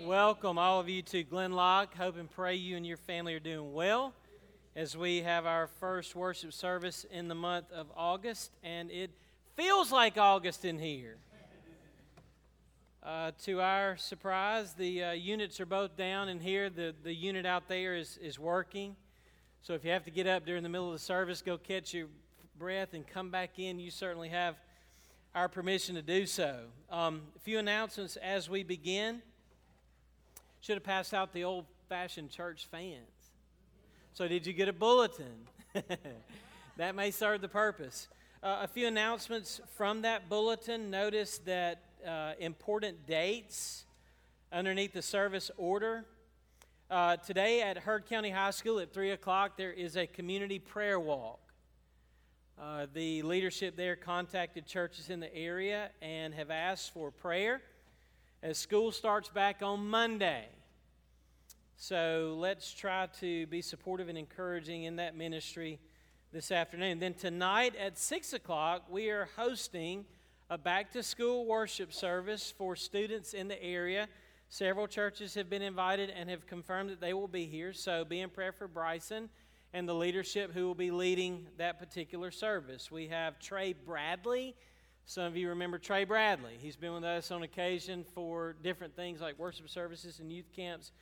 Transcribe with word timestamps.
Welcome, 0.00 0.58
all 0.58 0.80
of 0.80 0.88
you, 0.88 1.02
to 1.02 1.22
Glenloch. 1.22 1.94
Hope 1.94 2.18
and 2.18 2.30
pray 2.30 2.56
you 2.56 2.76
and 2.76 2.84
your 2.84 2.96
family 2.96 3.34
are 3.34 3.40
doing 3.40 3.72
well 3.72 4.12
as 4.74 4.96
we 4.96 5.22
have 5.22 5.46
our 5.46 5.66
first 5.66 6.16
worship 6.16 6.52
service 6.52 7.06
in 7.10 7.28
the 7.28 7.34
month 7.34 7.70
of 7.70 7.86
August, 7.96 8.50
and 8.62 8.90
it 8.90 9.10
feels 9.56 9.92
like 9.92 10.18
August 10.18 10.64
in 10.64 10.78
here. 10.78 11.16
Uh, 13.02 13.30
to 13.44 13.60
our 13.60 13.96
surprise, 13.96 14.74
the 14.74 15.04
uh, 15.04 15.12
units 15.12 15.60
are 15.60 15.66
both 15.66 15.96
down 15.96 16.28
in 16.28 16.40
here. 16.40 16.68
The, 16.68 16.94
the 17.02 17.14
unit 17.14 17.46
out 17.46 17.68
there 17.68 17.94
is, 17.94 18.18
is 18.18 18.38
working. 18.38 18.96
So 19.62 19.74
if 19.74 19.84
you 19.84 19.92
have 19.92 20.04
to 20.04 20.10
get 20.10 20.26
up 20.26 20.44
during 20.44 20.62
the 20.62 20.68
middle 20.68 20.88
of 20.88 20.94
the 20.94 20.98
service, 20.98 21.40
go 21.40 21.56
catch 21.56 21.94
your 21.94 22.08
breath 22.58 22.94
and 22.94 23.06
come 23.06 23.30
back 23.30 23.58
in. 23.58 23.78
You 23.78 23.90
certainly 23.90 24.30
have 24.30 24.56
our 25.34 25.48
permission 25.48 25.94
to 25.94 26.02
do 26.02 26.26
so. 26.26 26.64
Um, 26.90 27.22
a 27.36 27.38
few 27.38 27.58
announcements 27.58 28.16
as 28.16 28.50
we 28.50 28.64
begin. 28.64 29.22
Should 30.64 30.76
have 30.76 30.82
passed 30.82 31.12
out 31.12 31.34
the 31.34 31.44
old 31.44 31.66
fashioned 31.90 32.30
church 32.30 32.68
fans. 32.70 33.32
So, 34.14 34.26
did 34.26 34.46
you 34.46 34.54
get 34.54 34.66
a 34.66 34.72
bulletin? 34.72 35.46
that 36.78 36.94
may 36.94 37.10
serve 37.10 37.42
the 37.42 37.50
purpose. 37.50 38.08
Uh, 38.42 38.60
a 38.62 38.66
few 38.66 38.86
announcements 38.86 39.60
from 39.76 40.00
that 40.00 40.30
bulletin. 40.30 40.90
Notice 40.90 41.36
that 41.44 41.82
uh, 42.08 42.32
important 42.38 43.06
dates 43.06 43.84
underneath 44.50 44.94
the 44.94 45.02
service 45.02 45.50
order. 45.58 46.06
Uh, 46.90 47.18
today 47.18 47.60
at 47.60 47.76
Heard 47.76 48.06
County 48.06 48.30
High 48.30 48.52
School 48.52 48.78
at 48.78 48.94
3 48.94 49.10
o'clock, 49.10 49.58
there 49.58 49.70
is 49.70 49.98
a 49.98 50.06
community 50.06 50.58
prayer 50.58 50.98
walk. 50.98 51.40
Uh, 52.58 52.86
the 52.94 53.20
leadership 53.20 53.76
there 53.76 53.96
contacted 53.96 54.66
churches 54.66 55.10
in 55.10 55.20
the 55.20 55.36
area 55.36 55.90
and 56.00 56.32
have 56.32 56.50
asked 56.50 56.94
for 56.94 57.10
prayer 57.10 57.60
as 58.44 58.58
school 58.58 58.92
starts 58.92 59.30
back 59.30 59.62
on 59.62 59.88
Monday. 59.88 60.44
So 61.76 62.36
let's 62.38 62.72
try 62.72 63.08
to 63.20 63.46
be 63.48 63.60
supportive 63.60 64.08
and 64.08 64.16
encouraging 64.16 64.84
in 64.84 64.96
that 64.96 65.16
ministry 65.16 65.80
this 66.32 66.50
afternoon. 66.52 67.00
Then 67.00 67.14
tonight 67.14 67.74
at 67.76 67.98
6 67.98 68.32
o'clock, 68.32 68.84
we 68.88 69.10
are 69.10 69.28
hosting 69.36 70.04
a 70.48 70.56
back 70.56 70.92
to 70.92 71.02
school 71.02 71.46
worship 71.46 71.92
service 71.92 72.52
for 72.56 72.76
students 72.76 73.34
in 73.34 73.48
the 73.48 73.60
area. 73.62 74.08
Several 74.48 74.86
churches 74.86 75.34
have 75.34 75.50
been 75.50 75.62
invited 75.62 76.10
and 76.10 76.30
have 76.30 76.46
confirmed 76.46 76.90
that 76.90 77.00
they 77.00 77.12
will 77.12 77.28
be 77.28 77.44
here. 77.46 77.72
So 77.72 78.04
be 78.04 78.20
in 78.20 78.30
prayer 78.30 78.52
for 78.52 78.68
Bryson 78.68 79.28
and 79.72 79.88
the 79.88 79.94
leadership 79.94 80.52
who 80.54 80.66
will 80.66 80.76
be 80.76 80.92
leading 80.92 81.48
that 81.58 81.80
particular 81.80 82.30
service. 82.30 82.90
We 82.90 83.08
have 83.08 83.40
Trey 83.40 83.72
Bradley. 83.72 84.54
Some 85.06 85.24
of 85.24 85.36
you 85.36 85.48
remember 85.48 85.78
Trey 85.78 86.04
Bradley. 86.04 86.56
He's 86.60 86.76
been 86.76 86.94
with 86.94 87.04
us 87.04 87.32
on 87.32 87.42
occasion 87.42 88.04
for 88.14 88.54
different 88.62 88.94
things 88.94 89.20
like 89.20 89.38
worship 89.38 89.68
services 89.68 90.20
and 90.20 90.32
youth 90.32 90.50
camps. 90.54 90.92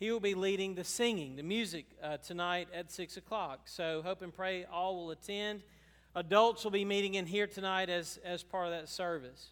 He 0.00 0.10
will 0.10 0.18
be 0.18 0.34
leading 0.34 0.76
the 0.76 0.82
singing, 0.82 1.36
the 1.36 1.42
music 1.42 1.84
uh, 2.02 2.16
tonight 2.16 2.68
at 2.72 2.90
6 2.90 3.18
o'clock. 3.18 3.60
So 3.66 4.00
hope 4.00 4.22
and 4.22 4.34
pray 4.34 4.64
all 4.64 4.96
will 4.96 5.10
attend. 5.10 5.60
Adults 6.14 6.64
will 6.64 6.70
be 6.70 6.86
meeting 6.86 7.14
in 7.14 7.26
here 7.26 7.46
tonight 7.46 7.90
as, 7.90 8.18
as 8.24 8.42
part 8.42 8.64
of 8.64 8.72
that 8.72 8.88
service. 8.88 9.48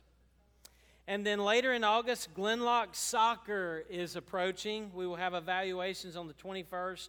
And 1.06 1.24
then 1.24 1.38
later 1.38 1.74
in 1.74 1.84
August, 1.84 2.32
Glenloch 2.32 2.94
Soccer 2.94 3.84
is 3.90 4.16
approaching. 4.16 4.90
We 4.94 5.06
will 5.06 5.16
have 5.16 5.34
evaluations 5.34 6.16
on 6.16 6.28
the 6.28 6.34
21st 6.34 7.08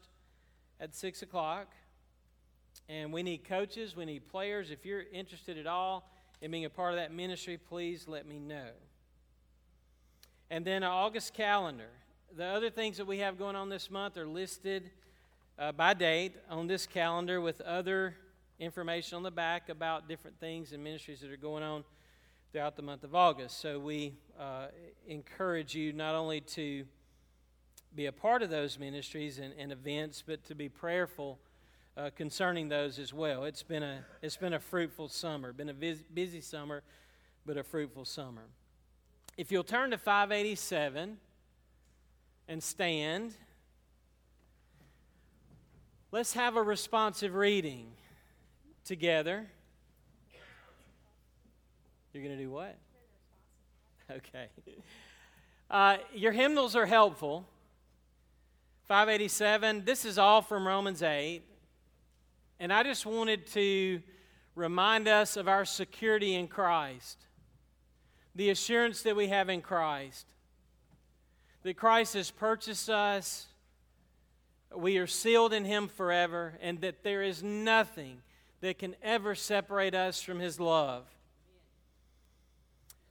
at 0.81 0.93
6 0.93 1.21
o'clock. 1.21 1.71
And 2.89 3.13
we 3.13 3.23
need 3.23 3.45
coaches, 3.45 3.95
we 3.95 4.03
need 4.03 4.27
players. 4.27 4.69
If 4.69 4.85
you're 4.85 5.05
interested 5.13 5.57
at 5.57 5.65
all 5.65 6.11
in 6.41 6.51
being 6.51 6.65
a 6.65 6.69
part 6.69 6.91
of 6.91 6.99
that 6.99 7.13
ministry, 7.13 7.57
please 7.57 8.05
let 8.05 8.27
me 8.27 8.37
know. 8.37 8.67
And 10.51 10.65
then 10.65 10.83
our 10.83 10.91
August 10.91 11.33
calendar. 11.33 11.87
The 12.38 12.45
other 12.45 12.69
things 12.69 12.97
that 12.97 13.08
we 13.08 13.17
have 13.19 13.39
going 13.39 13.55
on 13.55 13.69
this 13.69 13.89
month 13.89 14.16
are 14.16 14.27
listed 14.27 14.91
uh, 15.58 15.72
by 15.72 15.95
date 15.95 16.35
on 16.47 16.67
this 16.67 16.85
calendar 16.85 17.41
with 17.41 17.59
other 17.61 18.16
information 18.59 19.16
on 19.16 19.23
the 19.23 19.31
back 19.31 19.67
about 19.67 20.07
different 20.07 20.40
things 20.40 20.72
and 20.72 20.84
ministries 20.84 21.22
that 21.22 21.31
are 21.31 21.38
going 21.38 21.63
on 21.63 21.84
throughout 22.51 22.75
the 22.75 22.84
month 22.84 23.03
of 23.03 23.16
August. 23.16 23.59
So 23.59 23.79
we 23.79 24.13
uh, 24.40 24.67
encourage 25.07 25.73
you 25.73 25.91
not 25.91 26.13
only 26.13 26.41
to 26.41 26.85
be 27.95 28.06
a 28.06 28.12
part 28.12 28.44
of 28.44 28.51
those 28.51 28.78
ministries 28.78 29.40
and, 29.40 29.51
and 29.57 29.72
events, 29.72 30.23
but 30.25 30.46
to 30.46 30.53
be 30.53 30.69
prayerful 30.69 31.40
uh, 31.97 32.11
concerning 32.16 32.69
those 32.69 33.00
as 33.00 33.11
well. 33.11 33.44
It's 33.44 33.63
been 33.63 33.81
a 33.81 34.06
it's 34.22 34.38
been 34.38 34.53
a 34.53 34.59
fruitful 34.59 35.09
summer, 35.09 35.51
been 35.51 35.69
a 35.69 35.73
busy, 35.73 36.06
busy 36.13 36.41
summer, 36.41 36.84
but 37.44 37.57
a 37.57 37.63
fruitful 37.63 38.06
summer. 38.06 38.44
If 39.35 39.51
you'll 39.51 39.63
turn 39.63 39.90
to 39.91 39.97
587 39.97 41.17
and 42.49 42.61
stand, 42.63 43.35
let's 46.11 46.33
have 46.33 46.57
a 46.57 46.61
responsive 46.61 47.35
reading 47.35 47.85
together. 48.83 49.45
You're 52.11 52.23
going 52.23 52.35
to 52.35 52.43
do 52.43 52.49
what? 52.49 52.75
Okay. 54.11 54.47
Uh, 55.71 55.97
your 56.15 56.31
hymnals 56.31 56.75
are 56.75 56.87
helpful. 56.87 57.45
587, 58.87 59.85
this 59.85 60.03
is 60.03 60.17
all 60.17 60.41
from 60.41 60.67
Romans 60.67 61.03
8. 61.03 61.43
And 62.59 62.73
I 62.73 62.81
just 62.81 63.05
wanted 63.05 63.45
to 63.51 64.01
remind 64.55 65.07
us 65.07 65.37
of 65.37 65.47
our 65.47 65.66
security 65.66 66.33
in 66.33 66.47
Christ, 66.47 67.19
the 68.33 68.49
assurance 68.49 69.03
that 69.03 69.16
we 69.16 69.27
have 69.27 69.47
in 69.47 69.61
Christ, 69.61 70.25
that 71.69 71.78
Christ 71.78 72.16
has 72.16 72.31
purchased 72.31 72.90
us, 72.90 73.46
we 74.75 74.97
are 74.97 75.06
sealed 75.06 75.53
in 75.53 75.66
Him 75.66 75.88
forever, 75.88 76.57
and 76.63 76.81
that 76.81 77.03
there 77.03 77.22
is 77.22 77.44
nothing 77.44 78.24
that 78.62 78.80
can 78.80 78.96
ever 79.03 79.35
separate 79.35 79.94
us 79.94 80.19
from 80.19 80.40
His 80.40 80.59
love. 80.59 81.03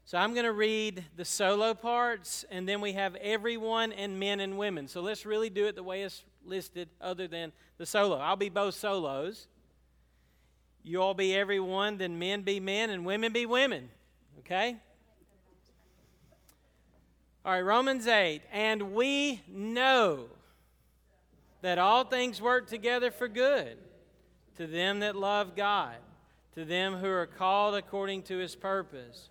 So 0.07 0.19
I'm 0.19 0.35
going 0.35 0.45
to 0.45 0.53
read 0.53 1.05
the 1.15 1.25
solo 1.25 1.73
parts, 1.73 2.45
and 2.51 2.69
then 2.69 2.81
we 2.81 2.95
have 2.95 3.15
everyone 3.15 3.93
and 3.93 4.19
men 4.19 4.41
and 4.41 4.59
women. 4.59 4.89
So 4.89 5.03
let's 5.03 5.25
really 5.25 5.51
do 5.51 5.67
it 5.67 5.77
the 5.77 5.85
way 5.85 6.03
it's 6.03 6.25
listed, 6.45 6.89
other 7.01 7.29
than 7.29 7.53
the 7.77 7.87
solo. 7.87 8.17
I'll 8.17 8.35
be 8.35 8.49
both 8.49 8.75
solos. 8.75 9.47
You 10.83 11.01
all 11.01 11.15
be 11.15 11.33
everyone, 11.33 11.99
then 11.99 12.19
men 12.19 12.43
be 12.43 12.59
men, 12.59 12.91
and 12.91 13.07
women 13.07 13.33
be 13.33 13.47
women. 13.47 13.89
Okay? 14.41 14.79
All 17.45 17.53
right, 17.53 17.61
Romans 17.61 18.07
8. 18.07 18.43
And 18.53 18.95
we 18.95 19.43
know 19.49 20.27
that 21.63 21.79
all 21.79 22.05
things 22.05 22.43
work 22.43 22.69
together 22.69 23.11
for 23.11 23.29
good 23.29 23.79
to 24.57 24.67
them 24.67 25.01
that 25.01 25.17
love 25.17 25.55
God, 25.55 25.95
to 26.55 26.65
them 26.65 26.97
who 26.97 27.09
are 27.09 27.27
called 27.27 27.75
according 27.77 28.23
to 28.25 28.39
his 28.39 28.57
purpose. 28.57 29.31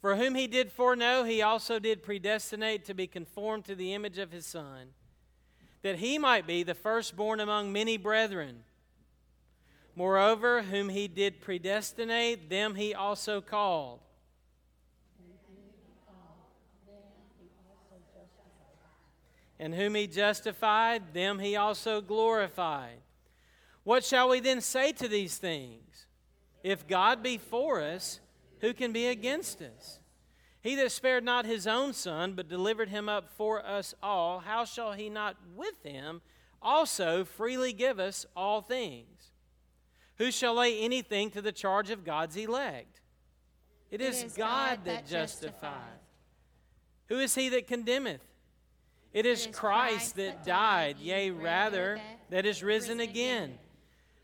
For 0.00 0.16
whom 0.16 0.34
he 0.34 0.46
did 0.46 0.70
foreknow, 0.70 1.24
he 1.24 1.40
also 1.40 1.78
did 1.78 2.02
predestinate 2.02 2.84
to 2.86 2.94
be 2.94 3.06
conformed 3.06 3.64
to 3.66 3.74
the 3.74 3.94
image 3.94 4.18
of 4.18 4.32
his 4.32 4.44
Son, 4.44 4.88
that 5.82 5.96
he 5.96 6.18
might 6.18 6.46
be 6.46 6.62
the 6.62 6.74
firstborn 6.74 7.40
among 7.40 7.72
many 7.72 7.96
brethren. 7.96 8.64
Moreover, 9.96 10.62
whom 10.62 10.88
he 10.88 11.08
did 11.08 11.40
predestinate, 11.40 12.50
them 12.50 12.74
he 12.74 12.92
also 12.92 13.40
called. 13.40 14.00
And 19.58 19.74
whom 19.74 19.94
he 19.94 20.06
justified, 20.06 21.14
them 21.14 21.38
he 21.38 21.56
also 21.56 22.00
glorified. 22.00 22.98
What 23.84 24.04
shall 24.04 24.28
we 24.28 24.40
then 24.40 24.60
say 24.60 24.92
to 24.92 25.08
these 25.08 25.36
things? 25.36 26.06
If 26.62 26.88
God 26.88 27.22
be 27.22 27.38
for 27.38 27.80
us, 27.80 28.20
who 28.60 28.72
can 28.72 28.92
be 28.92 29.06
against 29.06 29.60
us? 29.60 30.00
He 30.62 30.74
that 30.76 30.90
spared 30.90 31.24
not 31.24 31.44
his 31.44 31.66
own 31.66 31.92
son, 31.92 32.32
but 32.32 32.48
delivered 32.48 32.88
him 32.88 33.08
up 33.08 33.28
for 33.36 33.64
us 33.64 33.94
all, 34.02 34.38
how 34.40 34.64
shall 34.64 34.92
he 34.92 35.10
not 35.10 35.36
with 35.54 35.82
him 35.82 36.22
also 36.62 37.24
freely 37.24 37.74
give 37.74 38.00
us 38.00 38.24
all 38.34 38.62
things? 38.62 39.30
Who 40.16 40.30
shall 40.30 40.54
lay 40.54 40.80
anything 40.80 41.30
to 41.32 41.42
the 41.42 41.52
charge 41.52 41.90
of 41.90 42.04
God's 42.04 42.36
elect? 42.36 43.02
It 43.90 44.00
is, 44.00 44.22
it 44.22 44.26
is 44.26 44.32
God, 44.32 44.78
God, 44.78 44.84
that 44.86 45.06
justifieth. 45.06 45.74
Who 47.08 47.18
is 47.18 47.34
he 47.34 47.50
that 47.50 47.66
condemneth? 47.66 48.22
It 49.14 49.24
is, 49.24 49.46
it 49.46 49.50
is 49.50 49.56
Christ, 49.56 49.96
Christ 49.96 50.16
that 50.16 50.44
died, 50.44 50.96
yea, 50.98 51.30
rather, 51.30 51.98
that 52.28 52.44
is 52.44 52.62
risen 52.62 53.00
again 53.00 53.58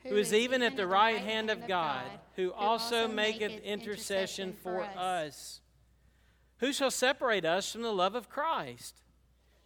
who 0.04 0.16
is 0.16 0.32
even 0.32 0.62
at 0.62 0.76
the 0.76 0.86
right 0.86 1.18
hand 1.18 1.50
of 1.50 1.66
God, 1.66 2.04
who 2.36 2.52
also 2.52 3.06
maketh 3.06 3.62
intercession 3.62 4.54
for 4.62 4.82
us. 4.82 5.60
Who 6.58 6.72
shall 6.72 6.90
separate 6.90 7.44
us 7.44 7.72
from 7.72 7.82
the 7.82 7.92
love 7.92 8.14
of 8.14 8.28
Christ? 8.28 9.02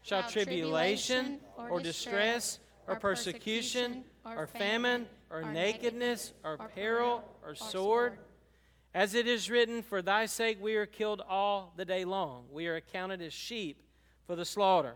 Shall 0.02 0.28
tribulation, 0.28 1.40
or 1.56 1.80
distress, 1.80 2.58
or 2.86 2.96
persecution, 2.96 4.04
or 4.24 4.46
famine, 4.46 5.06
or 5.30 5.42
nakedness, 5.42 6.32
or 6.42 6.58
peril, 6.74 7.24
or 7.44 7.54
sword? 7.54 8.18
As 8.92 9.14
it 9.14 9.26
is 9.26 9.50
written, 9.50 9.82
For 9.82 10.02
thy 10.02 10.26
sake 10.26 10.58
we 10.60 10.76
are 10.76 10.86
killed 10.86 11.22
all 11.28 11.72
the 11.76 11.84
day 11.84 12.04
long. 12.04 12.44
We 12.52 12.66
are 12.66 12.76
accounted 12.76 13.22
as 13.22 13.32
sheep 13.32 13.82
for 14.26 14.36
the 14.36 14.44
slaughter. 14.44 14.94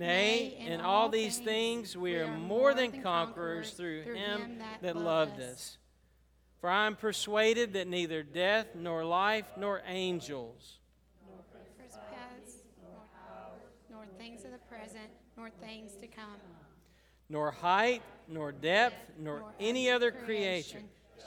Nay, 0.00 0.56
in 0.66 0.80
all 0.80 1.10
these 1.10 1.36
things 1.36 1.94
we 1.94 2.16
are 2.16 2.26
more 2.26 2.72
than 2.72 3.02
conquerors 3.02 3.72
through 3.72 4.00
him 4.00 4.58
that 4.80 4.96
loved 4.96 5.38
us. 5.42 5.76
For 6.58 6.70
I 6.70 6.86
am 6.86 6.96
persuaded 6.96 7.74
that 7.74 7.86
neither 7.86 8.22
death, 8.22 8.68
nor 8.74 9.04
life, 9.04 9.44
nor 9.58 9.82
angels, 9.86 10.78
nor 13.90 14.06
things 14.16 14.46
of 14.46 14.52
the 14.52 14.58
present, 14.74 15.10
nor 15.36 15.50
things 15.50 15.92
to 16.00 16.06
come, 16.06 16.40
nor 17.28 17.50
height, 17.50 18.00
nor 18.26 18.52
depth, 18.52 18.96
nor 19.18 19.44
any 19.60 19.90
other 19.90 20.10
creation 20.10 20.84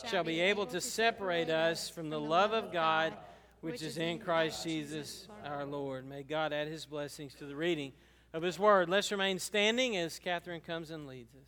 shall 0.10 0.24
be 0.24 0.40
able 0.40 0.66
to 0.66 0.82
separate 0.82 1.52
us 1.52 1.90
from 1.90 2.10
the 2.10 2.20
love 2.20 2.54
of 2.54 2.74
God 2.74 3.14
which 3.62 3.84
is 3.84 4.00
in 4.00 4.18
Christ 4.18 4.64
Jesus 4.64 5.28
our 5.46 5.64
Lord. 5.64 6.10
May 6.10 6.24
God 6.24 6.52
add 6.52 6.68
his 6.68 6.88
blessings 6.88 7.36
to 7.36 7.46
the 7.46 7.56
reading 7.56 7.94
of 8.34 8.42
his 8.42 8.58
word. 8.58 8.90
Let's 8.90 9.12
remain 9.12 9.38
standing 9.40 9.96
as 9.96 10.20
Catherine 10.20 10.62
comes 10.62 10.90
and 10.90 11.08
leads 11.08 11.36
us. 11.36 11.48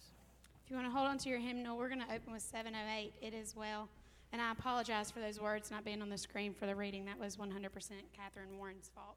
If 0.64 0.70
you 0.70 0.76
want 0.76 0.88
to 0.88 0.92
hold 0.92 1.08
on 1.08 1.18
to 1.20 1.30
your 1.30 1.40
hymnal, 1.40 1.78
we're 1.78 1.90
going 1.90 2.02
to 2.02 2.14
open 2.14 2.32
with 2.32 2.44
708, 2.44 3.14
It 3.22 3.34
Is 3.34 3.56
Well. 3.56 3.90
And 4.32 4.42
I 4.42 4.52
apologize 4.52 5.12
for 5.12 5.20
those 5.20 5.40
words 5.40 5.72
not 5.72 5.86
being 5.86 6.02
on 6.02 6.10
the 6.10 6.18
screen 6.18 6.54
for 6.54 6.66
the 6.66 6.76
reading. 6.76 7.06
That 7.06 7.20
was 7.20 7.38
100% 7.38 7.52
Catherine 8.16 8.58
Warren's 8.58 8.90
fault. 8.94 9.16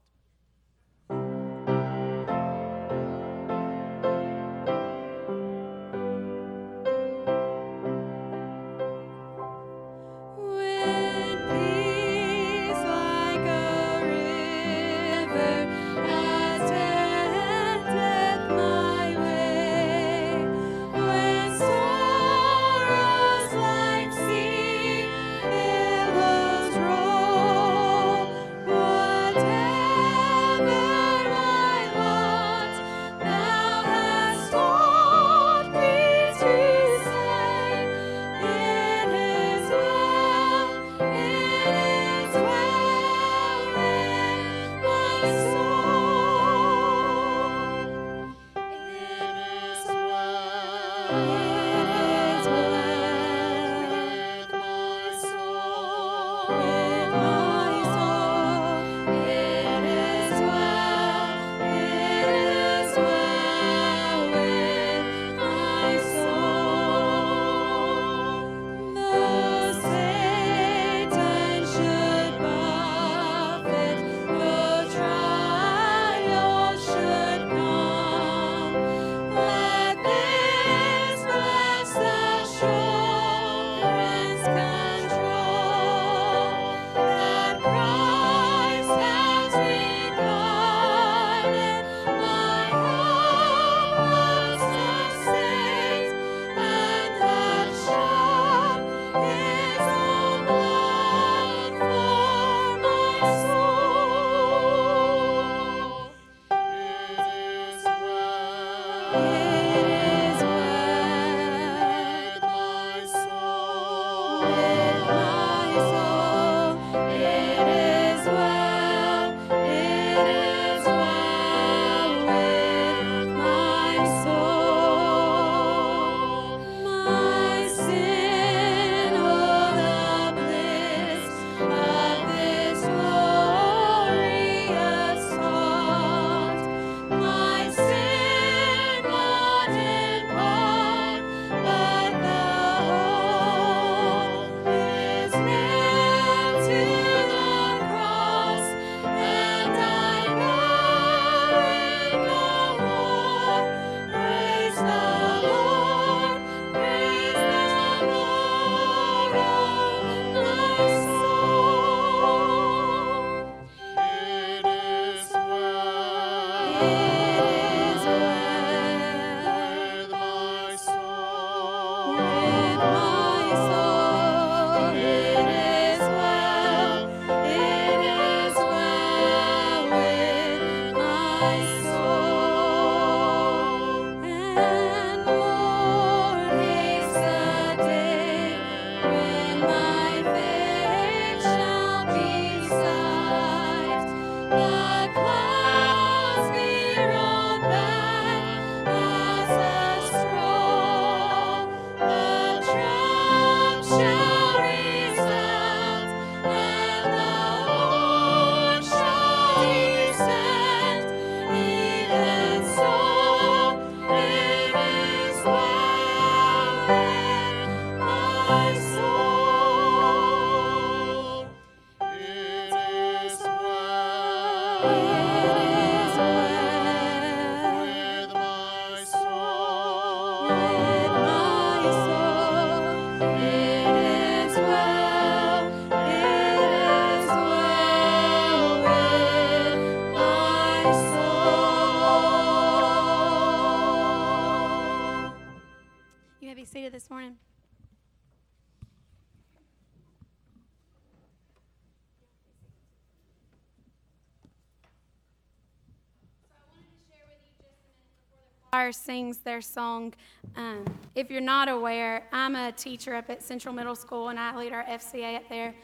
Choir 258.89 258.93
sings 258.93 259.37
their 259.39 259.61
song. 259.61 260.13
Um, 260.55 260.83
if 261.13 261.29
you're 261.29 261.41
not 261.41 261.69
aware, 261.69 262.23
I'm 262.31 262.55
a 262.55 262.71
teacher 262.71 263.13
up 263.13 263.29
at 263.29 263.43
Central 263.43 263.71
Middle 263.73 263.95
School, 263.95 264.29
and 264.29 264.39
I 264.39 264.55
lead 264.55 264.73
our 264.73 264.83
FCA 264.83 265.35
up 265.35 265.47
there. 265.47 265.75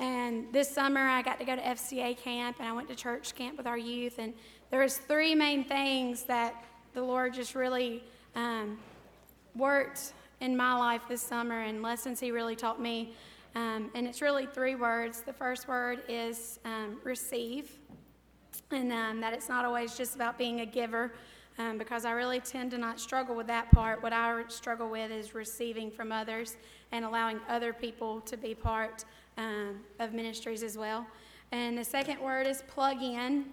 And 0.00 0.52
this 0.52 0.68
summer, 0.68 1.00
I 1.00 1.22
got 1.22 1.38
to 1.38 1.44
go 1.44 1.54
to 1.54 1.62
FCA 1.62 2.16
camp, 2.16 2.56
and 2.58 2.68
I 2.68 2.72
went 2.72 2.88
to 2.88 2.96
church 2.96 3.36
camp 3.36 3.56
with 3.56 3.68
our 3.68 3.78
youth. 3.78 4.18
And 4.18 4.34
there 4.70 4.80
was 4.80 4.98
three 4.98 5.36
main 5.36 5.62
things 5.62 6.24
that 6.24 6.64
the 6.94 7.02
Lord 7.02 7.32
just 7.32 7.54
really 7.54 8.02
um, 8.34 8.78
worked 9.54 10.14
in 10.40 10.56
my 10.56 10.74
life 10.74 11.02
this 11.08 11.22
summer, 11.22 11.60
and 11.60 11.80
lessons 11.80 12.18
He 12.18 12.32
really 12.32 12.56
taught 12.56 12.80
me. 12.80 13.14
Um, 13.54 13.88
and 13.94 14.04
it's 14.04 14.20
really 14.20 14.46
three 14.46 14.74
words. 14.74 15.20
The 15.20 15.32
first 15.32 15.68
word 15.68 16.02
is 16.08 16.58
um, 16.64 16.98
receive, 17.04 17.70
and 18.72 18.92
um, 18.92 19.20
that 19.20 19.32
it's 19.32 19.48
not 19.48 19.64
always 19.64 19.96
just 19.96 20.16
about 20.16 20.36
being 20.36 20.60
a 20.60 20.66
giver 20.66 21.12
um, 21.58 21.76
because 21.76 22.04
I 22.04 22.12
really 22.12 22.40
tend 22.40 22.70
to 22.70 22.78
not 22.78 23.00
struggle 23.00 23.34
with 23.34 23.48
that 23.48 23.70
part. 23.72 24.02
What 24.02 24.12
I 24.12 24.42
struggle 24.48 24.88
with 24.88 25.10
is 25.10 25.34
receiving 25.34 25.90
from 25.90 26.12
others 26.12 26.56
and 26.92 27.04
allowing 27.04 27.40
other 27.48 27.72
people 27.72 28.20
to 28.22 28.36
be 28.36 28.54
part 28.54 29.04
um, 29.36 29.80
of 29.98 30.12
ministries 30.12 30.62
as 30.62 30.78
well. 30.78 31.06
And 31.50 31.76
the 31.76 31.84
second 31.84 32.20
word 32.20 32.46
is 32.46 32.62
plug 32.68 33.02
in, 33.02 33.44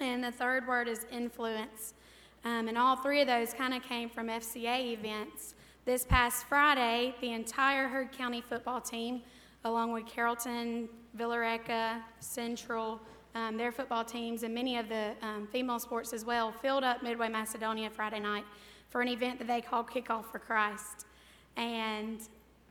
and 0.00 0.22
the 0.22 0.32
third 0.32 0.66
word 0.68 0.88
is 0.88 1.06
influence. 1.10 1.94
Um, 2.44 2.68
and 2.68 2.76
all 2.76 2.96
three 2.96 3.22
of 3.22 3.26
those 3.26 3.54
kind 3.54 3.72
of 3.72 3.82
came 3.82 4.08
from 4.10 4.28
FCA 4.28 4.92
events. 4.92 5.54
This 5.86 6.04
past 6.04 6.46
Friday, 6.46 7.14
the 7.20 7.32
entire 7.32 7.88
Heard 7.88 8.12
County 8.12 8.40
football 8.40 8.80
team, 8.80 9.22
along 9.64 9.92
with 9.92 10.06
Carrollton, 10.06 10.88
Villa 11.14 11.38
Rica, 11.38 12.02
Central, 12.20 13.00
um, 13.34 13.56
their 13.56 13.72
football 13.72 14.04
teams, 14.04 14.42
and 14.42 14.54
many 14.54 14.76
of 14.76 14.88
the 14.88 15.12
um, 15.22 15.48
female 15.50 15.78
sports 15.78 16.12
as 16.12 16.24
well, 16.24 16.52
filled 16.52 16.84
up 16.84 17.02
Midway 17.02 17.28
Macedonia 17.28 17.90
Friday 17.90 18.20
night 18.20 18.44
for 18.88 19.00
an 19.00 19.08
event 19.08 19.38
that 19.38 19.48
they 19.48 19.60
called 19.60 19.88
Kickoff 19.88 20.26
for 20.30 20.38
Christ. 20.38 21.06
And 21.56 22.20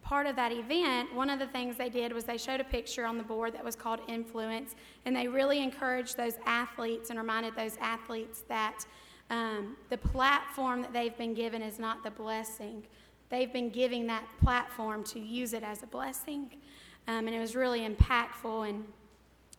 part 0.01 0.25
of 0.25 0.35
that 0.35 0.51
event, 0.51 1.13
one 1.13 1.29
of 1.29 1.39
the 1.39 1.47
things 1.47 1.77
they 1.77 1.89
did 1.89 2.13
was 2.13 2.23
they 2.23 2.37
showed 2.37 2.61
a 2.61 2.65
picture 2.65 3.05
on 3.05 3.17
the 3.17 3.23
board 3.23 3.53
that 3.53 3.63
was 3.63 3.75
called 3.75 3.99
Influence, 4.07 4.75
and 5.05 5.15
they 5.15 5.27
really 5.27 5.61
encouraged 5.61 6.17
those 6.17 6.35
athletes 6.45 7.09
and 7.09 7.19
reminded 7.19 7.55
those 7.55 7.77
athletes 7.81 8.43
that 8.47 8.85
um, 9.29 9.75
the 9.89 9.97
platform 9.97 10.81
that 10.81 10.93
they've 10.93 11.17
been 11.17 11.33
given 11.33 11.61
is 11.61 11.79
not 11.79 12.03
the 12.03 12.11
blessing. 12.11 12.83
They've 13.29 13.51
been 13.51 13.69
giving 13.69 14.05
that 14.07 14.23
platform 14.41 15.03
to 15.05 15.19
use 15.19 15.53
it 15.53 15.63
as 15.63 15.81
a 15.81 15.87
blessing. 15.87 16.51
Um, 17.07 17.27
and 17.27 17.35
it 17.35 17.39
was 17.39 17.55
really 17.55 17.81
impactful 17.81 18.69
and 18.69 18.85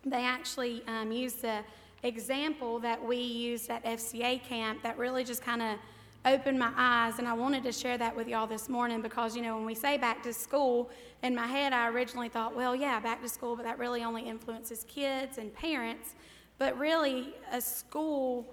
they 0.06 0.24
actually 0.24 0.82
um, 0.86 1.10
used 1.12 1.42
the 1.42 1.60
example 2.02 2.78
that 2.80 3.02
we 3.02 3.16
used 3.16 3.70
at 3.70 3.84
FCA 3.84 4.42
camp 4.42 4.82
that 4.82 4.98
really 4.98 5.24
just 5.24 5.42
kind 5.42 5.62
of 5.62 5.78
opened 6.26 6.58
my 6.58 6.72
eyes. 6.76 7.18
And 7.18 7.28
I 7.28 7.32
wanted 7.32 7.62
to 7.64 7.72
share 7.72 7.98
that 7.98 8.14
with 8.14 8.28
y'all 8.28 8.46
this 8.46 8.68
morning 8.68 9.02
because, 9.02 9.36
you 9.36 9.42
know, 9.42 9.56
when 9.56 9.66
we 9.66 9.74
say 9.74 9.98
back 9.98 10.22
to 10.22 10.32
school, 10.32 10.90
in 11.22 11.34
my 11.34 11.46
head, 11.46 11.72
I 11.72 11.88
originally 11.88 12.28
thought, 12.28 12.54
well, 12.54 12.76
yeah, 12.76 13.00
back 13.00 13.22
to 13.22 13.28
school, 13.28 13.56
but 13.56 13.64
that 13.64 13.78
really 13.78 14.04
only 14.04 14.22
influences 14.22 14.84
kids 14.88 15.38
and 15.38 15.52
parents. 15.54 16.14
But 16.58 16.78
really, 16.78 17.34
a 17.50 17.60
school 17.60 18.46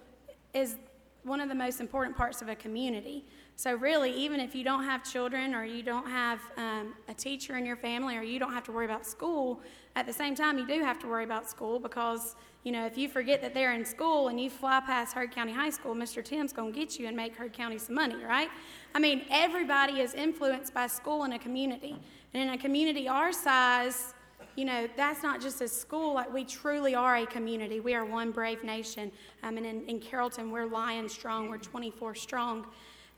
is 0.53 0.77
one 1.23 1.39
of 1.39 1.49
the 1.49 1.55
most 1.55 1.79
important 1.79 2.15
parts 2.17 2.41
of 2.41 2.49
a 2.49 2.55
community. 2.55 3.25
So, 3.55 3.75
really, 3.75 4.11
even 4.11 4.39
if 4.39 4.55
you 4.55 4.63
don't 4.63 4.83
have 4.83 5.03
children 5.03 5.53
or 5.53 5.63
you 5.63 5.83
don't 5.83 6.07
have 6.07 6.39
um, 6.57 6.95
a 7.07 7.13
teacher 7.13 7.57
in 7.57 7.65
your 7.65 7.75
family 7.75 8.17
or 8.17 8.21
you 8.23 8.39
don't 8.39 8.53
have 8.53 8.63
to 8.63 8.71
worry 8.71 8.85
about 8.85 9.05
school, 9.05 9.61
at 9.95 10.05
the 10.05 10.13
same 10.13 10.35
time, 10.35 10.57
you 10.57 10.65
do 10.65 10.81
have 10.81 10.99
to 10.99 11.07
worry 11.07 11.25
about 11.25 11.49
school 11.49 11.79
because, 11.79 12.35
you 12.63 12.71
know, 12.71 12.85
if 12.85 12.97
you 12.97 13.09
forget 13.09 13.41
that 13.41 13.53
they're 13.53 13.73
in 13.73 13.85
school 13.85 14.29
and 14.29 14.39
you 14.39 14.49
fly 14.49 14.79
past 14.79 15.13
Heard 15.13 15.31
County 15.31 15.51
High 15.51 15.69
School, 15.69 15.93
Mr. 15.93 16.23
Tim's 16.23 16.53
going 16.53 16.73
to 16.73 16.79
get 16.79 16.97
you 16.97 17.07
and 17.07 17.15
make 17.15 17.35
Heard 17.35 17.53
County 17.53 17.77
some 17.77 17.95
money, 17.95 18.23
right? 18.23 18.49
I 18.95 18.99
mean, 18.99 19.23
everybody 19.29 19.99
is 19.99 20.13
influenced 20.13 20.73
by 20.73 20.87
school 20.87 21.25
in 21.25 21.33
a 21.33 21.39
community. 21.39 21.99
And 22.33 22.43
in 22.43 22.49
a 22.49 22.57
community 22.57 23.07
our 23.09 23.33
size, 23.33 24.13
you 24.55 24.65
know, 24.65 24.87
that's 24.95 25.23
not 25.23 25.41
just 25.41 25.61
a 25.61 25.67
school. 25.67 26.13
Like, 26.13 26.33
we 26.33 26.43
truly 26.43 26.93
are 26.95 27.17
a 27.17 27.25
community. 27.25 27.79
We 27.79 27.93
are 27.93 28.05
one 28.05 28.31
brave 28.31 28.63
nation. 28.63 29.11
Um, 29.43 29.57
and 29.57 29.65
in, 29.65 29.83
in 29.87 29.99
Carrollton, 29.99 30.51
we're 30.51 30.65
lion 30.65 31.07
strong, 31.07 31.49
we're 31.49 31.57
24 31.57 32.15
strong. 32.15 32.65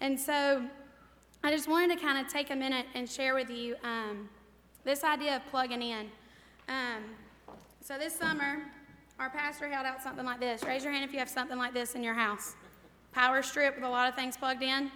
And 0.01 0.19
so 0.19 0.63
I 1.43 1.51
just 1.51 1.67
wanted 1.67 1.97
to 1.97 2.05
kind 2.05 2.23
of 2.23 2.31
take 2.31 2.51
a 2.51 2.55
minute 2.55 2.85
and 2.93 3.09
share 3.09 3.33
with 3.33 3.49
you 3.49 3.75
um, 3.83 4.29
this 4.83 5.03
idea 5.03 5.37
of 5.37 5.45
plugging 5.49 5.81
in. 5.81 6.07
Um, 6.67 7.03
so 7.81 7.97
this 7.97 8.15
summer, 8.15 8.63
our 9.19 9.29
pastor 9.29 9.69
held 9.69 9.85
out 9.85 10.01
something 10.01 10.25
like 10.25 10.39
this. 10.39 10.63
Raise 10.63 10.83
your 10.83 10.93
hand 10.93 11.03
if 11.03 11.13
you 11.13 11.19
have 11.19 11.29
something 11.29 11.57
like 11.57 11.73
this 11.73 11.95
in 11.95 12.03
your 12.03 12.13
house. 12.13 12.55
Power 13.11 13.41
strip 13.41 13.75
with 13.75 13.83
a 13.83 13.89
lot 13.89 14.07
of 14.07 14.15
things 14.15 14.37
plugged 14.37 14.63
in. 14.63 14.91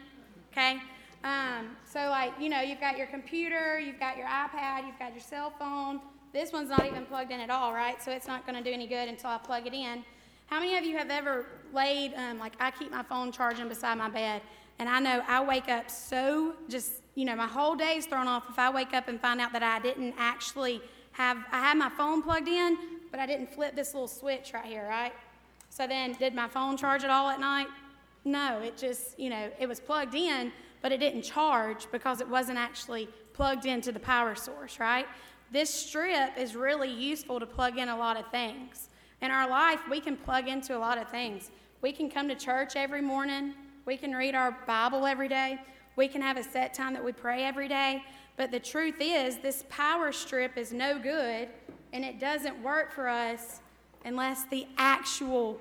Okay? 0.51 0.79
Um, 1.23 1.75
so, 1.85 2.09
like, 2.09 2.33
you 2.39 2.49
know, 2.49 2.61
you've 2.61 2.79
got 2.79 2.97
your 2.97 3.07
computer, 3.07 3.79
you've 3.79 3.99
got 3.99 4.17
your 4.17 4.27
iPad, 4.27 4.85
you've 4.85 4.99
got 4.99 5.13
your 5.13 5.21
cell 5.21 5.51
phone. 5.59 5.99
This 6.37 6.53
one's 6.53 6.69
not 6.69 6.85
even 6.85 7.03
plugged 7.03 7.31
in 7.31 7.39
at 7.39 7.49
all, 7.49 7.73
right? 7.73 7.99
So 7.99 8.11
it's 8.11 8.27
not 8.27 8.45
going 8.45 8.63
to 8.63 8.63
do 8.63 8.71
any 8.71 8.85
good 8.85 9.09
until 9.09 9.31
I 9.31 9.39
plug 9.39 9.65
it 9.65 9.73
in. 9.73 10.05
How 10.45 10.59
many 10.59 10.77
of 10.77 10.85
you 10.85 10.95
have 10.95 11.09
ever 11.09 11.47
laid, 11.73 12.13
um, 12.13 12.37
like, 12.37 12.53
I 12.59 12.69
keep 12.69 12.91
my 12.91 13.01
phone 13.01 13.31
charging 13.31 13.67
beside 13.67 13.97
my 13.97 14.07
bed, 14.07 14.43
and 14.77 14.87
I 14.87 14.99
know 14.99 15.23
I 15.27 15.43
wake 15.43 15.67
up 15.67 15.89
so 15.89 16.53
just, 16.69 16.91
you 17.15 17.25
know, 17.25 17.35
my 17.35 17.47
whole 17.47 17.75
day 17.75 17.97
is 17.97 18.05
thrown 18.05 18.27
off 18.27 18.43
if 18.51 18.59
I 18.59 18.69
wake 18.69 18.93
up 18.93 19.07
and 19.07 19.19
find 19.19 19.41
out 19.41 19.51
that 19.53 19.63
I 19.63 19.79
didn't 19.79 20.13
actually 20.15 20.79
have, 21.13 21.37
I 21.51 21.59
had 21.59 21.75
my 21.75 21.89
phone 21.89 22.21
plugged 22.21 22.47
in, 22.47 22.77
but 23.09 23.19
I 23.19 23.25
didn't 23.25 23.51
flip 23.51 23.75
this 23.75 23.95
little 23.95 24.07
switch 24.07 24.51
right 24.53 24.65
here, 24.65 24.87
right? 24.87 25.13
So 25.71 25.87
then, 25.87 26.13
did 26.19 26.35
my 26.35 26.47
phone 26.47 26.77
charge 26.77 27.03
at 27.03 27.09
all 27.09 27.31
at 27.31 27.39
night? 27.39 27.67
No, 28.25 28.59
it 28.59 28.77
just, 28.77 29.19
you 29.19 29.31
know, 29.31 29.49
it 29.59 29.67
was 29.67 29.79
plugged 29.79 30.13
in, 30.13 30.51
but 30.83 30.91
it 30.91 30.99
didn't 30.99 31.23
charge 31.23 31.87
because 31.91 32.21
it 32.21 32.29
wasn't 32.29 32.59
actually 32.59 33.09
plugged 33.33 33.65
into 33.65 33.91
the 33.91 33.99
power 33.99 34.35
source, 34.35 34.79
right? 34.79 35.07
This 35.51 35.73
strip 35.73 36.37
is 36.37 36.55
really 36.55 36.91
useful 36.91 37.39
to 37.39 37.45
plug 37.45 37.77
in 37.77 37.87
a 37.87 37.97
lot 37.97 38.17
of 38.17 38.29
things. 38.31 38.89
In 39.21 39.31
our 39.31 39.49
life, 39.49 39.79
we 39.89 40.01
can 40.01 40.17
plug 40.17 40.47
into 40.47 40.77
a 40.77 40.79
lot 40.79 40.97
of 40.97 41.09
things. 41.09 41.51
We 41.81 41.91
can 41.91 42.09
come 42.09 42.27
to 42.27 42.35
church 42.35 42.75
every 42.75 43.01
morning, 43.01 43.53
we 43.85 43.95
can 43.97 44.13
read 44.13 44.35
our 44.35 44.57
Bible 44.67 45.05
every 45.05 45.29
day, 45.29 45.59
we 45.95 46.07
can 46.07 46.21
have 46.21 46.37
a 46.37 46.43
set 46.43 46.73
time 46.73 46.93
that 46.93 47.03
we 47.03 47.13
pray 47.13 47.45
every 47.45 47.67
day. 47.67 48.03
But 48.35 48.51
the 48.51 48.59
truth 48.59 48.97
is, 48.99 49.37
this 49.37 49.63
power 49.69 50.11
strip 50.11 50.57
is 50.57 50.73
no 50.73 50.99
good 50.99 51.47
and 51.93 52.03
it 52.03 52.19
doesn't 52.19 52.61
work 52.61 52.91
for 52.91 53.07
us 53.07 53.61
unless 54.05 54.45
the 54.45 54.67
actual 54.77 55.59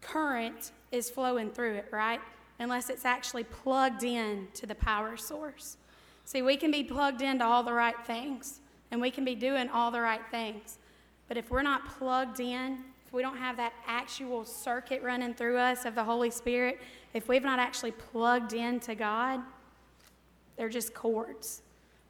current 0.00 0.72
is 0.90 1.08
flowing 1.08 1.50
through 1.50 1.74
it, 1.74 1.88
right? 1.92 2.20
Unless 2.58 2.90
it's 2.90 3.04
actually 3.04 3.44
plugged 3.44 4.02
in 4.02 4.48
to 4.54 4.66
the 4.66 4.74
power 4.74 5.16
source. 5.16 5.76
See, 6.24 6.42
we 6.42 6.56
can 6.56 6.70
be 6.70 6.84
plugged 6.84 7.22
into 7.22 7.44
all 7.44 7.62
the 7.62 7.72
right 7.72 7.96
things 8.04 8.60
and 8.92 9.00
we 9.00 9.10
can 9.10 9.24
be 9.24 9.34
doing 9.34 9.68
all 9.70 9.90
the 9.90 10.00
right 10.00 10.20
things. 10.30 10.78
But 11.26 11.36
if 11.36 11.50
we're 11.50 11.62
not 11.62 11.88
plugged 11.88 12.38
in, 12.38 12.78
if 13.06 13.12
we 13.12 13.22
don't 13.22 13.38
have 13.38 13.56
that 13.56 13.72
actual 13.86 14.44
circuit 14.44 15.02
running 15.02 15.34
through 15.34 15.56
us 15.56 15.86
of 15.86 15.94
the 15.94 16.04
Holy 16.04 16.30
Spirit, 16.30 16.78
if 17.14 17.26
we've 17.26 17.42
not 17.42 17.58
actually 17.58 17.92
plugged 17.92 18.52
into 18.52 18.94
God, 18.94 19.40
they're 20.56 20.68
just 20.68 20.92
cords. 20.92 21.62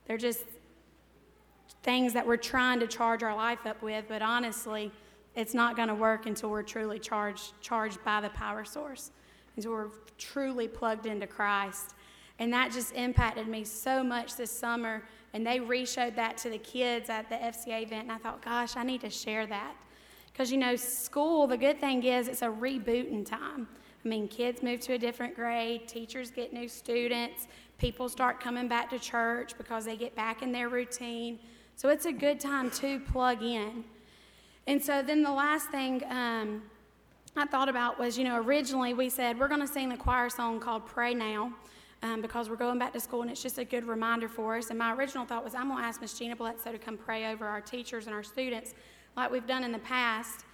They're 0.07 0.19
just 0.19 0.41
things 1.85 2.13
that 2.15 2.27
we're 2.27 2.37
trying 2.37 2.81
to 2.81 2.89
charge 2.89 3.23
our 3.23 3.35
life 3.35 3.65
up 3.65 3.81
with, 3.81 4.07
but 4.09 4.21
honestly, 4.21 4.91
it's 5.37 5.55
not 5.55 5.77
going 5.77 5.89
to 5.89 5.95
work 5.95 6.27
until 6.27 6.51
we're 6.51 6.63
truly 6.63 6.99
charged, 6.99 7.53
charged 7.61 8.03
by 8.05 8.21
the 8.21 8.31
power 8.31 8.65
source, 8.65 9.13
until 9.57 9.73
we're 9.73 9.89
truly 10.19 10.67
plugged 10.67 11.07
into 11.07 11.29
Christ. 11.29 11.95
And 12.39 12.53
that 12.53 12.73
just 12.73 12.95
impacted 12.95 13.47
me 13.47 13.65
so 13.65 14.03
much 14.03 14.37
this 14.37 14.51
summer. 14.51 15.03
And 15.35 15.47
they 15.47 15.61
re 15.61 15.87
showed 15.87 16.17
that 16.17 16.37
to 16.39 16.51
the 16.51 16.59
kids 16.59 17.09
at 17.09 17.29
the 17.29 17.37
FCA 17.37 17.83
event. 17.83 18.05
And 18.05 18.13
I 18.13 18.19
thought, 18.19 18.43
gosh, 18.43 18.77
I 18.77 18.83
need 18.83 19.01
to 19.03 19.11
share 19.11 19.47
that. 19.47 19.75
Because, 20.33 20.51
you 20.51 20.59
know, 20.59 20.77
school, 20.77 21.47
the 21.47 21.59
good 21.59 21.79
thing 21.79 22.03
is 22.05 22.29
it's 22.29 22.43
a 22.43 22.47
rebooting 22.47 23.27
time. 23.27 23.69
I 24.05 24.09
mean, 24.09 24.27
kids 24.29 24.63
move 24.63 24.81
to 24.81 24.95
a 24.95 24.99
different 24.99 25.37
grade, 25.37 25.87
teachers 25.87 26.31
get 26.31 26.53
new 26.53 26.69
students, 26.69 27.47
people 27.79 28.09
start 28.09 28.41
coming 28.41 28.67
back 28.67 28.91
to 28.91 28.99
church 28.99 29.57
because 29.57 29.85
they 29.85 29.97
get 29.97 30.17
back 30.17 30.43
in 30.43 30.51
their 30.51 30.69
routine. 30.69 31.39
So 31.77 31.89
it's 31.89 32.07
a 32.07 32.13
good 32.13 32.41
time 32.41 32.71
to 32.73 32.99
plug 33.01 33.43
in. 33.43 33.85
And 34.67 34.83
so 34.83 35.03
then 35.03 35.23
the 35.23 35.31
last 35.31 35.71
thing 35.71 36.03
um, 36.09 36.63
I 37.37 37.47
thought 37.47 37.69
about 37.69 37.99
was, 37.99 38.19
you 38.19 38.25
know, 38.25 38.41
originally 38.41 38.95
we 38.95 39.09
said 39.09 39.39
we're 39.39 39.49
going 39.49 39.61
to 39.61 39.67
sing 39.67 39.89
the 39.89 39.97
choir 39.97 40.31
song 40.31 40.61
called 40.61 40.87
Pray 40.87 41.15
Now. 41.15 41.53
Um, 42.03 42.21
because 42.21 42.51
we're 42.51 42.57
going 42.57 42.81
back 42.81 42.93
to 42.95 43.01
school 43.01 43.23
and 43.23 43.31
it's 43.31 43.43
just 43.43 43.59
a 43.59 43.65
good 43.65 43.87
reminder 43.87 44.29
for 44.29 44.57
us. 44.57 44.71
And 44.71 44.79
my 44.79 44.93
original 44.93 45.25
thought 45.25 45.45
was 45.45 45.55
I'm 45.55 45.69
going 45.69 45.81
to 45.81 45.87
ask 45.87 46.01
Miss 46.01 46.19
Gina 46.19 46.35
Bledsoe 46.35 46.73
to 46.73 46.79
come 46.79 46.97
pray 46.97 47.31
over 47.31 47.47
our 47.47 47.61
teachers 47.61 48.07
and 48.07 48.15
our 48.15 48.25
students 48.25 48.75
like 49.17 49.31
we've 49.31 49.47
done 49.47 49.63
in 49.63 49.71
the 49.71 49.79
past. 49.79 50.45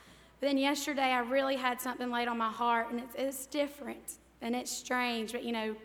But 0.41 0.49
then 0.49 0.59
yesterday 0.59 1.11
I 1.11 1.21
really 1.21 1.57
had 1.57 1.81
something 1.81 2.11
laid 2.11 2.29
on 2.29 2.37
my 2.37 2.51
heart 2.51 2.91
and 2.91 3.01
it's, 3.01 3.15
it's 3.17 3.47
different 3.47 4.19
and 4.43 4.55
it's 4.55 4.71
strange. 4.71 5.33
But 5.33 5.43
you 5.43 5.53
know, 5.53 5.77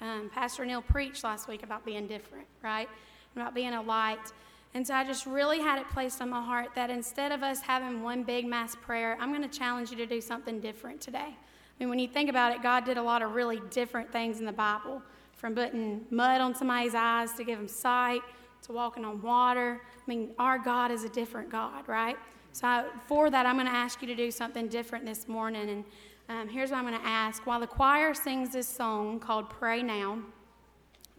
um, 0.00 0.30
Pastor 0.32 0.64
Neil 0.64 0.82
preached 0.82 1.24
last 1.24 1.48
week 1.48 1.62
about 1.62 1.84
being 1.84 2.06
different, 2.06 2.46
right? 2.62 2.88
About 3.34 3.54
being 3.54 3.74
a 3.74 3.82
light. 3.82 4.32
And 4.74 4.86
so 4.86 4.94
I 4.94 5.04
just 5.04 5.26
really 5.26 5.60
had 5.60 5.78
it 5.80 5.88
placed 5.88 6.20
on 6.20 6.30
my 6.30 6.42
heart 6.42 6.68
that 6.74 6.90
instead 6.90 7.32
of 7.32 7.42
us 7.42 7.60
having 7.60 8.02
one 8.02 8.22
big 8.22 8.46
mass 8.46 8.76
prayer, 8.76 9.16
I'm 9.20 9.30
going 9.30 9.48
to 9.48 9.58
challenge 9.58 9.90
you 9.90 9.96
to 9.96 10.06
do 10.06 10.20
something 10.20 10.60
different 10.60 11.00
today. 11.00 11.34
Mean, 11.78 11.88
when 11.88 11.98
you 11.98 12.08
think 12.08 12.28
about 12.28 12.52
it, 12.52 12.62
God 12.62 12.84
did 12.84 12.96
a 12.96 13.02
lot 13.02 13.22
of 13.22 13.34
really 13.34 13.60
different 13.70 14.10
things 14.10 14.40
in 14.40 14.46
the 14.46 14.52
Bible 14.52 15.02
from 15.36 15.54
putting 15.54 16.04
mud 16.10 16.40
on 16.40 16.54
somebody's 16.54 16.94
eyes 16.94 17.32
to 17.34 17.44
give 17.44 17.58
them 17.58 17.68
sight 17.68 18.22
to 18.62 18.72
walking 18.72 19.04
on 19.04 19.22
water. 19.22 19.80
I 19.96 20.02
mean, 20.06 20.30
our 20.38 20.58
God 20.58 20.90
is 20.90 21.04
a 21.04 21.08
different 21.08 21.50
God, 21.50 21.86
right? 21.86 22.16
So, 22.52 22.66
I, 22.66 22.84
for 23.06 23.30
that, 23.30 23.46
I'm 23.46 23.54
going 23.54 23.66
to 23.66 23.72
ask 23.72 24.00
you 24.00 24.08
to 24.08 24.16
do 24.16 24.30
something 24.30 24.68
different 24.68 25.06
this 25.06 25.28
morning. 25.28 25.70
And 25.70 25.84
um, 26.28 26.48
here's 26.48 26.70
what 26.70 26.78
I'm 26.78 26.86
going 26.86 27.00
to 27.00 27.06
ask. 27.06 27.46
While 27.46 27.60
the 27.60 27.66
choir 27.66 28.14
sings 28.14 28.50
this 28.50 28.66
song 28.66 29.20
called 29.20 29.48
Pray 29.48 29.82
Now, 29.82 30.18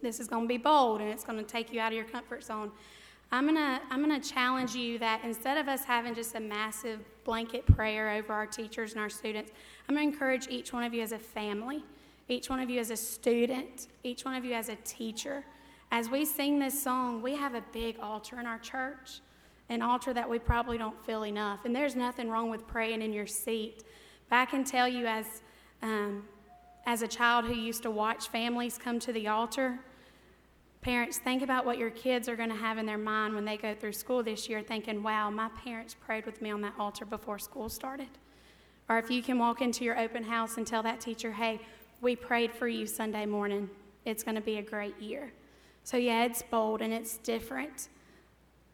this 0.02 0.20
is 0.20 0.28
going 0.28 0.44
to 0.44 0.48
be 0.48 0.58
bold 0.58 1.00
and 1.00 1.10
it's 1.10 1.24
going 1.24 1.38
to 1.38 1.44
take 1.44 1.72
you 1.72 1.80
out 1.80 1.92
of 1.92 1.96
your 1.96 2.06
comfort 2.06 2.44
zone. 2.44 2.70
I'm 3.32 3.46
to 3.54 3.80
I'm 3.90 4.10
to 4.10 4.28
challenge 4.28 4.74
you 4.74 4.98
that 4.98 5.22
instead 5.22 5.56
of 5.56 5.68
us 5.68 5.84
having 5.84 6.14
just 6.14 6.34
a 6.34 6.40
massive 6.40 7.00
blanket 7.24 7.64
prayer 7.64 8.10
over 8.10 8.32
our 8.32 8.46
teachers 8.46 8.92
and 8.92 9.00
our 9.00 9.08
students, 9.08 9.52
I'm 9.88 9.94
to 9.94 10.02
encourage 10.02 10.48
each 10.48 10.72
one 10.72 10.82
of 10.82 10.92
you 10.92 11.02
as 11.02 11.12
a 11.12 11.18
family, 11.18 11.84
each 12.28 12.50
one 12.50 12.58
of 12.58 12.68
you 12.68 12.80
as 12.80 12.90
a 12.90 12.96
student, 12.96 13.86
each 14.02 14.24
one 14.24 14.34
of 14.34 14.44
you 14.44 14.54
as 14.54 14.68
a 14.68 14.76
teacher. 14.84 15.44
As 15.92 16.08
we 16.08 16.24
sing 16.24 16.58
this 16.58 16.80
song, 16.80 17.22
we 17.22 17.36
have 17.36 17.54
a 17.54 17.62
big 17.72 17.98
altar 18.00 18.40
in 18.40 18.46
our 18.46 18.58
church, 18.58 19.20
an 19.68 19.80
altar 19.80 20.12
that 20.12 20.28
we 20.28 20.38
probably 20.38 20.78
don't 20.78 21.00
feel 21.04 21.24
enough. 21.24 21.64
And 21.64 21.74
there's 21.74 21.94
nothing 21.94 22.30
wrong 22.30 22.50
with 22.50 22.66
praying 22.66 23.02
in 23.02 23.12
your 23.12 23.26
seat. 23.26 23.84
But 24.28 24.36
I 24.36 24.44
can 24.44 24.64
tell 24.64 24.88
you 24.88 25.06
as 25.06 25.42
um, 25.82 26.24
as 26.86 27.02
a 27.02 27.08
child 27.08 27.44
who 27.44 27.54
used 27.54 27.82
to 27.82 27.90
watch 27.90 28.28
families 28.28 28.78
come 28.78 28.98
to 29.00 29.12
the 29.12 29.28
altar, 29.28 29.78
Parents, 30.82 31.18
think 31.18 31.42
about 31.42 31.66
what 31.66 31.76
your 31.76 31.90
kids 31.90 32.26
are 32.26 32.36
going 32.36 32.48
to 32.48 32.56
have 32.56 32.78
in 32.78 32.86
their 32.86 32.96
mind 32.96 33.34
when 33.34 33.44
they 33.44 33.58
go 33.58 33.74
through 33.74 33.92
school 33.92 34.22
this 34.22 34.48
year, 34.48 34.62
thinking, 34.62 35.02
wow, 35.02 35.28
my 35.28 35.50
parents 35.62 35.94
prayed 35.94 36.24
with 36.24 36.40
me 36.40 36.50
on 36.50 36.62
that 36.62 36.72
altar 36.78 37.04
before 37.04 37.38
school 37.38 37.68
started. 37.68 38.08
Or 38.88 38.98
if 38.98 39.10
you 39.10 39.22
can 39.22 39.38
walk 39.38 39.60
into 39.60 39.84
your 39.84 39.98
open 39.98 40.24
house 40.24 40.56
and 40.56 40.66
tell 40.66 40.82
that 40.82 41.00
teacher, 41.00 41.32
hey, 41.32 41.60
we 42.00 42.16
prayed 42.16 42.50
for 42.50 42.66
you 42.66 42.86
Sunday 42.86 43.26
morning, 43.26 43.68
it's 44.06 44.22
going 44.22 44.36
to 44.36 44.40
be 44.40 44.56
a 44.56 44.62
great 44.62 44.98
year. 44.98 45.30
So, 45.84 45.98
yeah, 45.98 46.24
it's 46.24 46.42
bold 46.42 46.80
and 46.80 46.94
it's 46.94 47.18
different. 47.18 47.88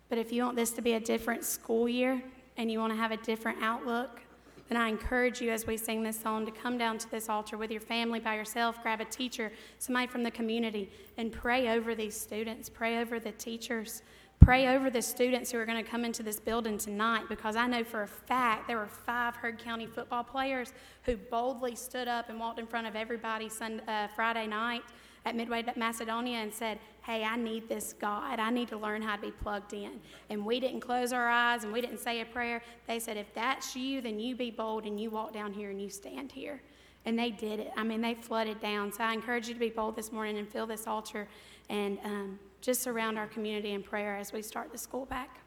But 0.08 0.18
if 0.18 0.32
you 0.32 0.44
want 0.44 0.54
this 0.54 0.70
to 0.72 0.82
be 0.82 0.92
a 0.92 1.00
different 1.00 1.44
school 1.44 1.88
year 1.88 2.22
and 2.56 2.70
you 2.70 2.78
want 2.78 2.92
to 2.92 2.96
have 2.96 3.10
a 3.10 3.16
different 3.16 3.58
outlook, 3.60 4.22
then 4.68 4.76
I 4.76 4.88
encourage 4.88 5.40
you 5.40 5.50
as 5.50 5.66
we 5.66 5.76
sing 5.76 6.02
this 6.02 6.18
song 6.18 6.44
to 6.46 6.50
come 6.50 6.76
down 6.76 6.98
to 6.98 7.10
this 7.10 7.28
altar 7.28 7.56
with 7.56 7.70
your 7.70 7.80
family, 7.80 8.18
by 8.18 8.34
yourself, 8.34 8.82
grab 8.82 9.00
a 9.00 9.04
teacher, 9.04 9.52
somebody 9.78 10.06
from 10.06 10.22
the 10.22 10.30
community, 10.30 10.90
and 11.16 11.30
pray 11.30 11.68
over 11.68 11.94
these 11.94 12.18
students, 12.18 12.68
pray 12.68 12.98
over 12.98 13.20
the 13.20 13.32
teachers, 13.32 14.02
pray 14.40 14.68
over 14.68 14.90
the 14.90 15.00
students 15.00 15.52
who 15.52 15.58
are 15.58 15.66
going 15.66 15.82
to 15.82 15.88
come 15.88 16.04
into 16.04 16.22
this 16.22 16.40
building 16.40 16.78
tonight 16.78 17.24
because 17.28 17.56
I 17.56 17.66
know 17.66 17.84
for 17.84 18.02
a 18.02 18.08
fact 18.08 18.66
there 18.66 18.76
were 18.76 18.86
five 18.86 19.36
Heard 19.36 19.58
County 19.58 19.86
football 19.86 20.24
players 20.24 20.72
who 21.04 21.16
boldly 21.16 21.74
stood 21.74 22.08
up 22.08 22.28
and 22.28 22.38
walked 22.38 22.58
in 22.58 22.66
front 22.66 22.86
of 22.86 22.96
everybody 22.96 23.48
Sunday, 23.48 23.82
uh, 23.86 24.08
Friday 24.08 24.46
night 24.46 24.82
at 25.26 25.34
Midway 25.34 25.64
Macedonia 25.76 26.38
and 26.38 26.54
said, 26.54 26.78
Hey, 27.02 27.24
I 27.24 27.36
need 27.36 27.68
this 27.68 27.92
God. 27.92 28.38
I 28.38 28.48
need 28.50 28.68
to 28.68 28.76
learn 28.76 29.02
how 29.02 29.16
to 29.16 29.22
be 29.22 29.32
plugged 29.32 29.74
in. 29.74 30.00
And 30.30 30.46
we 30.46 30.60
didn't 30.60 30.80
close 30.80 31.12
our 31.12 31.28
eyes 31.28 31.64
and 31.64 31.72
we 31.72 31.80
didn't 31.80 31.98
say 31.98 32.20
a 32.20 32.24
prayer. 32.24 32.62
They 32.86 32.98
said, 33.00 33.16
If 33.16 33.34
that's 33.34 33.76
you, 33.76 34.00
then 34.00 34.18
you 34.20 34.36
be 34.36 34.50
bold 34.50 34.86
and 34.86 34.98
you 34.98 35.10
walk 35.10 35.34
down 35.34 35.52
here 35.52 35.70
and 35.70 35.82
you 35.82 35.90
stand 35.90 36.32
here. 36.32 36.62
And 37.04 37.18
they 37.18 37.30
did 37.30 37.60
it. 37.60 37.72
I 37.76 37.82
mean, 37.82 38.00
they 38.00 38.14
flooded 38.14 38.60
down. 38.60 38.92
So 38.92 39.02
I 39.02 39.12
encourage 39.12 39.48
you 39.48 39.54
to 39.54 39.60
be 39.60 39.68
bold 39.68 39.96
this 39.96 40.12
morning 40.12 40.38
and 40.38 40.48
fill 40.48 40.66
this 40.66 40.86
altar 40.86 41.28
and 41.68 41.98
um, 42.04 42.38
just 42.60 42.82
surround 42.82 43.18
our 43.18 43.26
community 43.26 43.72
in 43.72 43.82
prayer 43.82 44.16
as 44.16 44.32
we 44.32 44.42
start 44.42 44.72
the 44.72 44.78
school 44.78 45.06
back. 45.06 45.40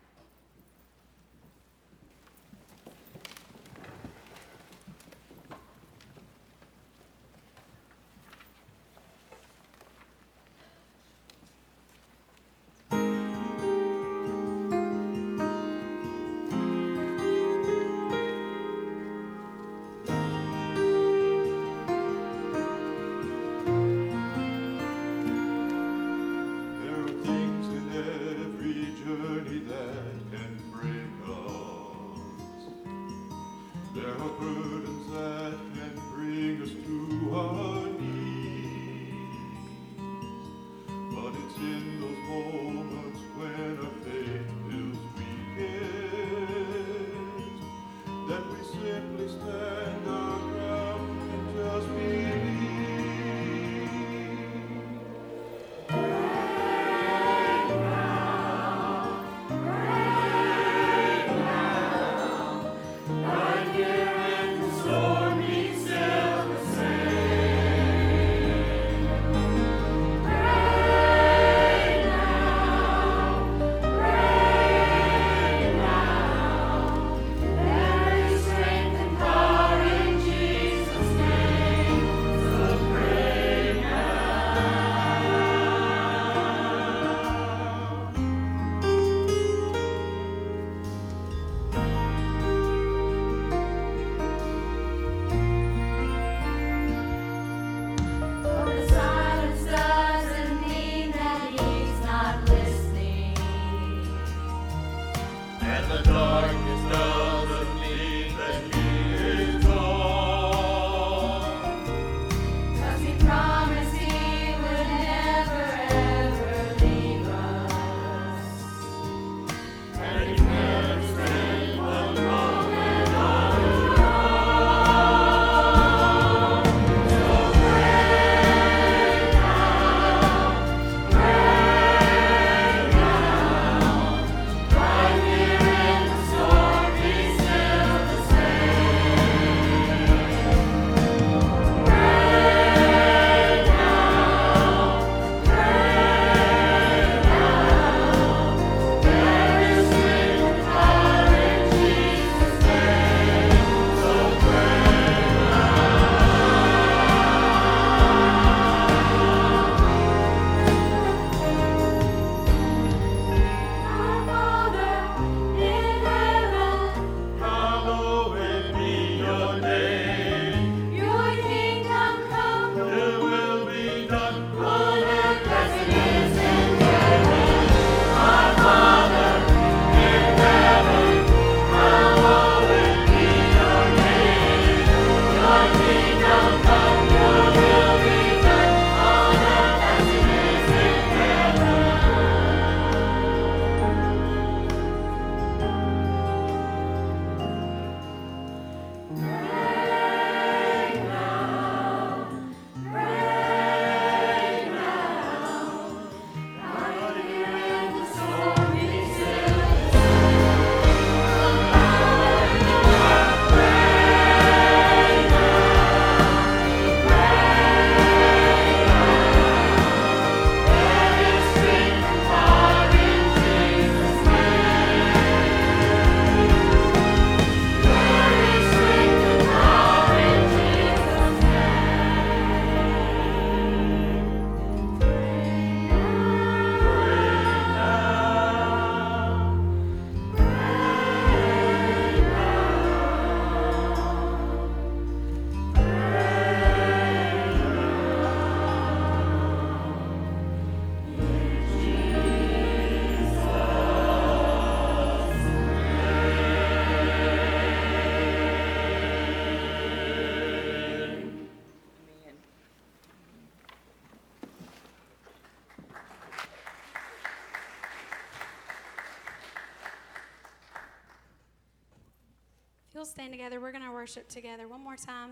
You'll 273.00 273.06
stand 273.06 273.32
together, 273.32 273.62
we're 273.62 273.72
going 273.72 273.82
to 273.82 273.94
worship 273.94 274.28
together 274.28 274.68
one 274.68 274.84
more 274.84 274.98
time. 274.98 275.32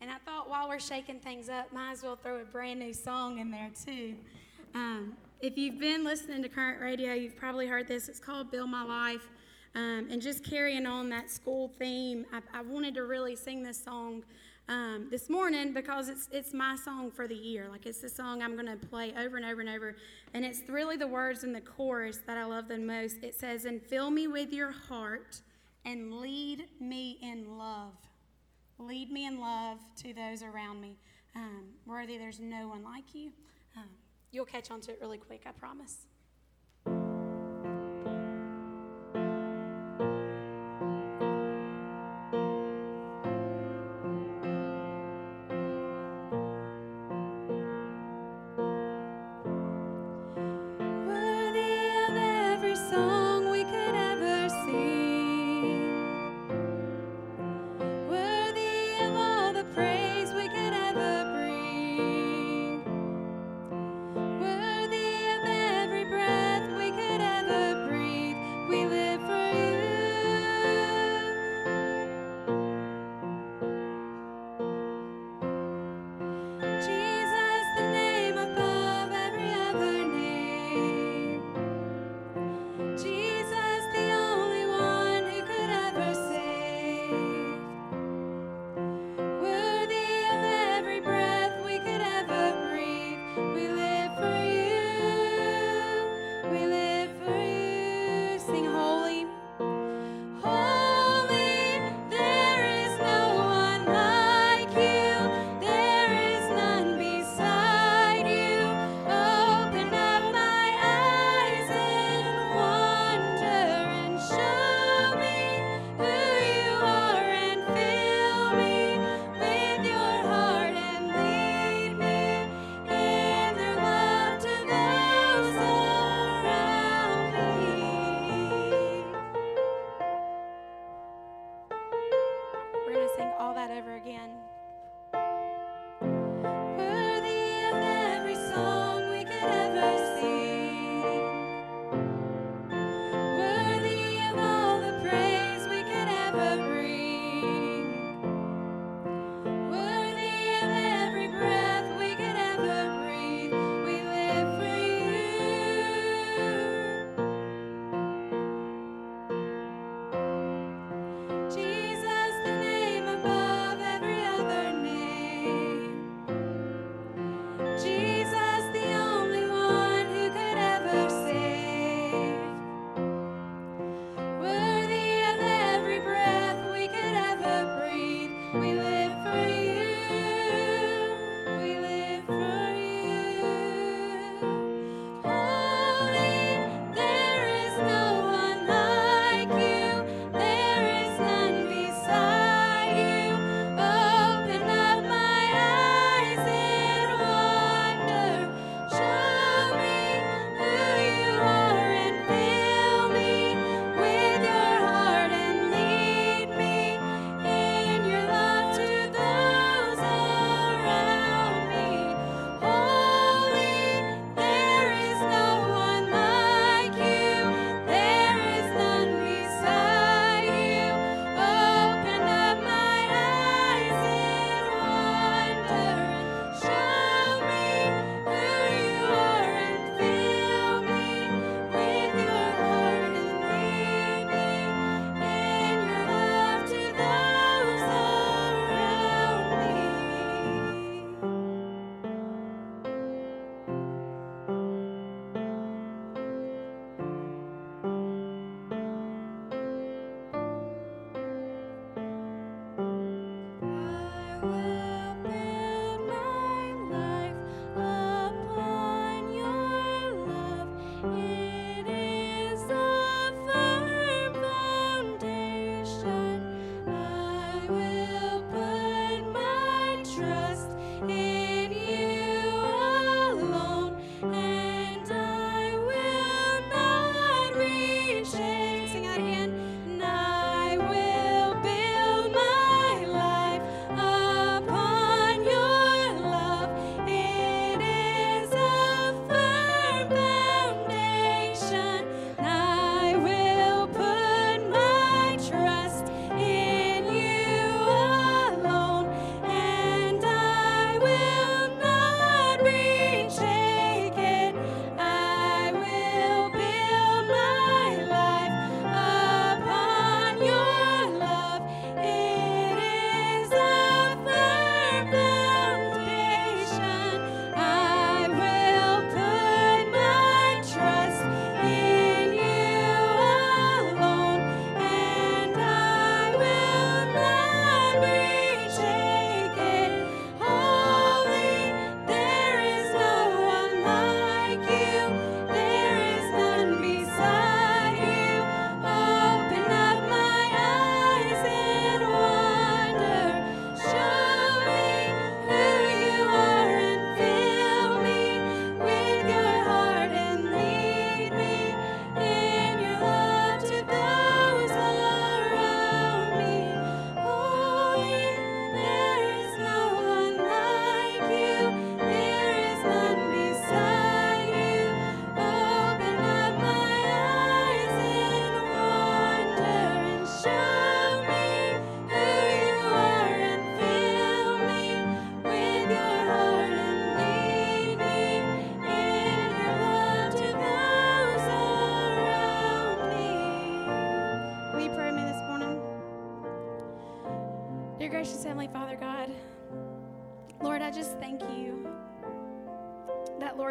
And 0.00 0.08
I 0.08 0.18
thought 0.18 0.48
while 0.48 0.68
we're 0.68 0.78
shaking 0.78 1.18
things 1.18 1.48
up, 1.48 1.72
might 1.72 1.90
as 1.90 2.04
well 2.04 2.14
throw 2.14 2.40
a 2.40 2.44
brand 2.44 2.78
new 2.78 2.94
song 2.94 3.40
in 3.40 3.50
there 3.50 3.72
too. 3.84 4.14
Um, 4.72 5.14
if 5.40 5.58
you've 5.58 5.80
been 5.80 6.04
listening 6.04 6.40
to 6.44 6.48
current 6.48 6.80
radio, 6.80 7.14
you've 7.14 7.34
probably 7.34 7.66
heard 7.66 7.88
this. 7.88 8.08
It's 8.08 8.20
called 8.20 8.52
Build 8.52 8.70
My 8.70 8.84
Life. 8.84 9.28
Um, 9.74 10.06
and 10.08 10.22
just 10.22 10.44
carrying 10.44 10.86
on 10.86 11.08
that 11.08 11.32
school 11.32 11.72
theme, 11.80 12.26
I, 12.32 12.60
I 12.60 12.62
wanted 12.62 12.94
to 12.94 13.06
really 13.06 13.34
sing 13.34 13.64
this 13.64 13.82
song 13.82 14.22
um, 14.68 15.08
this 15.10 15.28
morning 15.28 15.72
because 15.72 16.08
it's 16.08 16.28
it's 16.30 16.54
my 16.54 16.76
song 16.76 17.10
for 17.10 17.26
the 17.26 17.34
year. 17.34 17.66
Like 17.68 17.86
it's 17.86 17.98
the 17.98 18.08
song 18.08 18.40
I'm 18.40 18.54
going 18.54 18.66
to 18.66 18.86
play 18.86 19.12
over 19.18 19.36
and 19.36 19.44
over 19.44 19.62
and 19.62 19.68
over, 19.68 19.96
and 20.32 20.44
it's 20.44 20.62
really 20.68 20.96
the 20.96 21.08
words 21.08 21.42
in 21.42 21.52
the 21.52 21.60
chorus 21.60 22.20
that 22.28 22.38
I 22.38 22.44
love 22.44 22.68
the 22.68 22.78
most. 22.78 23.16
It 23.24 23.34
says, 23.34 23.64
"And 23.64 23.82
fill 23.82 24.10
me 24.10 24.28
with 24.28 24.52
your 24.52 24.70
heart, 24.70 25.40
and 25.84 26.20
lead 26.20 26.66
me 26.80 27.18
in 27.22 27.58
love. 27.58 27.94
Lead 28.78 29.10
me 29.10 29.26
in 29.26 29.40
love 29.40 29.78
to 29.96 30.12
those 30.12 30.42
around 30.42 30.80
me. 30.80 30.96
Um, 31.34 31.64
worthy, 31.86 32.18
there's 32.18 32.40
no 32.40 32.68
one 32.68 32.82
like 32.82 33.14
you." 33.14 33.32
Um, 33.76 33.88
you'll 34.30 34.44
catch 34.44 34.70
on 34.70 34.80
to 34.82 34.92
it 34.92 34.98
really 35.00 35.18
quick, 35.18 35.42
I 35.46 35.52
promise. 35.52 36.06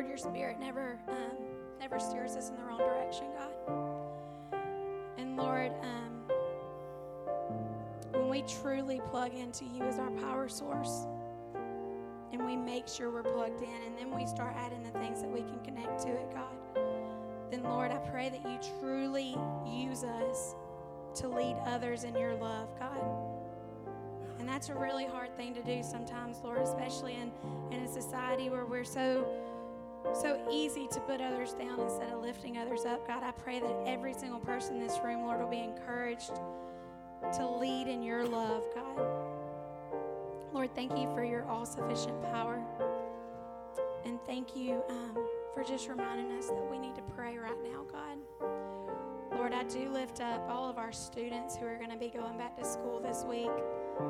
Lord, 0.01 0.09
your 0.09 0.17
Spirit 0.17 0.59
never, 0.59 0.97
um, 1.09 1.37
never 1.79 1.99
steers 1.99 2.35
us 2.35 2.49
in 2.49 2.55
the 2.55 2.63
wrong 2.63 2.79
direction, 2.79 3.25
God. 3.37 4.59
And 5.19 5.37
Lord, 5.37 5.71
um, 5.83 6.23
when 8.13 8.27
we 8.27 8.41
truly 8.41 8.99
plug 9.11 9.35
into 9.35 9.63
you 9.63 9.83
as 9.83 9.99
our 9.99 10.09
power 10.09 10.49
source, 10.49 11.05
and 12.33 12.43
we 12.43 12.55
make 12.55 12.87
sure 12.87 13.11
we're 13.11 13.21
plugged 13.21 13.61
in, 13.61 13.81
and 13.85 13.95
then 13.95 14.09
we 14.09 14.25
start 14.25 14.55
adding 14.57 14.81
the 14.81 14.89
things 14.97 15.21
that 15.21 15.29
we 15.29 15.41
can 15.41 15.59
connect 15.63 16.01
to 16.01 16.09
it, 16.09 16.31
God, 16.33 16.81
then 17.51 17.61
Lord, 17.61 17.91
I 17.91 17.97
pray 17.97 18.29
that 18.29 18.43
you 18.43 18.57
truly 18.79 19.37
use 19.67 20.03
us 20.03 20.55
to 21.17 21.27
lead 21.27 21.57
others 21.67 22.05
in 22.05 22.15
your 22.15 22.33
love, 22.33 22.69
God. 22.79 22.97
And 24.39 24.49
that's 24.49 24.69
a 24.69 24.73
really 24.73 25.05
hard 25.05 25.37
thing 25.37 25.53
to 25.53 25.61
do 25.61 25.83
sometimes, 25.83 26.37
Lord, 26.43 26.57
especially 26.63 27.13
in, 27.13 27.31
in 27.69 27.83
a 27.83 27.87
society 27.87 28.49
where 28.49 28.65
we're 28.65 28.83
so 28.83 29.27
so 30.13 30.39
easy 30.51 30.87
to 30.91 30.99
put 31.01 31.21
others 31.21 31.53
down 31.53 31.79
instead 31.79 32.11
of 32.11 32.21
lifting 32.21 32.57
others 32.57 32.85
up. 32.85 33.07
God, 33.07 33.23
I 33.23 33.31
pray 33.31 33.59
that 33.59 33.75
every 33.85 34.13
single 34.13 34.39
person 34.39 34.75
in 34.75 34.87
this 34.87 34.99
room, 35.03 35.21
Lord, 35.23 35.39
will 35.39 35.49
be 35.49 35.59
encouraged 35.59 36.33
to 37.33 37.47
lead 37.47 37.87
in 37.87 38.01
your 38.01 38.25
love, 38.25 38.63
God. 38.73 39.05
Lord, 40.53 40.73
thank 40.75 40.97
you 40.97 41.13
for 41.15 41.23
your 41.23 41.45
all 41.47 41.65
sufficient 41.65 42.21
power. 42.23 42.61
And 44.05 44.19
thank 44.25 44.55
you 44.55 44.83
um, 44.89 45.17
for 45.53 45.63
just 45.63 45.87
reminding 45.87 46.31
us 46.37 46.47
that 46.47 46.67
we 46.69 46.77
need 46.77 46.95
to 46.95 47.01
pray 47.15 47.37
right 47.37 47.57
now, 47.63 47.85
God. 47.91 48.17
Lord, 49.31 49.53
I 49.53 49.63
do 49.63 49.89
lift 49.89 50.19
up 50.19 50.45
all 50.49 50.69
of 50.69 50.77
our 50.77 50.91
students 50.91 51.55
who 51.55 51.65
are 51.65 51.77
going 51.77 51.91
to 51.91 51.97
be 51.97 52.09
going 52.09 52.37
back 52.37 52.57
to 52.57 52.65
school 52.65 52.99
this 52.99 53.23
week 53.23 53.49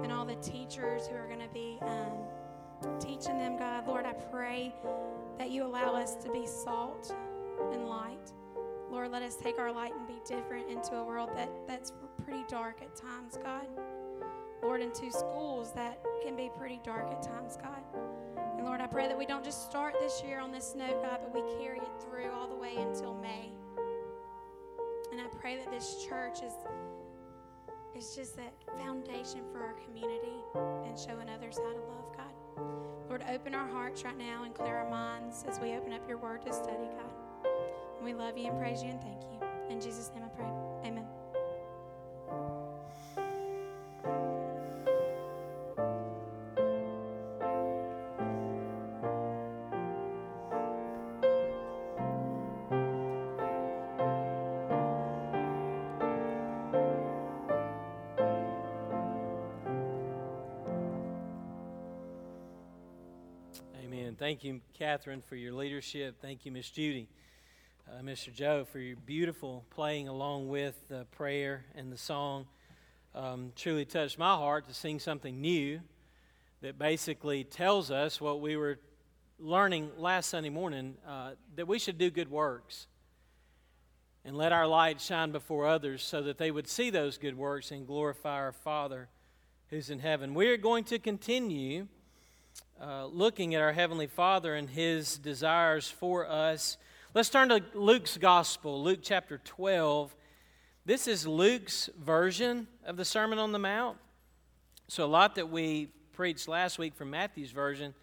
and 0.04 0.12
all 0.12 0.26
the 0.26 0.36
teachers 0.36 1.08
who 1.08 1.16
are 1.16 1.28
going 1.28 1.42
to 1.42 1.54
be 1.54 1.78
um, 1.82 2.98
teaching 3.00 3.38
them, 3.38 3.58
God. 3.58 3.88
Lord, 3.88 4.06
I 4.06 4.14
pray 4.14 4.74
that 5.38 5.52
you 5.52 5.66
allow 5.66 5.96
us 5.96 6.16
to 6.16 6.32
be 6.32 6.46
salt 6.46 7.16
and 7.72 7.88
light. 7.88 8.32
Lord, 8.90 9.12
let 9.12 9.22
us 9.22 9.36
take 9.36 9.58
our 9.58 9.72
light 9.72 9.94
and 9.96 10.08
be 10.08 10.20
different 10.28 10.70
into 10.70 10.96
a 10.96 11.04
world 11.04 11.30
that, 11.36 11.50
that's 11.68 11.94
pretty 12.24 12.44
dark 12.50 12.82
at 12.82 12.96
times, 12.96 13.38
God. 13.42 13.68
Lord, 14.62 14.82
into 14.82 15.12
schools 15.12 15.74
that 15.74 16.04
can 16.24 16.36
be 16.36 16.52
pretty 16.58 16.80
dark 16.84 17.10
at 17.12 17.24
times, 17.24 17.58
God. 17.58 17.82
And 18.58 18.66
Lord, 18.66 18.82
I 18.82 18.88
pray 18.88 19.08
that 19.08 19.18
we 19.18 19.26
don't 19.26 19.44
just 19.44 19.70
start 19.70 19.96
this 20.00 20.22
year 20.26 20.40
on 20.40 20.52
this 20.52 20.76
note, 20.78 21.02
God, 21.02 21.20
but 21.24 21.34
we 21.34 21.42
carry 21.64 21.80
it 21.80 21.92
through 22.02 22.30
all 22.32 22.48
the 22.48 22.56
way 22.56 22.76
until 22.78 23.16
May. 23.16 23.50
And 25.12 25.20
I 25.20 25.26
pray 25.40 25.58
that 25.58 25.72
this 25.72 26.06
church 26.08 26.42
is 26.44 26.54
is 27.96 28.16
just 28.16 28.36
that 28.38 28.54
foundation 28.78 29.42
for 29.52 29.62
our 29.62 29.76
community 29.86 30.38
and 30.56 30.98
showing 30.98 31.30
others 31.30 31.58
how 31.58 31.74
to 31.74 31.80
love. 31.80 32.11
Lord, 33.10 33.24
open 33.30 33.54
our 33.54 33.68
hearts 33.68 34.04
right 34.04 34.18
now 34.18 34.44
and 34.46 34.54
clear 34.54 34.78
our 34.78 34.90
minds 34.90 35.44
as 35.48 35.60
we 35.60 35.74
open 35.76 35.94
up 35.94 36.08
your 36.08 36.18
word 36.18 36.46
to 36.46 36.54
study, 36.54 36.88
God. 36.96 37.52
We 38.04 38.14
love 38.14 38.38
you 38.38 38.48
and 38.48 38.58
praise 38.58 38.82
you 38.82 38.90
and 38.90 39.02
thank 39.02 39.22
you. 39.22 39.48
In 39.70 39.82
Jesus' 39.82 40.12
name 40.16 40.24
I 40.24 40.30
pray. 40.30 40.50
Amen. 40.86 41.06
Thank 64.32 64.46
you, 64.46 64.62
Catherine, 64.80 65.22
for 65.28 65.36
your 65.36 65.52
leadership. 65.52 66.16
Thank 66.22 66.46
you, 66.46 66.54
Miss 66.54 66.70
Judy. 66.70 67.10
Uh, 67.86 68.02
Mr. 68.02 68.34
Joe, 68.34 68.64
for 68.64 68.80
your 68.80 68.96
beautiful 68.96 69.66
playing 69.72 70.08
along 70.08 70.48
with 70.48 70.88
the 70.88 71.06
prayer 71.12 71.66
and 71.76 71.92
the 71.92 71.98
song. 71.98 72.46
Um, 73.14 73.52
truly 73.58 73.84
touched 73.84 74.18
my 74.18 74.34
heart 74.34 74.70
to 74.70 74.74
sing 74.74 75.00
something 75.00 75.42
new 75.42 75.82
that 76.62 76.80
basically 76.80 77.44
tells 77.44 77.92
us 77.92 78.22
what 78.22 78.40
we 78.40 78.56
were 78.56 78.80
learning 79.38 79.90
last 79.98 80.30
Sunday 80.30 80.48
morning 80.48 80.96
uh, 81.06 81.32
that 81.58 81.68
we 81.68 81.78
should 81.78 81.98
do 81.98 82.10
good 82.10 82.32
works 82.32 82.88
and 84.24 84.38
let 84.38 84.54
our 84.54 84.66
light 84.66 85.02
shine 85.02 85.34
before 85.34 85.68
others 85.68 86.02
so 86.02 86.22
that 86.22 86.38
they 86.38 86.52
would 86.52 86.70
see 86.70 86.90
those 86.90 87.18
good 87.18 87.38
works 87.38 87.70
and 87.70 87.86
glorify 87.86 88.36
our 88.36 88.54
Father 88.54 89.10
who's 89.70 89.90
in 89.90 90.00
heaven. 90.00 90.34
We're 90.34 90.56
going 90.56 90.86
to 90.86 91.00
continue 91.00 91.90
uh, 92.82 93.06
looking 93.06 93.56
at 93.56 93.62
our 93.62 93.74
Heavenly 93.74 94.08
Father 94.08 94.56
and 94.56 94.70
His 94.70 95.18
desires 95.18 95.90
for 95.90 96.28
us. 96.28 96.78
Let's 97.14 97.30
turn 97.30 97.50
to 97.50 97.64
Luke's 97.74 98.18
Gospel, 98.18 98.84
Luke 98.84 99.00
chapter 99.02 99.40
12. 99.44 100.16
This 100.86 101.08
is 101.08 101.28
Luke's 101.28 101.90
version 102.00 102.68
of 102.86 102.98
the 102.98 103.06
Sermon 103.06 103.38
on 103.38 103.52
the 103.52 103.60
Mount. 103.60 103.98
So, 104.88 105.06
a 105.06 105.08
lot 105.08 105.36
that 105.36 105.50
we 105.50 105.90
preached 106.14 106.48
last 106.48 106.80
week 106.80 106.96
from 106.96 107.10
Matthew's 107.10 107.52
version 107.52 107.94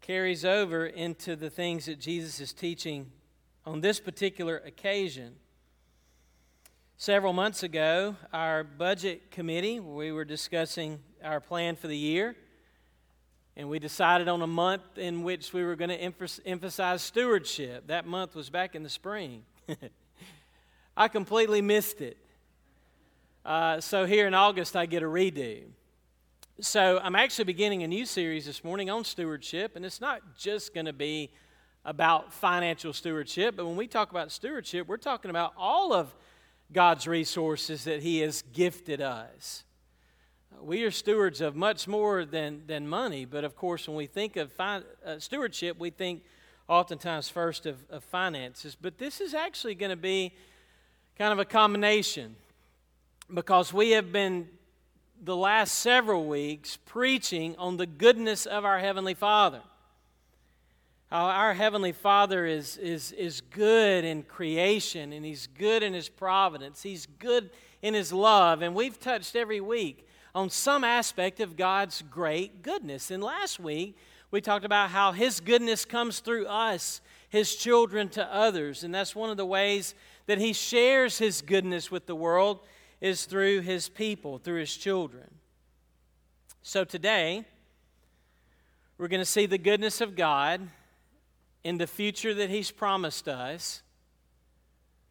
carries 0.00 0.44
over 0.44 0.86
into 0.86 1.34
the 1.34 1.48
things 1.48 1.86
that 1.86 1.98
Jesus 1.98 2.40
is 2.40 2.52
teaching 2.52 3.10
on 3.64 3.80
this 3.80 4.00
particular 4.00 4.58
occasion. 4.58 5.36
Several 6.96 7.32
months 7.32 7.62
ago, 7.62 8.16
our 8.32 8.62
budget 8.62 9.30
committee, 9.30 9.80
we 9.80 10.12
were 10.12 10.24
discussing 10.24 11.00
our 11.22 11.40
plan 11.40 11.74
for 11.74 11.88
the 11.88 11.96
year, 11.96 12.36
and 13.56 13.68
we 13.68 13.78
decided 13.78 14.28
on 14.28 14.42
a 14.42 14.46
month 14.46 14.98
in 14.98 15.22
which 15.22 15.52
we 15.52 15.62
were 15.62 15.76
going 15.76 15.90
to 15.90 16.00
emphasize 16.46 17.02
stewardship. 17.02 17.86
That 17.86 18.06
month 18.06 18.34
was 18.34 18.50
back 18.50 18.74
in 18.74 18.82
the 18.82 18.88
spring. 18.88 19.42
I 20.96 21.08
completely 21.08 21.62
missed 21.62 22.00
it. 22.00 22.16
Uh, 23.44 23.80
so 23.80 24.06
here 24.06 24.26
in 24.26 24.34
August, 24.34 24.74
I 24.74 24.86
get 24.86 25.02
a 25.02 25.06
redo. 25.06 25.62
So 26.60 27.00
I'm 27.02 27.14
actually 27.14 27.44
beginning 27.44 27.82
a 27.82 27.88
new 27.88 28.06
series 28.06 28.46
this 28.46 28.64
morning 28.64 28.90
on 28.90 29.04
stewardship, 29.04 29.76
and 29.76 29.84
it's 29.84 30.00
not 30.00 30.36
just 30.36 30.72
going 30.72 30.86
to 30.86 30.92
be 30.92 31.30
about 31.84 32.32
financial 32.32 32.92
stewardship, 32.92 33.56
but 33.56 33.66
when 33.66 33.76
we 33.76 33.86
talk 33.86 34.10
about 34.10 34.32
stewardship, 34.32 34.88
we're 34.88 34.96
talking 34.96 35.30
about 35.30 35.52
all 35.56 35.92
of 35.92 36.14
God's 36.72 37.06
resources 37.06 37.84
that 37.84 38.02
He 38.02 38.20
has 38.20 38.42
gifted 38.52 39.00
us. 39.00 39.64
We 40.60 40.84
are 40.84 40.90
stewards 40.90 41.40
of 41.40 41.56
much 41.56 41.86
more 41.86 42.24
than, 42.24 42.62
than 42.66 42.88
money, 42.88 43.24
but 43.24 43.44
of 43.44 43.56
course, 43.56 43.86
when 43.86 43.96
we 43.96 44.06
think 44.06 44.36
of 44.36 44.52
fi- 44.52 44.82
uh, 45.04 45.18
stewardship, 45.18 45.78
we 45.78 45.90
think 45.90 46.22
oftentimes 46.68 47.28
first 47.28 47.66
of, 47.66 47.78
of 47.90 48.02
finances. 48.04 48.76
But 48.80 48.98
this 48.98 49.20
is 49.20 49.34
actually 49.34 49.74
going 49.74 49.90
to 49.90 49.96
be 49.96 50.32
kind 51.18 51.32
of 51.32 51.38
a 51.38 51.44
combination 51.44 52.36
because 53.32 53.72
we 53.72 53.90
have 53.90 54.12
been 54.12 54.48
the 55.22 55.36
last 55.36 55.78
several 55.78 56.26
weeks 56.26 56.78
preaching 56.84 57.56
on 57.56 57.76
the 57.76 57.86
goodness 57.86 58.46
of 58.46 58.64
our 58.64 58.78
Heavenly 58.78 59.14
Father. 59.14 59.60
How 61.10 61.26
our 61.26 61.54
Heavenly 61.54 61.92
Father 61.92 62.46
is, 62.46 62.76
is, 62.78 63.12
is 63.12 63.40
good 63.40 64.04
in 64.04 64.22
creation 64.22 65.12
and 65.12 65.24
He's 65.24 65.46
good 65.46 65.82
in 65.82 65.92
His 65.94 66.08
providence, 66.08 66.82
He's 66.82 67.06
good 67.06 67.50
in 67.82 67.94
His 67.94 68.12
love. 68.12 68.62
And 68.62 68.74
we've 68.74 68.98
touched 68.98 69.36
every 69.36 69.60
week 69.60 70.06
on 70.34 70.50
some 70.50 70.82
aspect 70.82 71.40
of 71.40 71.56
God's 71.56 72.02
great 72.10 72.62
goodness. 72.62 73.10
And 73.10 73.22
last 73.22 73.60
week, 73.60 73.96
we 74.30 74.40
talked 74.40 74.64
about 74.64 74.90
how 74.90 75.12
His 75.12 75.38
goodness 75.38 75.84
comes 75.84 76.18
through 76.18 76.46
us, 76.46 77.00
His 77.28 77.54
children, 77.54 78.08
to 78.10 78.34
others. 78.34 78.82
And 78.82 78.92
that's 78.92 79.14
one 79.14 79.30
of 79.30 79.36
the 79.36 79.46
ways 79.46 79.94
that 80.26 80.38
He 80.38 80.52
shares 80.52 81.18
His 81.18 81.40
goodness 81.40 81.90
with 81.90 82.06
the 82.06 82.16
world 82.16 82.60
is 83.00 83.26
through 83.26 83.60
His 83.60 83.88
people, 83.88 84.38
through 84.38 84.60
His 84.60 84.76
children. 84.76 85.30
So 86.62 86.82
today, 86.82 87.44
we're 88.98 89.08
going 89.08 89.20
to 89.20 89.26
see 89.26 89.46
the 89.46 89.58
goodness 89.58 90.00
of 90.00 90.16
God 90.16 90.68
in 91.62 91.78
the 91.78 91.86
future 91.86 92.34
that 92.34 92.50
He's 92.50 92.72
promised 92.72 93.28
us, 93.28 93.82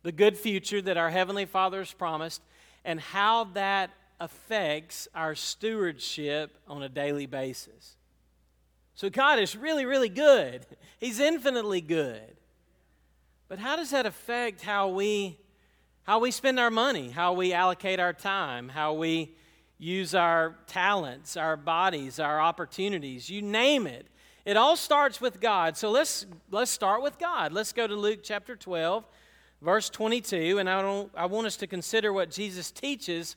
the 0.01 0.11
good 0.11 0.37
future 0.37 0.81
that 0.81 0.97
our 0.97 1.09
Heavenly 1.09 1.45
Father 1.45 1.79
has 1.79 1.93
promised, 1.93 2.41
and 2.83 2.99
how 2.99 3.45
that 3.53 3.89
affects 4.23 5.09
our 5.13 5.35
stewardship 5.35 6.57
on 6.65 6.81
a 6.81 6.87
daily 6.87 7.25
basis. 7.25 7.97
So, 8.95 9.09
God 9.09 9.37
is 9.37 9.57
really, 9.57 9.85
really 9.85 10.07
good. 10.07 10.65
He's 10.99 11.19
infinitely 11.19 11.81
good. 11.81 12.37
But 13.49 13.59
how 13.59 13.75
does 13.75 13.89
that 13.89 14.05
affect 14.05 14.61
how 14.61 14.87
we, 14.87 15.37
how 16.03 16.19
we 16.19 16.31
spend 16.31 16.57
our 16.57 16.71
money, 16.71 17.09
how 17.09 17.33
we 17.33 17.51
allocate 17.51 17.99
our 17.99 18.13
time, 18.13 18.69
how 18.69 18.93
we 18.93 19.35
use 19.77 20.15
our 20.15 20.55
talents, 20.67 21.35
our 21.35 21.57
bodies, 21.57 22.17
our 22.17 22.39
opportunities? 22.39 23.29
You 23.29 23.41
name 23.41 23.87
it. 23.87 24.07
It 24.45 24.55
all 24.55 24.77
starts 24.77 25.19
with 25.19 25.41
God. 25.41 25.75
So 25.75 25.91
let's, 25.91 26.25
let's 26.49 26.71
start 26.71 27.03
with 27.03 27.19
God. 27.19 27.51
Let's 27.51 27.73
go 27.73 27.87
to 27.87 27.95
Luke 27.95 28.21
chapter 28.23 28.55
12, 28.55 29.05
verse 29.61 29.89
22, 29.89 30.59
and 30.59 30.69
I, 30.69 30.81
don't, 30.81 31.11
I 31.13 31.25
want 31.25 31.45
us 31.45 31.57
to 31.57 31.67
consider 31.67 32.13
what 32.13 32.31
Jesus 32.31 32.71
teaches 32.71 33.35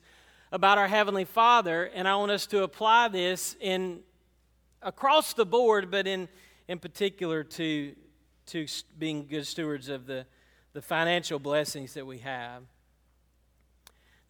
about 0.57 0.79
our 0.79 0.88
Heavenly 0.88 1.27
Father, 1.27 1.90
and 1.95 2.09
I 2.09 2.16
want 2.16 2.33
us 2.33 2.47
to 2.47 2.62
apply 2.62 3.09
this 3.09 3.57
in 3.61 4.01
across 4.81 5.35
the 5.35 5.45
board, 5.45 5.90
but 5.90 6.07
in, 6.07 6.29
in 6.66 6.79
particular 6.79 7.45
to, 7.45 7.95
to 8.47 8.66
being 8.99 9.27
good 9.27 9.47
stewards 9.47 9.90
of 9.90 10.07
the, 10.07 10.25
the 10.73 10.81
financial 10.81 11.38
blessings 11.38 11.92
that 11.92 12.07
we 12.07 12.19
have. 12.19 12.62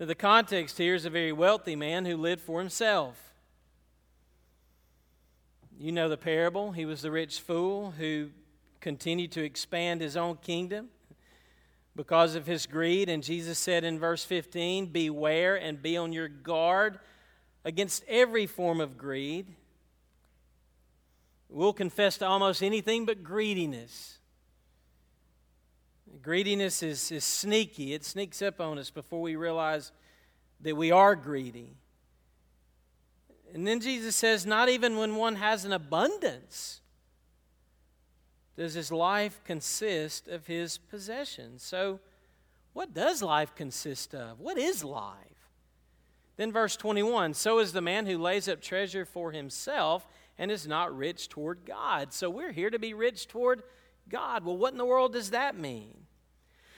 Now, 0.00 0.06
the 0.06 0.16
context 0.16 0.78
here 0.78 0.96
is 0.96 1.04
a 1.04 1.10
very 1.10 1.30
wealthy 1.30 1.76
man 1.76 2.04
who 2.04 2.16
lived 2.16 2.42
for 2.42 2.58
himself. 2.58 3.32
You 5.78 5.92
know 5.92 6.08
the 6.08 6.16
parable. 6.16 6.72
He 6.72 6.84
was 6.84 7.02
the 7.02 7.12
rich 7.12 7.38
fool 7.38 7.92
who 7.98 8.30
continued 8.80 9.30
to 9.32 9.44
expand 9.44 10.00
his 10.00 10.16
own 10.16 10.38
kingdom 10.38 10.88
because 11.96 12.34
of 12.34 12.46
his 12.46 12.66
greed. 12.66 13.08
And 13.08 13.22
Jesus 13.22 13.58
said 13.58 13.82
in 13.82 13.98
verse 13.98 14.24
15, 14.24 14.86
Beware 14.86 15.56
and 15.56 15.82
be 15.82 15.96
on 15.96 16.12
your 16.12 16.28
guard 16.28 16.98
against 17.64 18.04
every 18.06 18.46
form 18.46 18.80
of 18.80 18.96
greed. 18.96 19.46
We'll 21.48 21.72
confess 21.72 22.18
to 22.18 22.26
almost 22.26 22.62
anything 22.62 23.06
but 23.06 23.24
greediness. 23.24 24.18
Greediness 26.22 26.82
is, 26.82 27.10
is 27.12 27.24
sneaky, 27.24 27.94
it 27.94 28.04
sneaks 28.04 28.42
up 28.42 28.60
on 28.60 28.78
us 28.78 28.90
before 28.90 29.20
we 29.20 29.36
realize 29.36 29.92
that 30.60 30.76
we 30.76 30.90
are 30.90 31.14
greedy. 31.14 31.76
And 33.54 33.66
then 33.66 33.80
Jesus 33.80 34.16
says, 34.16 34.44
Not 34.44 34.68
even 34.68 34.96
when 34.96 35.16
one 35.16 35.36
has 35.36 35.64
an 35.64 35.72
abundance 35.72 36.80
does 38.56 38.74
his 38.74 38.90
life 38.90 39.40
consist 39.44 40.28
of 40.28 40.46
his 40.46 40.78
possessions. 40.78 41.62
So, 41.62 42.00
what 42.72 42.94
does 42.94 43.22
life 43.22 43.54
consist 43.54 44.14
of? 44.14 44.40
What 44.40 44.58
is 44.58 44.82
life? 44.84 45.14
Then, 46.36 46.52
verse 46.52 46.76
21 46.76 47.34
So 47.34 47.58
is 47.58 47.72
the 47.72 47.80
man 47.80 48.06
who 48.06 48.18
lays 48.18 48.48
up 48.48 48.60
treasure 48.60 49.04
for 49.04 49.32
himself 49.32 50.06
and 50.38 50.50
is 50.50 50.66
not 50.66 50.96
rich 50.96 51.28
toward 51.28 51.64
God. 51.64 52.12
So, 52.12 52.30
we're 52.30 52.52
here 52.52 52.70
to 52.70 52.78
be 52.78 52.94
rich 52.94 53.28
toward 53.28 53.62
God. 54.08 54.44
Well, 54.44 54.56
what 54.56 54.72
in 54.72 54.78
the 54.78 54.84
world 54.84 55.12
does 55.12 55.30
that 55.30 55.58
mean? 55.58 55.94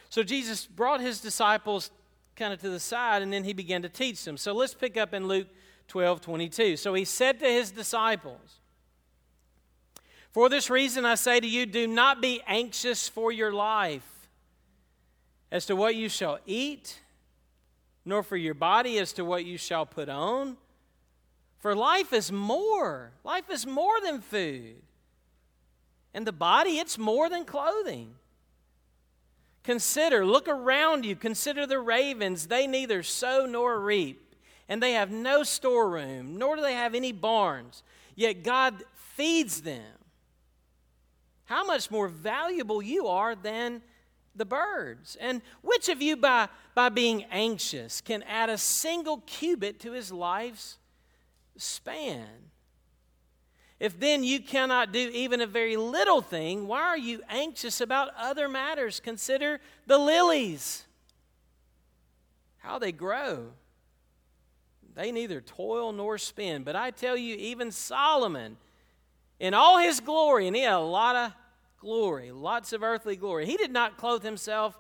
So, 0.09 0.23
Jesus 0.23 0.67
brought 0.67 1.01
his 1.01 1.21
disciples 1.21 1.91
kind 2.35 2.53
of 2.53 2.61
to 2.61 2.71
the 2.71 2.81
side 2.81 3.23
and 3.23 3.33
then 3.33 3.45
he 3.45 3.53
began 3.53 3.83
to 3.83 3.89
teach 3.89 4.25
them. 4.25 4.37
So, 4.37 4.53
let's 4.53 4.75
pick 4.75 4.97
up 4.97 5.15
in 5.15 5.29
Luke 5.29 5.49
12 5.87 6.21
22. 6.21 6.77
So, 6.77 6.95
he 6.95 7.05
said 7.05 7.39
to 7.39 7.47
his 7.47 7.71
disciples, 7.71 8.61
for 10.33 10.49
this 10.49 10.71
reason, 10.71 11.05
I 11.05 11.15
say 11.15 11.41
to 11.41 11.47
you, 11.47 11.67
do 11.67 11.87
not 11.87 12.21
be 12.21 12.43
anxious 12.47 13.09
for 13.09 13.33
your 13.33 13.53
life 13.53 14.29
as 15.51 15.67
to 15.67 15.77
what 15.77 15.95
you 15.95 16.09
shall 16.09 16.39
eat, 16.47 17.01
nor 18.05 18.23
for 18.23 18.37
your 18.37 18.55
body 18.55 18.99
as 18.99 19.13
to 19.15 19.25
what 19.25 19.45
you 19.45 19.57
shall 19.57 19.87
put 19.87 20.09
on. 20.09 20.57
For 21.59 21.75
life 21.75 22.13
is 22.13 22.31
more. 22.31 23.13
Life 23.25 23.51
is 23.51 23.67
more 23.67 24.01
than 24.01 24.21
food. 24.21 24.77
And 26.15 26.27
the 26.27 26.33
body, 26.33 26.79
it's 26.79 26.99
more 26.99 27.29
than 27.29 27.45
clothing. 27.45 28.15
Consider, 29.63 30.25
look 30.25 30.49
around 30.49 31.05
you, 31.05 31.17
consider 31.17 31.67
the 31.67 31.79
ravens. 31.79 32.47
They 32.47 32.67
neither 32.67 33.03
sow 33.03 33.45
nor 33.47 33.81
reap, 33.81 34.35
and 34.69 34.83
they 34.83 34.93
have 34.93 35.11
no 35.11 35.43
storeroom, 35.43 36.39
nor 36.39 36.57
do 36.57 36.63
they 36.63 36.75
have 36.75 36.95
any 36.95 37.13
barns, 37.13 37.83
yet 38.15 38.43
God 38.43 38.83
feeds 38.95 39.63
them 39.63 39.98
how 41.49 41.65
much 41.65 41.91
more 41.91 42.09
valuable 42.09 42.83
you 42.83 43.07
are 43.07 43.35
than 43.35 43.81
the 44.37 44.45
birds. 44.45 45.17
And 45.19 45.41
which 45.63 45.89
of 45.89 46.03
you, 46.03 46.15
by, 46.15 46.49
by 46.75 46.91
being 46.91 47.25
anxious, 47.31 48.03
can 48.03 48.23
add 48.25 48.51
a 48.51 48.59
single 48.59 49.23
cubit 49.25 49.81
to 49.81 49.93
his 49.93 50.13
life's 50.13 50.77
span? 51.57 52.27
If 53.81 53.99
then 53.99 54.25
you 54.25 54.41
cannot 54.41 54.93
do 54.93 55.11
even 55.15 55.41
a 55.41 55.47
very 55.47 55.79
little 55.79 56.21
thing, 56.21 56.67
why 56.67 56.83
are 56.83 56.99
you 56.99 57.23
anxious 57.31 57.81
about 57.81 58.11
other 58.15 58.47
matters? 58.47 59.01
Consider 59.01 59.59
the 59.87 59.97
lilies, 59.97 60.85
how 62.59 62.79
they 62.79 62.93
grow. 62.93 63.53
They 64.95 65.13
neither 65.13 65.41
toil 65.41 65.93
nor 65.93 66.19
spin. 66.19 66.63
But 66.63 66.77
I 66.77 66.91
tell 66.91 67.17
you, 67.17 67.37
even 67.37 67.71
Solomon, 67.71 68.59
in 69.41 69.55
all 69.55 69.79
his 69.79 70.01
glory, 70.01 70.47
and 70.47 70.57
he 70.57 70.63
had 70.63 70.75
a 70.75 70.79
lot 70.79 71.17
of 71.17 71.33
glory, 71.81 72.33
lots 72.33 72.73
of 72.73 72.83
earthly 72.83 73.17
glory. 73.17 73.47
He 73.47 73.57
did 73.57 73.71
not 73.71 73.97
clothe 73.97 74.23
himself 74.23 74.79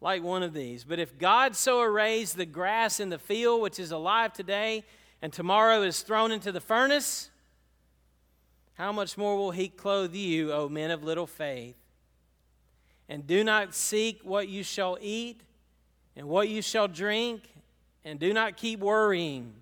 like 0.00 0.22
one 0.22 0.42
of 0.42 0.52
these. 0.52 0.84
But 0.84 0.98
if 0.98 1.18
God 1.18 1.54
so 1.54 1.80
arrays 1.80 2.32
the 2.32 2.46
grass 2.46 3.00
in 3.00 3.10
the 3.10 3.18
field, 3.18 3.62
which 3.62 3.78
is 3.78 3.92
alive 3.92 4.32
today, 4.32 4.84
and 5.20 5.32
tomorrow 5.32 5.82
is 5.82 6.00
thrown 6.00 6.32
into 6.32 6.50
the 6.50 6.60
furnace, 6.60 7.30
how 8.74 8.90
much 8.92 9.16
more 9.16 9.36
will 9.36 9.52
he 9.52 9.68
clothe 9.68 10.14
you, 10.14 10.52
O 10.52 10.68
men 10.68 10.90
of 10.90 11.04
little 11.04 11.26
faith? 11.26 11.76
And 13.08 13.26
do 13.26 13.44
not 13.44 13.74
seek 13.74 14.20
what 14.24 14.48
you 14.48 14.62
shall 14.62 14.98
eat 15.00 15.42
and 16.16 16.28
what 16.28 16.48
you 16.48 16.62
shall 16.62 16.88
drink, 16.88 17.42
and 18.04 18.18
do 18.18 18.32
not 18.32 18.56
keep 18.56 18.80
worrying. 18.80 19.54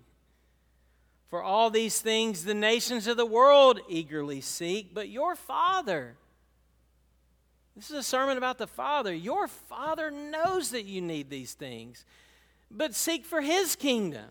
For 1.31 1.41
all 1.41 1.71
these 1.71 1.99
things 1.99 2.43
the 2.43 2.53
nations 2.53 3.07
of 3.07 3.17
the 3.17 3.25
world 3.25 3.79
eagerly 3.89 4.41
seek, 4.41 4.93
but 4.93 5.09
your 5.09 5.35
Father 5.35 6.17
this 7.75 7.89
is 7.89 7.97
a 7.97 8.03
sermon 8.03 8.37
about 8.37 8.57
the 8.57 8.67
Father. 8.67 9.13
Your 9.13 9.47
Father 9.47 10.11
knows 10.11 10.71
that 10.71 10.83
you 10.83 11.01
need 11.01 11.29
these 11.29 11.53
things, 11.53 12.05
but 12.69 12.93
seek 12.93 13.25
for 13.25 13.41
His 13.41 13.75
kingdom. 13.75 14.29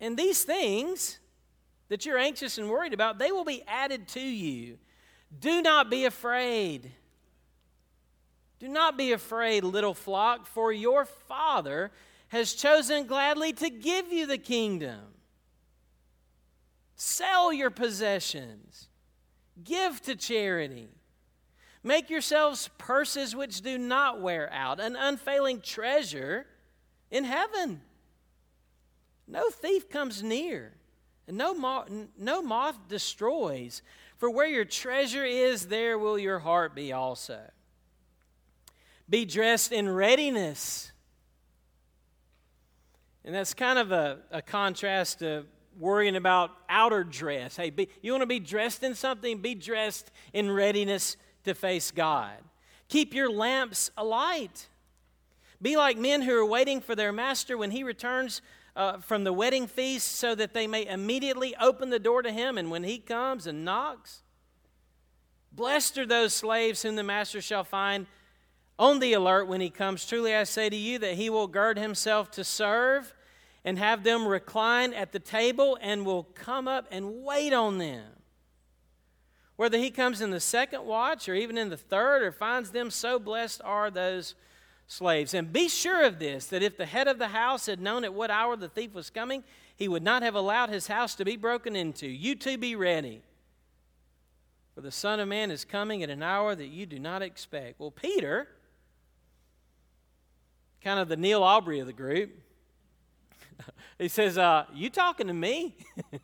And 0.00 0.16
these 0.16 0.42
things 0.42 1.18
that 1.88 2.04
you're 2.04 2.18
anxious 2.18 2.58
and 2.58 2.68
worried 2.68 2.92
about, 2.92 3.18
they 3.18 3.30
will 3.30 3.44
be 3.44 3.62
added 3.66 4.08
to 4.08 4.20
you. 4.20 4.78
Do 5.38 5.62
not 5.62 5.88
be 5.88 6.04
afraid. 6.04 6.90
Do 8.58 8.68
not 8.68 8.98
be 8.98 9.12
afraid, 9.12 9.64
little 9.64 9.94
flock, 9.94 10.46
for 10.46 10.72
your 10.72 11.04
Father 11.04 11.92
has 12.28 12.54
chosen 12.54 13.06
gladly 13.06 13.52
to 13.52 13.70
give 13.70 14.12
you 14.12 14.26
the 14.26 14.38
kingdom. 14.38 15.00
Sell 17.04 17.52
your 17.52 17.70
possessions, 17.70 18.86
give 19.64 20.00
to 20.02 20.14
charity. 20.14 20.88
Make 21.82 22.08
yourselves 22.08 22.70
purses 22.78 23.34
which 23.34 23.60
do 23.60 23.76
not 23.76 24.20
wear 24.20 24.48
out, 24.52 24.78
an 24.78 24.94
unfailing 24.94 25.62
treasure 25.62 26.46
in 27.10 27.24
heaven. 27.24 27.80
No 29.26 29.50
thief 29.50 29.90
comes 29.90 30.22
near, 30.22 30.74
and 31.26 31.36
no 31.36 31.54
moth, 31.54 31.90
no 32.16 32.40
moth 32.40 32.78
destroys. 32.88 33.82
For 34.16 34.30
where 34.30 34.46
your 34.46 34.64
treasure 34.64 35.24
is, 35.24 35.66
there 35.66 35.98
will 35.98 36.20
your 36.20 36.38
heart 36.38 36.72
be 36.72 36.92
also. 36.92 37.40
Be 39.10 39.24
dressed 39.24 39.72
in 39.72 39.88
readiness. 39.88 40.92
And 43.24 43.34
that's 43.34 43.54
kind 43.54 43.80
of 43.80 43.90
a, 43.90 44.20
a 44.30 44.40
contrast 44.40 45.18
to 45.18 45.46
worrying 45.78 46.16
about 46.16 46.50
outer 46.68 47.04
dress. 47.04 47.56
Hey, 47.56 47.70
be, 47.70 47.88
you 48.00 48.12
want 48.12 48.22
to 48.22 48.26
be 48.26 48.40
dressed 48.40 48.82
in 48.82 48.94
something? 48.94 49.38
Be 49.38 49.54
dressed 49.54 50.10
in 50.32 50.50
readiness 50.50 51.16
to 51.44 51.54
face 51.54 51.90
God. 51.90 52.36
Keep 52.88 53.14
your 53.14 53.30
lamps 53.30 53.90
alight. 53.96 54.68
Be 55.60 55.76
like 55.76 55.96
men 55.96 56.22
who 56.22 56.34
are 56.36 56.46
waiting 56.46 56.80
for 56.80 56.94
their 56.94 57.12
master 57.12 57.56
when 57.56 57.70
he 57.70 57.84
returns 57.84 58.42
uh, 58.74 58.98
from 58.98 59.24
the 59.24 59.32
wedding 59.32 59.66
feast 59.66 60.16
so 60.16 60.34
that 60.34 60.54
they 60.54 60.66
may 60.66 60.86
immediately 60.86 61.54
open 61.60 61.90
the 61.90 61.98
door 61.98 62.22
to 62.22 62.32
him 62.32 62.58
and 62.58 62.70
when 62.70 62.84
he 62.84 62.98
comes 62.98 63.46
and 63.46 63.64
knocks. 63.64 64.22
Blessed 65.52 65.98
are 65.98 66.06
those 66.06 66.32
slaves 66.32 66.82
whom 66.82 66.96
the 66.96 67.02
master 67.02 67.40
shall 67.40 67.64
find 67.64 68.06
on 68.78 68.98
the 68.98 69.12
alert 69.12 69.46
when 69.46 69.60
he 69.60 69.70
comes. 69.70 70.06
Truly 70.06 70.34
I 70.34 70.44
say 70.44 70.70
to 70.70 70.76
you 70.76 70.98
that 70.98 71.14
he 71.14 71.28
will 71.28 71.46
gird 71.46 71.78
himself 71.78 72.30
to 72.32 72.44
serve 72.44 73.14
and 73.64 73.78
have 73.78 74.02
them 74.02 74.26
recline 74.26 74.92
at 74.92 75.12
the 75.12 75.18
table 75.18 75.78
and 75.80 76.04
will 76.04 76.24
come 76.24 76.66
up 76.66 76.86
and 76.90 77.22
wait 77.22 77.52
on 77.52 77.78
them. 77.78 78.04
Whether 79.56 79.78
he 79.78 79.90
comes 79.90 80.20
in 80.20 80.30
the 80.30 80.40
second 80.40 80.84
watch 80.84 81.28
or 81.28 81.34
even 81.34 81.56
in 81.56 81.68
the 81.68 81.76
third 81.76 82.22
or 82.22 82.32
finds 82.32 82.70
them, 82.70 82.90
so 82.90 83.18
blessed 83.18 83.60
are 83.64 83.90
those 83.90 84.34
slaves. 84.86 85.34
And 85.34 85.52
be 85.52 85.68
sure 85.68 86.04
of 86.04 86.18
this 86.18 86.46
that 86.46 86.62
if 86.62 86.76
the 86.76 86.86
head 86.86 87.06
of 87.06 87.18
the 87.18 87.28
house 87.28 87.66
had 87.66 87.80
known 87.80 88.04
at 88.04 88.14
what 88.14 88.30
hour 88.30 88.56
the 88.56 88.68
thief 88.68 88.94
was 88.94 89.10
coming, 89.10 89.44
he 89.76 89.88
would 89.88 90.02
not 90.02 90.22
have 90.22 90.34
allowed 90.34 90.70
his 90.70 90.86
house 90.86 91.14
to 91.16 91.24
be 91.24 91.36
broken 91.36 91.76
into. 91.76 92.08
You 92.08 92.34
too 92.34 92.58
be 92.58 92.74
ready. 92.74 93.22
For 94.74 94.80
the 94.80 94.90
Son 94.90 95.20
of 95.20 95.28
Man 95.28 95.50
is 95.50 95.64
coming 95.64 96.02
at 96.02 96.10
an 96.10 96.22
hour 96.22 96.54
that 96.54 96.68
you 96.68 96.86
do 96.86 96.98
not 96.98 97.22
expect. 97.22 97.78
Well, 97.78 97.90
Peter, 97.90 98.48
kind 100.82 100.98
of 100.98 101.08
the 101.08 101.16
Neil 101.16 101.42
Aubrey 101.42 101.78
of 101.78 101.86
the 101.86 101.92
group, 101.92 102.30
he 103.98 104.08
says, 104.08 104.38
uh, 104.38 104.66
You 104.74 104.90
talking 104.90 105.26
to 105.26 105.34
me? 105.34 105.76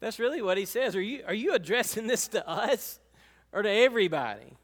That's 0.00 0.18
really 0.18 0.40
what 0.40 0.56
he 0.56 0.64
says. 0.64 0.96
Are 0.96 1.02
you, 1.02 1.22
are 1.26 1.34
you 1.34 1.54
addressing 1.54 2.06
this 2.06 2.28
to 2.28 2.46
us 2.48 2.98
or 3.52 3.62
to 3.62 3.70
everybody? 3.70 4.56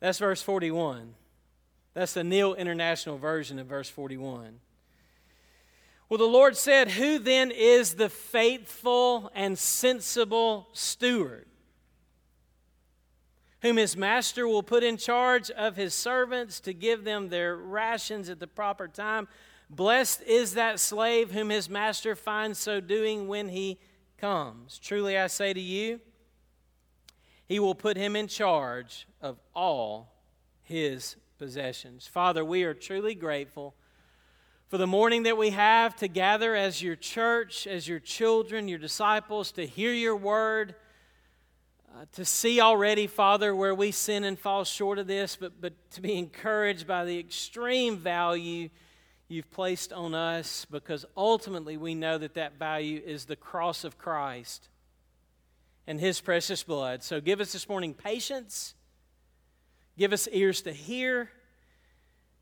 That's 0.00 0.18
verse 0.18 0.42
41. 0.42 1.14
That's 1.94 2.14
the 2.14 2.24
New 2.24 2.54
International 2.54 3.16
Version 3.18 3.58
of 3.58 3.66
verse 3.66 3.88
41. 3.88 4.60
Well, 6.08 6.18
the 6.18 6.24
Lord 6.24 6.56
said, 6.56 6.90
Who 6.90 7.18
then 7.18 7.50
is 7.50 7.94
the 7.94 8.08
faithful 8.08 9.30
and 9.34 9.58
sensible 9.58 10.68
steward? 10.72 11.46
Whom 13.64 13.78
his 13.78 13.96
master 13.96 14.46
will 14.46 14.62
put 14.62 14.84
in 14.84 14.98
charge 14.98 15.50
of 15.50 15.74
his 15.74 15.94
servants 15.94 16.60
to 16.60 16.74
give 16.74 17.02
them 17.02 17.30
their 17.30 17.56
rations 17.56 18.28
at 18.28 18.38
the 18.38 18.46
proper 18.46 18.86
time. 18.86 19.26
Blessed 19.70 20.20
is 20.26 20.52
that 20.52 20.78
slave 20.78 21.30
whom 21.30 21.48
his 21.48 21.70
master 21.70 22.14
finds 22.14 22.58
so 22.58 22.78
doing 22.78 23.26
when 23.26 23.48
he 23.48 23.78
comes. 24.18 24.78
Truly 24.78 25.16
I 25.16 25.28
say 25.28 25.54
to 25.54 25.60
you, 25.60 25.98
he 27.46 27.58
will 27.58 27.74
put 27.74 27.96
him 27.96 28.16
in 28.16 28.28
charge 28.28 29.08
of 29.22 29.40
all 29.54 30.12
his 30.60 31.16
possessions. 31.38 32.06
Father, 32.06 32.44
we 32.44 32.64
are 32.64 32.74
truly 32.74 33.14
grateful 33.14 33.74
for 34.68 34.76
the 34.76 34.86
morning 34.86 35.22
that 35.22 35.38
we 35.38 35.48
have 35.50 35.96
to 35.96 36.08
gather 36.08 36.54
as 36.54 36.82
your 36.82 36.96
church, 36.96 37.66
as 37.66 37.88
your 37.88 37.98
children, 37.98 38.68
your 38.68 38.78
disciples, 38.78 39.52
to 39.52 39.66
hear 39.66 39.94
your 39.94 40.16
word, 40.16 40.74
uh, 41.94 42.06
to 42.12 42.24
see 42.24 42.60
already, 42.60 43.06
Father, 43.06 43.54
where 43.54 43.74
we 43.74 43.92
sin 43.92 44.24
and 44.24 44.36
fall 44.36 44.64
short 44.64 44.98
of 44.98 45.06
this, 45.06 45.36
but, 45.36 45.60
but 45.60 45.72
to 45.92 46.00
be 46.00 46.18
encouraged 46.18 46.88
by 46.88 47.04
the 47.04 47.18
extreme 47.18 47.98
value 47.98 48.68
you've 49.28 49.50
placed 49.52 49.92
on 49.92 50.12
us 50.12 50.66
because 50.70 51.04
ultimately 51.16 51.76
we 51.76 51.94
know 51.94 52.18
that 52.18 52.34
that 52.34 52.58
value 52.58 53.00
is 53.04 53.26
the 53.26 53.36
cross 53.36 53.84
of 53.84 53.96
Christ 53.96 54.68
and 55.86 56.00
his 56.00 56.20
precious 56.20 56.64
blood. 56.64 57.04
So 57.04 57.20
give 57.20 57.40
us 57.40 57.52
this 57.52 57.68
morning 57.68 57.94
patience, 57.94 58.74
give 59.96 60.12
us 60.12 60.26
ears 60.32 60.62
to 60.62 60.72
hear, 60.72 61.30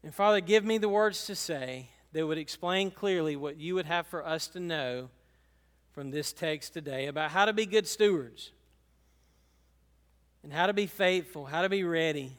and 0.03 0.14
Father, 0.14 0.40
give 0.40 0.64
me 0.64 0.78
the 0.78 0.88
words 0.88 1.26
to 1.26 1.34
say 1.34 1.90
that 2.12 2.26
would 2.26 2.38
explain 2.38 2.90
clearly 2.90 3.36
what 3.36 3.59
you 3.59 3.74
would 3.74 3.86
have 3.86 4.07
for 4.07 4.26
us 4.26 4.46
to 4.48 4.61
know 4.61 5.11
from 5.92 6.11
this 6.11 6.32
text 6.32 6.72
today 6.72 7.07
about 7.07 7.32
how 7.32 7.44
to 7.44 7.53
be 7.53 7.66
good 7.66 7.86
stewards 7.86 8.53
and 10.43 10.53
how 10.53 10.66
to 10.66 10.72
be 10.72 10.86
faithful, 10.86 11.47
how 11.47 11.62
to 11.62 11.68
be 11.68 11.84
ready 11.84 12.32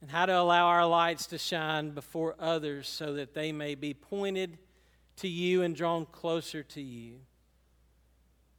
and 0.00 0.10
how 0.10 0.26
to 0.26 0.38
allow 0.38 0.66
our 0.66 0.86
lights 0.86 1.26
to 1.26 1.38
shine 1.38 1.90
before 1.90 2.34
others 2.38 2.88
so 2.88 3.14
that 3.14 3.34
they 3.34 3.52
may 3.52 3.74
be 3.74 3.92
pointed 3.92 4.58
to 5.16 5.28
you 5.28 5.62
and 5.62 5.76
drawn 5.76 6.06
closer 6.06 6.62
to 6.62 6.80
you. 6.80 7.16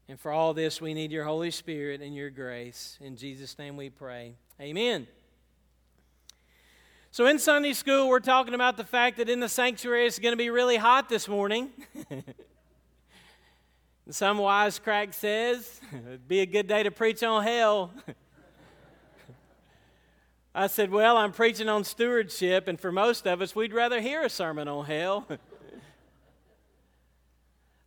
And 0.07 0.19
for 0.19 0.31
all 0.31 0.53
this, 0.53 0.79
we 0.81 0.93
need 0.93 1.11
your 1.11 1.23
Holy 1.23 1.51
Spirit 1.51 2.01
and 2.01 2.15
your 2.15 2.29
grace. 2.29 2.97
In 3.01 3.15
Jesus' 3.15 3.57
name 3.57 3.77
we 3.77 3.89
pray. 3.89 4.35
Amen. 4.59 5.07
So, 7.13 7.25
in 7.25 7.39
Sunday 7.39 7.73
school, 7.73 8.07
we're 8.07 8.19
talking 8.19 8.53
about 8.53 8.77
the 8.77 8.83
fact 8.83 9.17
that 9.17 9.29
in 9.29 9.39
the 9.39 9.49
sanctuary 9.49 10.05
it's 10.05 10.19
going 10.19 10.33
to 10.33 10.37
be 10.37 10.49
really 10.49 10.77
hot 10.77 11.09
this 11.09 11.27
morning. 11.27 11.71
some 14.13 14.37
wise 14.37 14.79
crack 14.79 15.13
says 15.13 15.79
it'd 15.93 16.27
be 16.27 16.39
a 16.39 16.45
good 16.45 16.67
day 16.67 16.83
to 16.83 16.91
preach 16.91 17.23
on 17.23 17.43
hell. 17.43 17.91
I 20.53 20.67
said, 20.67 20.91
Well, 20.91 21.17
I'm 21.17 21.31
preaching 21.31 21.69
on 21.69 21.83
stewardship, 21.83 22.67
and 22.67 22.79
for 22.79 22.91
most 22.91 23.25
of 23.25 23.41
us, 23.41 23.55
we'd 23.55 23.73
rather 23.73 24.01
hear 24.01 24.23
a 24.23 24.29
sermon 24.29 24.67
on 24.67 24.85
hell. 24.85 25.27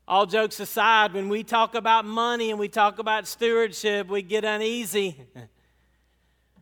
All 0.06 0.26
jokes 0.26 0.60
aside, 0.60 1.14
when 1.14 1.28
we 1.28 1.42
talk 1.42 1.74
about 1.74 2.04
money 2.04 2.50
and 2.50 2.58
we 2.58 2.68
talk 2.68 2.98
about 2.98 3.26
stewardship, 3.26 4.08
we 4.08 4.20
get 4.22 4.44
uneasy. 4.44 5.18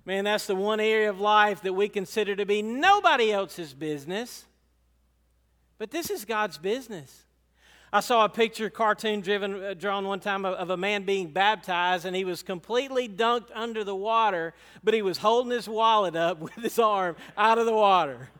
Man, 0.04 0.24
that's 0.24 0.46
the 0.46 0.54
one 0.54 0.80
area 0.80 1.10
of 1.10 1.20
life 1.20 1.62
that 1.62 1.72
we 1.72 1.88
consider 1.88 2.34
to 2.36 2.46
be 2.46 2.62
nobody 2.62 3.32
else's 3.32 3.74
business. 3.74 4.44
But 5.78 5.90
this 5.90 6.10
is 6.10 6.24
God's 6.24 6.58
business. 6.58 7.24
I 7.94 8.00
saw 8.00 8.24
a 8.24 8.28
picture, 8.30 8.70
cartoon 8.70 9.20
driven, 9.20 9.62
uh, 9.62 9.74
drawn 9.74 10.06
one 10.06 10.20
time 10.20 10.46
of, 10.46 10.54
of, 10.54 10.70
a 10.70 10.78
man 10.78 11.02
being 11.02 11.28
baptized, 11.28 12.06
and 12.06 12.16
he 12.16 12.24
was 12.24 12.42
completely 12.42 13.06
dunked 13.06 13.50
under 13.54 13.84
the 13.84 13.94
water, 13.94 14.54
but 14.82 14.94
he 14.94 15.02
was 15.02 15.18
holding 15.18 15.52
his 15.52 15.68
wallet 15.68 16.16
up 16.16 16.38
with 16.40 16.54
his 16.54 16.78
arm 16.78 17.16
out 17.36 17.58
of 17.58 17.66
the 17.66 17.74
water. 17.74 18.30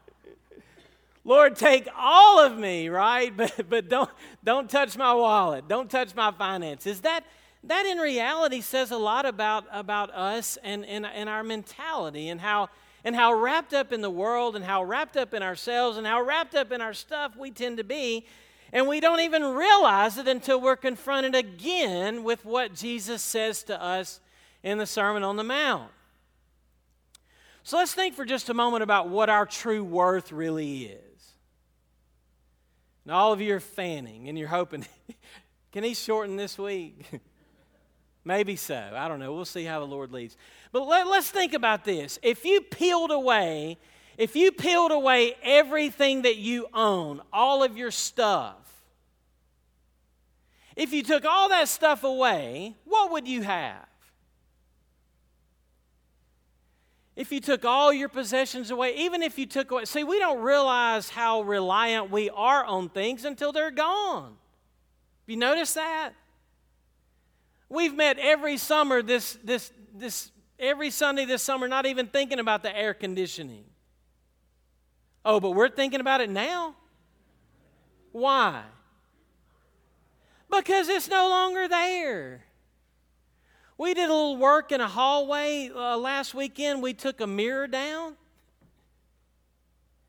Lord, 1.23 1.55
take 1.55 1.87
all 1.95 2.41
of 2.41 2.57
me, 2.57 2.89
right? 2.89 3.31
But, 3.37 3.69
but 3.69 3.89
don't, 3.91 4.11
don't 4.43 4.71
touch 4.71 4.97
my 4.97 5.13
wallet. 5.13 5.69
Don't 5.69 5.91
touch 5.91 6.15
my 6.15 6.33
finances. 6.33 7.03
That, 7.03 7.25
that 7.65 7.85
in 7.85 7.99
reality 7.99 8.63
says 8.63 8.91
a 8.91 8.97
lot 8.97 9.27
about, 9.27 9.65
about 9.71 10.11
us 10.15 10.57
and, 10.65 10.87
and, 10.87 11.05
and 11.05 11.29
our 11.29 11.43
mentality 11.43 12.31
and 12.31 12.41
how, 12.41 12.71
and 13.05 13.15
how 13.15 13.35
wrapped 13.35 13.75
up 13.75 13.93
in 13.93 14.01
the 14.01 14.11
world 14.11 14.57
and 14.57 14.65
how 14.65 14.83
wrapped 14.83 15.19
up 15.19 15.35
in 15.35 15.43
ourselves 15.43 15.99
and 15.99 16.07
how 16.07 16.23
wrapped 16.23 16.55
up 16.55 16.73
in 16.73 16.81
our 16.81 16.95
stuff 16.95 17.37
we 17.37 17.51
tend 17.51 17.77
to 17.77 17.85
be 17.85 18.25
and 18.73 18.89
we 18.89 19.01
don't 19.01 19.21
even 19.21 19.43
realize 19.43 20.17
it 20.17 20.27
until 20.27 20.61
we're 20.61 20.77
confronted 20.77 21.35
again 21.35 22.25
with 22.25 22.45
what 22.45 22.75
Jesus 22.75 23.23
says 23.23 23.63
to 23.65 23.81
us 23.81 24.21
in 24.63 24.79
the 24.79 24.87
Sermon 24.87 25.23
on 25.23 25.37
the 25.37 25.45
Mount. 25.45 25.91
So 27.65 27.77
let's 27.77 27.95
think 27.95 28.15
for 28.15 28.25
just 28.25 28.49
a 28.49 28.55
moment 28.55 28.83
about 28.83 29.09
what 29.09 29.29
our 29.29 29.47
true 29.47 29.85
worth 29.85 30.33
really 30.33 30.85
is. 30.85 31.13
And 33.05 33.13
all 33.13 33.33
of 33.33 33.41
you 33.41 33.55
are 33.55 33.61
fanning 33.61 34.29
and 34.29 34.39
you're 34.39 34.49
hoping, 34.49 34.87
can 35.73 35.85
he 35.85 35.95
shorten 35.95 36.37
this 36.37 36.59
week? 36.59 37.05
Maybe 38.25 38.57
so. 38.57 38.93
I 38.95 39.09
don't 39.09 39.19
know. 39.19 39.33
We'll 39.33 39.45
see 39.45 39.65
how 39.65 39.81
the 39.81 39.87
Lord 39.87 40.13
leads. 40.13 40.37
But 40.71 40.87
let, 40.87 41.07
us 41.07 41.31
think 41.31 41.55
about 41.55 41.85
this. 41.85 42.19
If 42.23 42.45
you 42.45 42.61
peeled 42.61 43.11
away, 43.11 43.79
if 44.17 44.37
you 44.37 44.53
peeled 44.53 44.93
away 44.93 45.35
everything 45.43 46.23
that 46.23 46.37
you 46.37 46.69
own, 46.73 47.21
all 47.33 47.65
of 47.65 47.77
your 47.77 47.91
stuff, 47.91 48.62
if 50.77 50.93
you 50.93 51.03
took 51.03 51.25
all 51.25 51.49
that 51.51 51.69
stuff 51.69 52.05
away, 52.05 52.75
what 52.85 53.11
would 53.13 53.29
you 53.29 53.43
have? 53.43 53.87
If 57.15 57.31
you 57.31 57.41
took 57.41 57.65
all 57.65 57.93
your 57.93 58.09
possessions 58.09 58.71
away, 58.71 58.97
even 58.97 59.23
if 59.23 59.39
you 59.39 59.45
took 59.45 59.71
away, 59.71 59.85
see, 59.85 60.03
we 60.03 60.19
don't 60.19 60.41
realize 60.41 61.11
how 61.11 61.43
reliant 61.43 62.11
we 62.11 62.31
are 62.31 62.65
on 62.65 62.89
things 62.89 63.25
until 63.25 63.53
they're 63.53 63.71
gone. 63.71 64.37
You 65.27 65.37
notice 65.37 65.75
that? 65.75 66.13
We've 67.69 67.95
met 67.95 68.19
every 68.19 68.57
summer 68.57 69.03
this, 69.03 69.39
this, 69.45 69.73
this, 69.95 70.31
every 70.59 70.91
Sunday 70.91 71.25
this 71.27 71.43
summer, 71.43 71.69
not 71.69 71.87
even 71.87 72.07
thinking 72.07 72.39
about 72.39 72.63
the 72.63 72.77
air 72.77 72.95
conditioning. 72.95 73.65
Oh, 75.25 75.39
but 75.39 75.51
we're 75.53 75.69
thinking 75.69 76.01
about 76.01 76.21
it 76.21 76.31
now? 76.31 76.75
Why? 78.11 78.63
Because 80.53 80.89
it's 80.89 81.09
no 81.09 81.31
longer 81.31 81.67
there. 81.67 82.45
We 83.79 83.95
did 83.95 84.11
a 84.11 84.13
little 84.13 84.37
work 84.37 84.71
in 84.71 84.83
a 84.83 84.87
hallway 84.87 85.71
uh, 85.75 85.97
last 85.97 86.35
weekend. 86.35 86.83
We 86.83 86.93
took 86.93 87.23
a 87.23 87.27
mirror 87.27 87.67
down. 87.67 88.17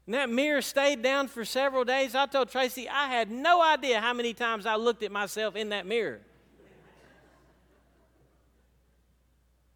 And 0.06 0.16
that 0.16 0.30
mirror 0.30 0.62
stayed 0.62 1.02
down 1.02 1.30
for 1.30 1.46
several 1.46 1.86
days. 1.86 2.14
I 2.14 2.26
told 2.26 2.50
Tracy, 2.50 2.90
I 2.90 3.08
had 3.08 3.32
no 3.32 3.64
idea 3.64 4.02
how 4.02 4.14
many 4.14 4.34
times 4.34 4.66
I 4.66 4.76
looked 4.76 5.02
at 5.02 5.14
myself 5.14 5.56
in 5.56 5.70
that 5.70 5.86
mirror. 5.86 6.20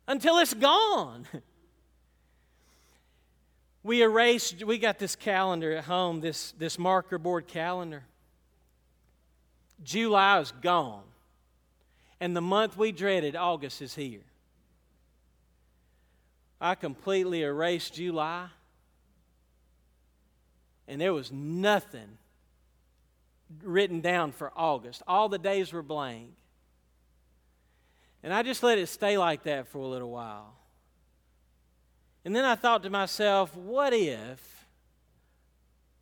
Until 0.06 0.38
it's 0.40 0.54
gone. 0.54 1.26
we 3.84 4.04
erased, 4.04 4.66
we 4.66 4.78
got 4.78 5.00
this 5.00 5.16
calendar 5.16 5.78
at 5.78 5.86
home, 5.86 6.20
this, 6.20 6.52
this 6.58 6.78
marker 6.78 7.18
board 7.18 7.48
calendar. 7.48 8.04
July 9.84 10.40
is 10.40 10.52
gone. 10.62 11.04
And 12.20 12.36
the 12.36 12.42
month 12.42 12.78
we 12.78 12.92
dreaded, 12.92 13.36
August, 13.36 13.82
is 13.82 13.94
here. 13.94 14.22
I 16.60 16.74
completely 16.74 17.44
erased 17.44 17.94
July, 17.94 18.48
and 20.88 21.00
there 21.00 21.14
was 21.14 21.32
nothing 21.32 22.18
written 23.62 24.02
down 24.02 24.32
for 24.32 24.52
August. 24.56 25.04
All 25.08 25.30
the 25.30 25.38
days 25.38 25.72
were 25.72 25.84
blank. 25.84 26.32
And 28.24 28.34
I 28.34 28.42
just 28.42 28.64
let 28.64 28.80
it 28.80 28.88
stay 28.88 29.18
like 29.18 29.44
that 29.44 29.68
for 29.68 29.78
a 29.78 29.88
little 29.88 30.10
while. 30.10 30.56
And 32.26 32.36
then 32.36 32.44
I 32.44 32.56
thought 32.56 32.84
to 32.84 32.90
myself, 32.90 33.56
what 33.56 33.94
if 33.94 34.57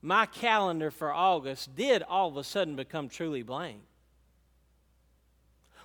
my 0.05 0.27
calendar 0.27 0.91
for 0.91 1.11
August 1.11 1.75
did 1.75 2.03
all 2.03 2.27
of 2.27 2.37
a 2.37 2.43
sudden 2.43 2.75
become 2.75 3.09
truly 3.09 3.41
blank? 3.41 3.81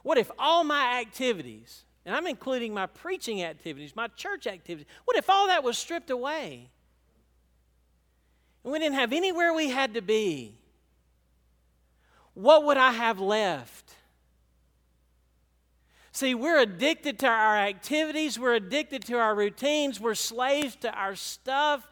What 0.02 0.18
if 0.18 0.30
all 0.38 0.62
my 0.62 1.00
activities, 1.00 1.84
and 2.04 2.14
I'm 2.14 2.26
including 2.26 2.74
my 2.74 2.86
preaching 2.86 3.42
activities, 3.42 3.96
my 3.96 4.08
church 4.08 4.46
activities, 4.46 4.86
what 5.06 5.16
if 5.16 5.30
all 5.30 5.46
that 5.46 5.64
was 5.64 5.78
stripped 5.78 6.10
away? 6.10 6.68
And 8.62 8.72
we 8.72 8.78
didn't 8.78 8.96
have 8.96 9.12
anywhere 9.14 9.54
we 9.54 9.70
had 9.70 9.94
to 9.94 10.02
be. 10.02 10.54
What 12.34 12.64
would 12.64 12.76
I 12.76 12.92
have 12.92 13.20
left? 13.20 13.94
See, 16.12 16.34
we're 16.34 16.58
addicted 16.58 17.18
to 17.20 17.26
our 17.26 17.56
activities, 17.56 18.38
we're 18.38 18.54
addicted 18.54 19.02
to 19.06 19.16
our 19.16 19.34
routines, 19.34 19.98
we're 19.98 20.14
slaves 20.14 20.76
to 20.76 20.92
our 20.92 21.14
stuff, 21.14 21.88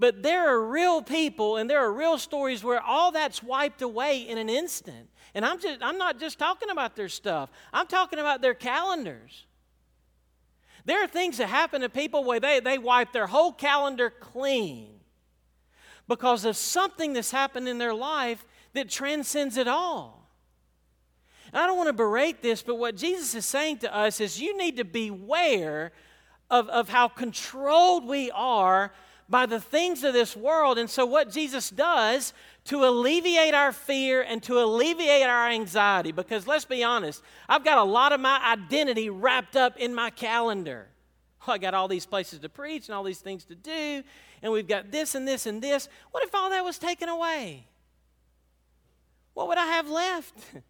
But 0.00 0.22
there 0.22 0.48
are 0.48 0.64
real 0.64 1.02
people 1.02 1.58
and 1.58 1.68
there 1.68 1.84
are 1.84 1.92
real 1.92 2.16
stories 2.16 2.64
where 2.64 2.80
all 2.80 3.12
that's 3.12 3.42
wiped 3.42 3.82
away 3.82 4.22
in 4.22 4.38
an 4.38 4.48
instant. 4.48 5.10
And 5.34 5.44
I'm 5.44 5.60
just 5.60 5.82
I'm 5.82 5.98
not 5.98 6.18
just 6.18 6.38
talking 6.38 6.70
about 6.70 6.96
their 6.96 7.10
stuff. 7.10 7.50
I'm 7.70 7.86
talking 7.86 8.18
about 8.18 8.40
their 8.40 8.54
calendars. 8.54 9.44
There 10.86 11.04
are 11.04 11.06
things 11.06 11.36
that 11.36 11.48
happen 11.48 11.82
to 11.82 11.90
people 11.90 12.24
where 12.24 12.40
they, 12.40 12.60
they 12.60 12.78
wipe 12.78 13.12
their 13.12 13.26
whole 13.26 13.52
calendar 13.52 14.08
clean 14.08 14.88
because 16.08 16.46
of 16.46 16.56
something 16.56 17.12
that's 17.12 17.30
happened 17.30 17.68
in 17.68 17.76
their 17.76 17.92
life 17.92 18.46
that 18.72 18.88
transcends 18.88 19.58
it 19.58 19.68
all. 19.68 20.30
And 21.52 21.60
I 21.60 21.66
don't 21.66 21.76
want 21.76 21.88
to 21.88 21.92
berate 21.92 22.40
this, 22.40 22.62
but 22.62 22.76
what 22.76 22.96
Jesus 22.96 23.34
is 23.34 23.44
saying 23.44 23.78
to 23.78 23.94
us 23.94 24.18
is 24.18 24.40
you 24.40 24.56
need 24.56 24.78
to 24.78 24.84
beware 24.84 25.92
of, 26.48 26.70
of 26.70 26.88
how 26.88 27.06
controlled 27.08 28.06
we 28.06 28.30
are 28.30 28.92
by 29.30 29.46
the 29.46 29.60
things 29.60 30.02
of 30.02 30.12
this 30.12 30.36
world. 30.36 30.76
And 30.76 30.90
so, 30.90 31.06
what 31.06 31.30
Jesus 31.30 31.70
does 31.70 32.34
to 32.64 32.84
alleviate 32.84 33.54
our 33.54 33.72
fear 33.72 34.22
and 34.22 34.42
to 34.42 34.58
alleviate 34.58 35.26
our 35.26 35.48
anxiety, 35.48 36.12
because 36.12 36.46
let's 36.46 36.64
be 36.64 36.82
honest, 36.82 37.22
I've 37.48 37.64
got 37.64 37.78
a 37.78 37.84
lot 37.84 38.12
of 38.12 38.20
my 38.20 38.38
identity 38.44 39.08
wrapped 39.08 39.56
up 39.56 39.76
in 39.78 39.94
my 39.94 40.10
calendar. 40.10 40.88
I 41.46 41.56
got 41.56 41.72
all 41.72 41.88
these 41.88 42.04
places 42.04 42.40
to 42.40 42.48
preach 42.48 42.88
and 42.88 42.94
all 42.94 43.02
these 43.02 43.20
things 43.20 43.44
to 43.46 43.54
do, 43.54 44.02
and 44.42 44.52
we've 44.52 44.68
got 44.68 44.90
this 44.90 45.14
and 45.14 45.26
this 45.26 45.46
and 45.46 45.62
this. 45.62 45.88
What 46.10 46.22
if 46.24 46.34
all 46.34 46.50
that 46.50 46.64
was 46.64 46.78
taken 46.78 47.08
away? 47.08 47.66
What 49.32 49.48
would 49.48 49.58
I 49.58 49.66
have 49.66 49.88
left? 49.88 50.34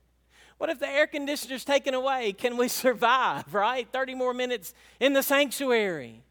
What 0.58 0.68
if 0.68 0.78
the 0.78 0.86
air 0.86 1.06
conditioner's 1.06 1.64
taken 1.64 1.94
away? 1.94 2.34
Can 2.34 2.58
we 2.58 2.68
survive, 2.84 3.54
right? 3.54 3.88
30 3.90 4.14
more 4.14 4.34
minutes 4.34 4.74
in 5.00 5.14
the 5.14 5.22
sanctuary. 5.22 6.22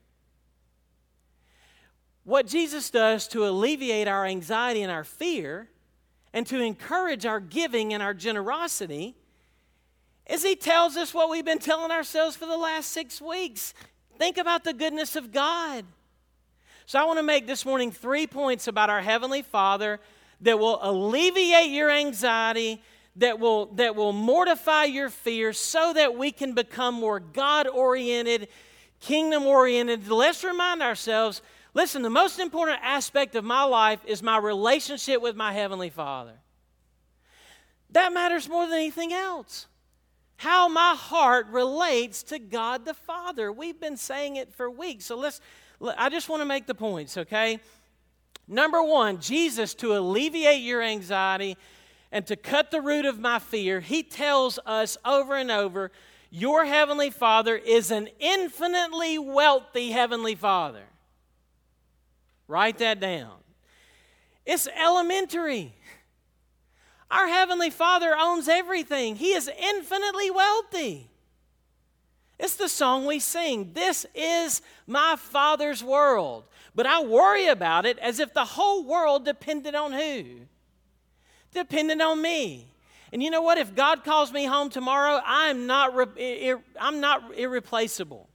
What 2.30 2.46
Jesus 2.46 2.92
does 2.92 3.28
to 3.30 3.48
alleviate 3.48 4.08
our 4.08 4.24
anxiety 4.24 4.84
and 4.84 4.92
our 4.92 5.04
fear 5.04 5.68
and 6.32 6.46
to 6.46 6.62
encourage 6.62 7.26
our 7.26 7.40
giving 7.40 7.92
and 7.92 8.04
our 8.04 8.14
generosity 8.14 9.16
is 10.28 10.44
he 10.44 10.56
tells 10.56 10.96
us 10.96 11.12
what 11.12 11.32
we've 11.32 11.44
been 11.44 11.58
telling 11.58 11.90
ourselves 11.90 12.36
for 12.36 12.46
the 12.46 12.56
last 12.56 12.92
six 12.92 13.20
weeks. 13.20 13.74
Think 14.20 14.38
about 14.38 14.64
the 14.64 14.74
goodness 14.74 15.16
of 15.16 15.32
God. 15.32 15.86
So, 16.86 17.00
I 17.00 17.06
want 17.06 17.18
to 17.18 17.24
make 17.24 17.48
this 17.48 17.66
morning 17.66 17.92
three 17.92 18.28
points 18.28 18.68
about 18.68 18.92
our 18.92 19.02
Heavenly 19.02 19.42
Father 19.42 20.00
that 20.42 20.60
will 20.60 20.78
alleviate 20.84 21.72
your 21.72 21.90
anxiety, 21.90 22.80
that 23.16 23.40
will, 23.40 23.74
that 23.74 23.96
will 23.96 24.14
mortify 24.14 24.84
your 24.84 25.10
fear, 25.10 25.52
so 25.52 25.94
that 25.94 26.16
we 26.16 26.32
can 26.32 26.54
become 26.54 26.94
more 26.94 27.20
God 27.20 27.68
oriented, 27.68 28.50
kingdom 29.00 29.48
oriented. 29.48 30.08
Let's 30.08 30.44
remind 30.44 30.84
ourselves 30.84 31.42
listen, 31.74 32.02
the 32.02 32.10
most 32.10 32.40
important 32.40 32.80
aspect 32.82 33.36
of 33.36 33.44
my 33.44 33.64
life 33.64 34.00
is 34.06 34.22
my 34.24 34.38
relationship 34.38 35.22
with 35.22 35.36
my 35.36 35.54
Heavenly 35.54 35.90
Father. 35.90 36.34
That 37.92 38.14
matters 38.14 38.48
more 38.48 38.66
than 38.66 38.76
anything 38.76 39.14
else 39.14 39.68
how 40.40 40.70
my 40.70 40.96
heart 40.98 41.48
relates 41.48 42.24
to 42.24 42.40
God 42.40 42.86
the 42.86 42.94
Father. 42.94 43.52
We've 43.52 43.78
been 43.78 43.98
saying 43.98 44.38
it 44.38 44.54
for 44.54 44.70
weeks. 44.70 45.06
So 45.06 45.18
let's, 45.18 45.42
I 45.98 46.08
just 46.08 46.30
want 46.30 46.42
to 46.42 46.46
make 46.46 46.66
the 46.66 46.74
points, 46.74 47.18
okay? 47.18 47.60
Number 48.48 48.82
one, 48.82 49.20
Jesus, 49.20 49.74
to 49.76 49.98
alleviate 49.98 50.62
your 50.62 50.82
anxiety 50.82 51.58
and 52.10 52.26
to 52.28 52.38
cut 52.38 52.72
the 52.72 52.80
root 52.80 53.04
of 53.04 53.20
my 53.20 53.40
fear, 53.40 53.82
he 53.82 54.02
tells 54.02 54.60
us 54.66 54.98
over 55.04 55.36
and 55.36 55.52
over 55.52 55.92
your 56.30 56.64
Heavenly 56.64 57.10
Father 57.10 57.58
is 57.58 57.92
an 57.92 58.08
infinitely 58.18 59.20
wealthy 59.20 59.92
Heavenly 59.92 60.36
Father. 60.36 60.84
Write 62.50 62.80
that 62.80 63.00
down. 63.00 63.32
It's 64.44 64.68
elementary. 64.68 65.76
Our 67.12 67.28
Heavenly 67.28 67.70
Father 67.70 68.16
owns 68.18 68.50
everything, 68.50 69.16
He 69.16 69.34
is 69.34 69.48
infinitely 69.48 70.32
wealthy. 70.32 71.10
It's 72.40 72.56
the 72.56 72.70
song 72.70 73.06
we 73.06 73.20
sing. 73.20 73.72
This 73.74 74.06
is 74.16 74.62
my 74.88 75.16
Father's 75.18 75.84
world. 75.84 76.46
But 76.74 76.86
I 76.86 77.04
worry 77.04 77.48
about 77.48 77.86
it 77.86 78.00
as 78.00 78.20
if 78.20 78.34
the 78.34 78.46
whole 78.46 78.84
world 78.84 79.26
depended 79.26 79.76
on 79.76 79.92
who? 79.92 80.24
Depended 81.54 82.00
on 82.00 82.22
me. 82.22 82.66
And 83.12 83.22
you 83.22 83.30
know 83.30 83.42
what? 83.42 83.58
If 83.58 83.76
God 83.76 84.06
calls 84.06 84.32
me 84.32 84.46
home 84.46 84.70
tomorrow, 84.70 85.22
I'm 85.26 85.68
not, 85.68 85.92
I'm 86.80 87.02
not 87.02 87.38
irreplaceable. 87.38 88.30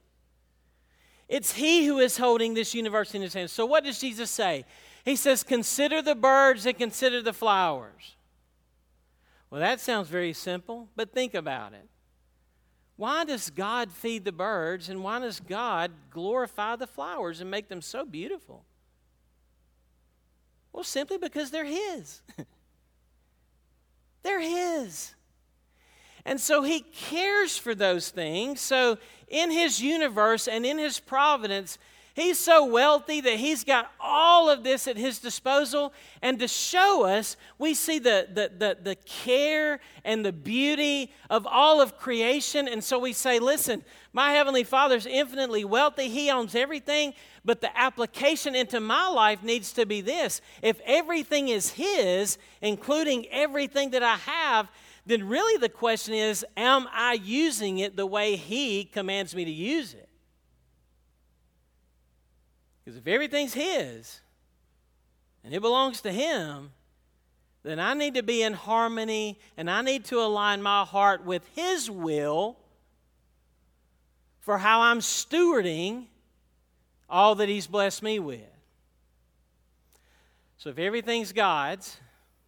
It's 1.27 1.53
He 1.53 1.85
who 1.85 1.99
is 1.99 2.17
holding 2.17 2.53
this 2.53 2.73
universe 2.73 3.15
in 3.15 3.21
His 3.21 3.33
hands. 3.33 3.51
So, 3.51 3.65
what 3.65 3.83
does 3.83 3.99
Jesus 3.99 4.29
say? 4.29 4.65
He 5.03 5.15
says, 5.15 5.43
Consider 5.43 6.01
the 6.01 6.15
birds 6.15 6.65
and 6.65 6.77
consider 6.77 7.21
the 7.21 7.33
flowers. 7.33 8.15
Well, 9.49 9.61
that 9.61 9.79
sounds 9.79 10.09
very 10.09 10.33
simple, 10.33 10.89
but 10.95 11.13
think 11.13 11.33
about 11.33 11.73
it. 11.73 11.87
Why 12.97 13.25
does 13.25 13.49
God 13.49 13.91
feed 13.91 14.23
the 14.23 14.31
birds 14.31 14.89
and 14.89 15.03
why 15.03 15.19
does 15.19 15.39
God 15.39 15.91
glorify 16.09 16.75
the 16.75 16.87
flowers 16.87 17.41
and 17.41 17.51
make 17.51 17.67
them 17.67 17.81
so 17.81 18.05
beautiful? 18.05 18.63
Well, 20.71 20.83
simply 20.83 21.17
because 21.17 21.51
they're 21.51 21.65
His. 21.65 22.21
they're 24.23 24.41
His. 24.41 25.14
And 26.25 26.39
so 26.39 26.63
He 26.63 26.81
cares 26.81 27.57
for 27.57 27.75
those 27.75 28.09
things. 28.09 28.59
So, 28.59 28.97
in 29.27 29.51
His 29.51 29.81
universe 29.81 30.47
and 30.47 30.65
in 30.65 30.77
His 30.77 30.99
providence, 30.99 31.77
He's 32.15 32.39
so 32.39 32.63
wealthy 32.63 33.19
that 33.19 33.35
he's 33.35 33.65
got 33.65 33.91
all 33.99 34.49
of 34.49 34.63
this 34.63 34.87
at 34.87 34.95
his 34.95 35.19
disposal. 35.19 35.91
And 36.21 36.39
to 36.39 36.47
show 36.47 37.03
us, 37.03 37.35
we 37.59 37.73
see 37.73 37.99
the, 37.99 38.29
the, 38.31 38.49
the, 38.57 38.77
the, 38.81 38.95
care 38.95 39.81
and 40.05 40.25
the 40.25 40.31
beauty 40.31 41.11
of 41.29 41.45
all 41.45 41.81
of 41.81 41.97
creation. 41.97 42.69
And 42.69 42.81
so 42.81 42.97
we 42.99 43.11
say, 43.11 43.37
listen, 43.39 43.83
my 44.13 44.31
Heavenly 44.31 44.63
Father's 44.63 45.05
infinitely 45.05 45.65
wealthy. 45.65 46.07
He 46.07 46.31
owns 46.31 46.55
everything. 46.55 47.13
But 47.43 47.59
the 47.59 47.77
application 47.77 48.55
into 48.55 48.79
my 48.79 49.09
life 49.09 49.43
needs 49.43 49.73
to 49.73 49.85
be 49.85 49.99
this 49.99 50.39
if 50.61 50.79
everything 50.85 51.49
is 51.49 51.71
His, 51.71 52.37
including 52.61 53.25
everything 53.25 53.89
that 53.89 54.03
I 54.03 54.15
have, 54.15 54.71
then 55.05 55.27
really 55.27 55.57
the 55.59 55.69
question 55.69 56.13
is, 56.13 56.45
am 56.57 56.87
I 56.91 57.13
using 57.13 57.79
it 57.79 57.95
the 57.95 58.05
way 58.05 58.35
He 58.35 58.85
commands 58.85 59.35
me 59.35 59.45
to 59.45 59.51
use 59.51 59.93
it? 59.93 60.09
Because 62.83 62.97
if 62.97 63.07
everything's 63.07 63.53
His 63.53 64.19
and 65.43 65.53
it 65.53 65.61
belongs 65.61 66.01
to 66.01 66.11
Him, 66.11 66.71
then 67.63 67.79
I 67.79 67.93
need 67.93 68.15
to 68.15 68.23
be 68.23 68.41
in 68.41 68.53
harmony 68.53 69.39
and 69.57 69.69
I 69.69 69.81
need 69.81 70.05
to 70.05 70.19
align 70.19 70.61
my 70.61 70.83
heart 70.83 71.23
with 71.23 71.47
His 71.55 71.89
will 71.89 72.57
for 74.39 74.57
how 74.57 74.81
I'm 74.81 74.99
stewarding 74.99 76.05
all 77.09 77.35
that 77.35 77.49
He's 77.49 77.67
blessed 77.67 78.01
me 78.01 78.19
with. 78.19 78.41
So 80.57 80.69
if 80.69 80.79
everything's 80.79 81.31
God's, 81.31 81.97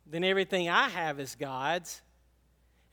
then 0.08 0.24
everything 0.24 0.70
I 0.70 0.89
have 0.89 1.20
is 1.20 1.36
God's. 1.36 2.01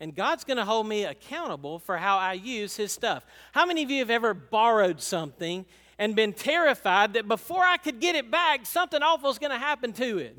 And 0.04 0.14
God's 0.14 0.44
going 0.44 0.58
to 0.58 0.66
hold 0.66 0.86
me 0.86 1.04
accountable 1.04 1.78
for 1.78 1.96
how 1.96 2.18
I 2.18 2.34
use 2.34 2.76
His 2.76 2.92
stuff. 2.92 3.24
How 3.52 3.64
many 3.64 3.82
of 3.82 3.90
you 3.90 4.00
have 4.00 4.10
ever 4.10 4.34
borrowed 4.34 5.00
something 5.00 5.64
and 5.98 6.14
been 6.14 6.34
terrified 6.34 7.14
that 7.14 7.26
before 7.26 7.64
I 7.64 7.78
could 7.78 8.00
get 8.00 8.14
it 8.14 8.30
back, 8.30 8.66
something 8.66 9.02
awful 9.02 9.30
is 9.30 9.38
going 9.38 9.52
to 9.52 9.58
happen 9.58 9.94
to 9.94 10.18
it. 10.18 10.38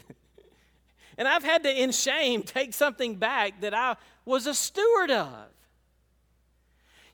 and 1.18 1.28
I've 1.28 1.43
had 1.43 1.63
to, 1.63 1.82
in 1.82 1.91
shame, 1.91 2.43
take 2.43 2.76
something 2.76 3.16
back 3.16 3.61
that 3.61 3.74
I 3.74 3.95
was 4.24 4.45
a 4.45 4.53
steward 4.53 5.09
of. 5.09 5.34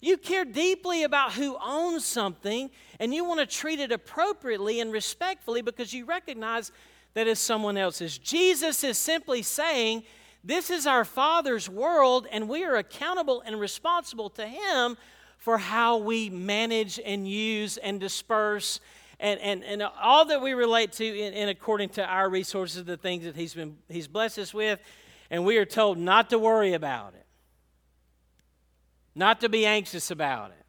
You 0.01 0.17
care 0.17 0.43
deeply 0.43 1.03
about 1.03 1.31
who 1.31 1.55
owns 1.63 2.03
something, 2.03 2.69
and 2.99 3.13
you 3.13 3.23
want 3.23 3.39
to 3.39 3.45
treat 3.45 3.79
it 3.79 3.93
appropriately 3.93 4.81
and 4.81 4.91
respectfully 4.91 5.61
because 5.61 5.93
you 5.93 6.03
recognize 6.03 6.73
that 7.13 7.27
it's 7.27 7.39
someone 7.39 7.77
else's. 7.77 8.17
Jesus 8.17 8.83
is 8.83 8.97
simply 8.97 9.41
saying, 9.41 10.03
This 10.43 10.69
is 10.69 10.87
our 10.87 11.05
Father's 11.05 11.69
world, 11.69 12.27
and 12.31 12.49
we 12.49 12.63
are 12.63 12.75
accountable 12.75 13.41
and 13.45 13.59
responsible 13.59 14.29
to 14.31 14.45
Him 14.45 14.97
for 15.37 15.57
how 15.57 15.97
we 15.97 16.29
manage 16.29 16.99
and 17.03 17.27
use 17.27 17.77
and 17.77 17.99
disperse 17.99 18.79
and, 19.21 19.39
and, 19.39 19.63
and 19.63 19.83
all 20.01 20.25
that 20.25 20.41
we 20.41 20.53
relate 20.53 20.93
to 20.93 21.05
in, 21.05 21.33
in 21.33 21.49
according 21.49 21.89
to 21.89 22.03
our 22.03 22.27
resources, 22.27 22.83
the 22.83 22.97
things 22.97 23.23
that 23.23 23.35
he's, 23.35 23.53
been, 23.53 23.77
he's 23.87 24.07
blessed 24.07 24.39
us 24.39 24.53
with. 24.53 24.79
And 25.29 25.45
we 25.45 25.57
are 25.57 25.65
told 25.65 25.97
not 25.97 26.31
to 26.31 26.39
worry 26.39 26.73
about 26.73 27.13
it, 27.13 27.25
not 29.15 29.39
to 29.41 29.49
be 29.49 29.65
anxious 29.65 30.11
about 30.11 30.49
it. 30.49 30.65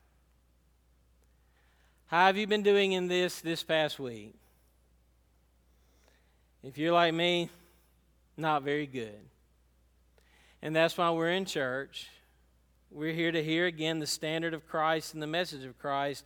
How 2.06 2.26
have 2.26 2.36
you 2.36 2.46
been 2.46 2.62
doing 2.62 2.92
in 2.92 3.08
this 3.08 3.40
this 3.40 3.62
past 3.62 3.98
week? 3.98 4.34
If 6.62 6.76
you're 6.76 6.92
like 6.92 7.14
me, 7.14 7.48
not 8.36 8.62
very 8.62 8.86
good. 8.86 9.18
And 10.62 10.74
that's 10.74 10.96
why 10.96 11.10
we're 11.10 11.32
in 11.32 11.44
church 11.44 12.08
we're 12.94 13.14
here 13.14 13.32
to 13.32 13.42
hear 13.42 13.64
again 13.64 14.00
the 14.00 14.06
standard 14.06 14.52
of 14.52 14.68
Christ 14.68 15.14
and 15.14 15.22
the 15.22 15.26
message 15.26 15.64
of 15.64 15.78
Christ. 15.78 16.24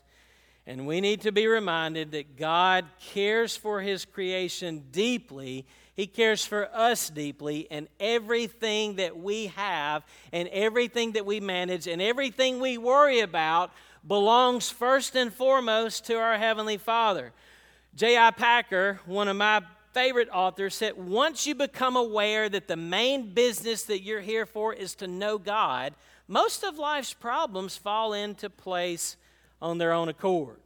And 0.66 0.84
we 0.84 1.01
need 1.01 1.20
to 1.20 1.30
be 1.30 1.47
reminded 1.47 2.11
that 2.11 2.37
God 2.37 2.87
cares 2.99 3.57
for 3.57 3.80
His 3.80 4.05
creation 4.05 4.82
deeply. 4.91 5.64
He 5.95 6.09
cares 6.09 6.45
for 6.45 6.68
us 6.74 7.09
deeply, 7.09 7.68
and 7.70 7.87
everything 8.01 8.97
that 8.97 9.16
we 9.16 9.47
have, 9.49 10.05
and 10.32 10.49
everything 10.49 11.12
that 11.12 11.24
we 11.24 11.39
manage, 11.39 11.87
and 11.87 12.03
everything 12.03 12.59
we 12.59 12.78
worry 12.78 13.20
about 13.20 13.70
belongs 14.07 14.68
first 14.68 15.14
and 15.14 15.32
foremost 15.32 16.05
to 16.07 16.14
our 16.14 16.37
Heavenly 16.37 16.78
Father. 16.78 17.32
J.I. 17.95 18.32
Packer, 18.32 19.01
one 19.07 19.28
of 19.28 19.37
my 19.37 19.62
favorite 19.97 20.28
author, 20.30 20.68
said 20.68 20.94
once 20.99 21.47
you 21.47 21.55
become 21.55 21.97
aware 21.97 22.51
that 22.51 22.68
the 22.68 22.76
main 22.76 23.32
business 23.32 23.84
that 23.84 24.03
you're 24.03 24.20
here 24.20 24.44
for 24.44 24.74
is 24.74 24.94
to 24.94 25.07
know 25.07 25.38
God, 25.38 25.94
most 26.28 26.62
of 26.64 26.76
life's 26.76 27.14
problems 27.14 27.78
fall 27.78 28.12
into 28.12 28.51
place 28.51 29.16
on 29.62 29.78
their 29.78 29.92
own 29.92 30.11
accord. 30.11 30.59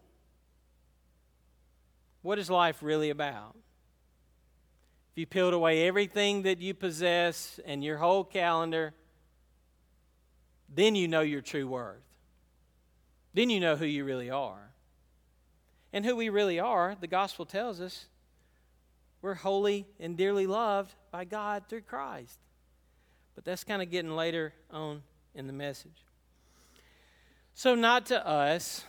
What 2.22 2.40
is 2.40 2.50
life 2.50 2.82
really 2.82 3.08
about? 3.08 3.54
If 5.12 5.18
you 5.18 5.26
peeled 5.26 5.54
away 5.54 5.86
everything 5.86 6.42
that 6.42 6.58
you 6.58 6.74
possess 6.74 7.60
and 7.64 7.84
your 7.84 7.98
whole 7.98 8.24
calendar, 8.24 8.94
then 10.74 10.96
you 10.96 11.06
know 11.06 11.20
your 11.20 11.40
true 11.40 11.68
worth. 11.68 12.02
Then 13.32 13.48
you 13.48 13.60
know 13.60 13.76
who 13.76 13.86
you 13.86 14.02
really 14.02 14.28
are. 14.28 14.72
And 15.92 16.04
who 16.04 16.16
we 16.16 16.30
really 16.30 16.58
are, 16.58 16.96
the 17.00 17.06
gospel 17.06 17.46
tells 17.46 17.80
us, 17.80 18.06
we're 19.22 19.34
holy 19.34 19.86
and 19.98 20.16
dearly 20.16 20.46
loved 20.46 20.94
by 21.10 21.24
God 21.24 21.64
through 21.68 21.82
Christ. 21.82 22.38
But 23.34 23.44
that's 23.44 23.64
kind 23.64 23.82
of 23.82 23.90
getting 23.90 24.14
later 24.16 24.52
on 24.70 25.02
in 25.34 25.46
the 25.46 25.52
message. 25.52 26.04
So, 27.54 27.74
not 27.74 28.06
to 28.06 28.26
us, 28.26 28.84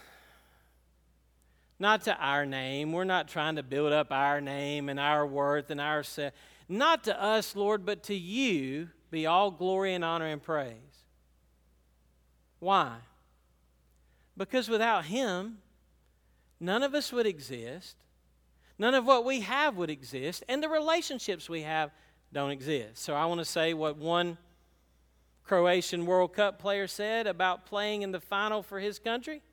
not 1.81 2.03
to 2.03 2.15
our 2.15 2.45
name. 2.45 2.91
We're 2.93 3.03
not 3.03 3.27
trying 3.27 3.55
to 3.55 3.63
build 3.63 3.91
up 3.91 4.11
our 4.11 4.39
name 4.39 4.87
and 4.87 4.99
our 4.99 5.25
worth 5.25 5.71
and 5.71 5.81
our 5.81 6.03
se- 6.03 6.31
not 6.69 7.03
to 7.05 7.21
us, 7.21 7.55
Lord, 7.55 7.85
but 7.85 8.03
to 8.03 8.15
you 8.15 8.89
be 9.09 9.25
all 9.25 9.51
glory 9.51 9.93
and 9.93 10.05
honor 10.05 10.27
and 10.27 10.41
praise. 10.41 10.75
Why? 12.59 12.97
Because 14.37 14.69
without 14.69 15.05
him, 15.05 15.57
none 16.59 16.83
of 16.83 16.93
us 16.93 17.11
would 17.11 17.25
exist. 17.25 17.97
None 18.81 18.95
of 18.95 19.05
what 19.05 19.25
we 19.25 19.41
have 19.41 19.77
would 19.77 19.91
exist, 19.91 20.43
and 20.49 20.63
the 20.63 20.67
relationships 20.67 21.47
we 21.47 21.61
have 21.61 21.91
don't 22.33 22.49
exist. 22.49 22.97
So 22.97 23.13
I 23.13 23.25
want 23.27 23.39
to 23.39 23.45
say 23.45 23.75
what 23.75 23.95
one 23.95 24.39
Croatian 25.43 26.07
World 26.07 26.33
Cup 26.33 26.57
player 26.57 26.87
said 26.87 27.27
about 27.27 27.67
playing 27.67 28.01
in 28.01 28.11
the 28.11 28.19
final 28.19 28.63
for 28.63 28.79
his 28.79 28.97
country. 28.97 29.43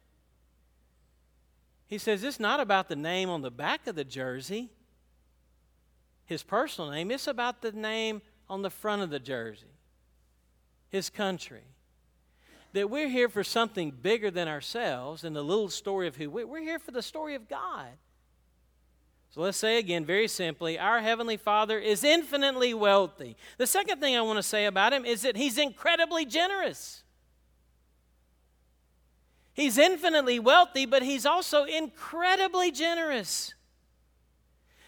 He 1.87 1.99
says 1.99 2.25
it's 2.25 2.41
not 2.41 2.59
about 2.59 2.89
the 2.89 2.97
name 2.97 3.29
on 3.29 3.43
the 3.43 3.51
back 3.51 3.87
of 3.87 3.97
the 3.97 4.05
jersey, 4.05 4.71
his 6.25 6.43
personal 6.43 6.91
name, 6.91 7.11
it's 7.11 7.27
about 7.27 7.61
the 7.61 7.73
name 7.73 8.23
on 8.49 8.63
the 8.63 8.71
front 8.71 9.03
of 9.03 9.11
the 9.11 9.21
jersey, 9.21 9.75
his 10.89 11.11
country. 11.11 11.65
That 12.73 12.89
we're 12.89 13.11
here 13.11 13.29
for 13.29 13.45
something 13.45 13.91
bigger 13.91 14.31
than 14.31 14.49
ourselves 14.49 15.23
and 15.23 15.37
the 15.37 15.45
little 15.45 15.69
story 15.69 16.09
of 16.09 16.17
who 16.17 16.31
we, 16.31 16.45
we're 16.45 16.63
here 16.63 16.79
for 16.79 16.93
the 16.93 17.03
story 17.03 17.35
of 17.35 17.47
God. 17.47 17.89
So 19.39 19.43
let's 19.43 19.57
say 19.57 19.79
again, 19.79 20.05
very 20.05 20.27
simply, 20.27 20.81
our 20.81 21.01
Heavenly 21.01 21.37
Father 21.37 21.79
is 21.79 22.03
infinitely 22.03 22.75
wealthy. 22.75 23.37
The 23.57 23.69
second 23.69 24.01
thing 24.01 24.17
I 24.17 24.21
want 24.21 24.39
to 24.39 24.43
say 24.43 24.65
about 24.65 24.93
Him 24.93 25.05
is 25.05 25.23
that 25.23 25.37
He's 25.37 25.59
incredibly 25.59 26.25
generous. 26.25 27.05
He's 29.53 29.79
infinitely 29.79 30.41
wealthy, 30.41 30.87
but 30.87 31.05
he's 31.05 31.25
also 31.25 31.63
incredibly 31.63 32.73
generous. 32.73 33.55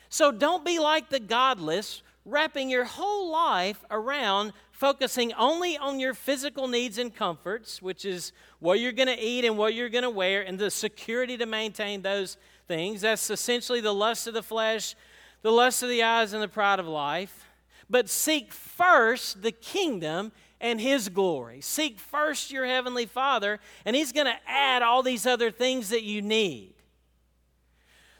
So 0.08 0.32
don't 0.32 0.64
be 0.64 0.80
like 0.80 1.10
the 1.10 1.20
godless, 1.20 2.02
wrapping 2.24 2.70
your 2.70 2.86
whole 2.86 3.30
life 3.30 3.84
around 3.88 4.52
focusing 4.72 5.32
only 5.34 5.78
on 5.78 6.00
your 6.00 6.14
physical 6.14 6.66
needs 6.66 6.98
and 6.98 7.14
comforts, 7.14 7.80
which 7.80 8.04
is 8.04 8.32
what 8.58 8.80
you're 8.80 8.90
going 8.90 9.06
to 9.06 9.22
eat 9.22 9.44
and 9.44 9.56
what 9.56 9.74
you're 9.74 9.88
going 9.88 10.02
to 10.02 10.10
wear, 10.10 10.42
and 10.42 10.58
the 10.58 10.72
security 10.72 11.36
to 11.36 11.46
maintain 11.46 12.02
those 12.02 12.36
things. 12.70 13.00
That's 13.00 13.28
essentially 13.30 13.80
the 13.80 13.92
lust 13.92 14.28
of 14.28 14.34
the 14.34 14.44
flesh, 14.44 14.94
the 15.42 15.50
lust 15.50 15.82
of 15.82 15.88
the 15.88 16.04
eyes, 16.04 16.32
and 16.32 16.40
the 16.40 16.46
pride 16.46 16.78
of 16.78 16.86
life. 16.86 17.46
But 17.90 18.08
seek 18.08 18.52
first 18.52 19.42
the 19.42 19.50
kingdom 19.50 20.30
and 20.60 20.80
His 20.80 21.08
glory. 21.08 21.62
Seek 21.62 21.98
first 21.98 22.52
your 22.52 22.64
Heavenly 22.64 23.06
Father, 23.06 23.58
and 23.84 23.96
He's 23.96 24.12
going 24.12 24.28
to 24.28 24.38
add 24.46 24.82
all 24.82 25.02
these 25.02 25.26
other 25.26 25.50
things 25.50 25.88
that 25.88 26.04
you 26.04 26.22
need. 26.22 26.74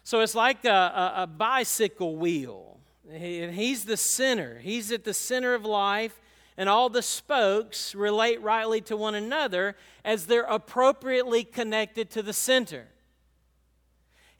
So 0.02 0.18
it's 0.18 0.34
like 0.34 0.64
a, 0.64 0.68
a, 0.68 1.22
a 1.22 1.26
bicycle 1.28 2.16
wheel. 2.16 2.80
He, 3.08 3.46
he's 3.46 3.84
the 3.84 3.96
center, 3.96 4.58
He's 4.58 4.90
at 4.90 5.04
the 5.04 5.14
center 5.14 5.54
of 5.54 5.64
life, 5.64 6.20
and 6.56 6.68
all 6.68 6.88
the 6.88 7.02
spokes 7.02 7.94
relate 7.94 8.42
rightly 8.42 8.80
to 8.82 8.96
one 8.96 9.14
another 9.14 9.76
as 10.04 10.26
they're 10.26 10.42
appropriately 10.42 11.44
connected 11.44 12.10
to 12.10 12.22
the 12.22 12.32
center. 12.32 12.88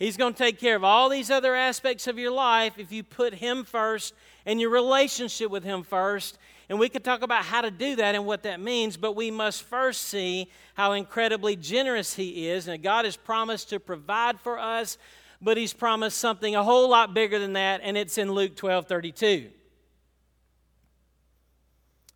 He's 0.01 0.17
going 0.17 0.33
to 0.33 0.39
take 0.39 0.59
care 0.59 0.75
of 0.75 0.83
all 0.83 1.09
these 1.09 1.31
other 1.31 1.55
aspects 1.55 2.09
of 2.09 2.19
your 2.19 2.33
life 2.33 2.79
if 2.79 2.91
you 2.91 3.05
put 3.05 3.35
Him 3.35 3.65
first 3.65 4.15
and 4.45 4.61
your 4.61 4.71
relationship 4.71 5.51
with 5.53 5.63
Him 5.63 5.85
first 5.85 6.37
and 6.71 6.79
we 6.79 6.89
could 6.89 7.03
talk 7.03 7.23
about 7.23 7.45
how 7.45 7.63
to 7.63 7.71
do 7.73 7.97
that 7.97 8.15
and 8.15 8.25
what 8.25 8.45
that 8.45 8.61
means, 8.61 8.97
but 8.97 9.17
we 9.17 9.33
must 9.33 9.65
first 9.65 10.03
see 10.03 10.49
how 10.75 10.93
incredibly 10.93 11.57
generous 11.57 12.15
He 12.15 12.49
is. 12.49 12.69
And 12.69 12.81
God 12.81 13.05
has 13.05 13.17
promised 13.17 13.71
to 13.71 13.81
provide 13.81 14.41
for 14.41 14.57
us, 14.57 14.97
but 15.43 15.57
He's 15.57 15.73
promised 15.73 16.19
something 16.19 16.55
a 16.55 16.63
whole 16.63 16.89
lot 16.89 17.13
bigger 17.13 17.41
than 17.41 17.55
that, 17.55 17.81
and 17.83 17.99
it's 17.99 18.19
in 18.19 18.31
Luke 18.31 18.55
12 18.55 18.87
32. 18.87 19.51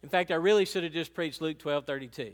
In 0.04 0.08
fact, 0.08 0.30
I 0.30 0.36
really 0.36 0.64
should 0.64 0.84
have 0.84 0.92
just 0.92 1.14
preached 1.14 1.42
Luke 1.42 1.58
12 1.58 1.84
32. 1.84 2.32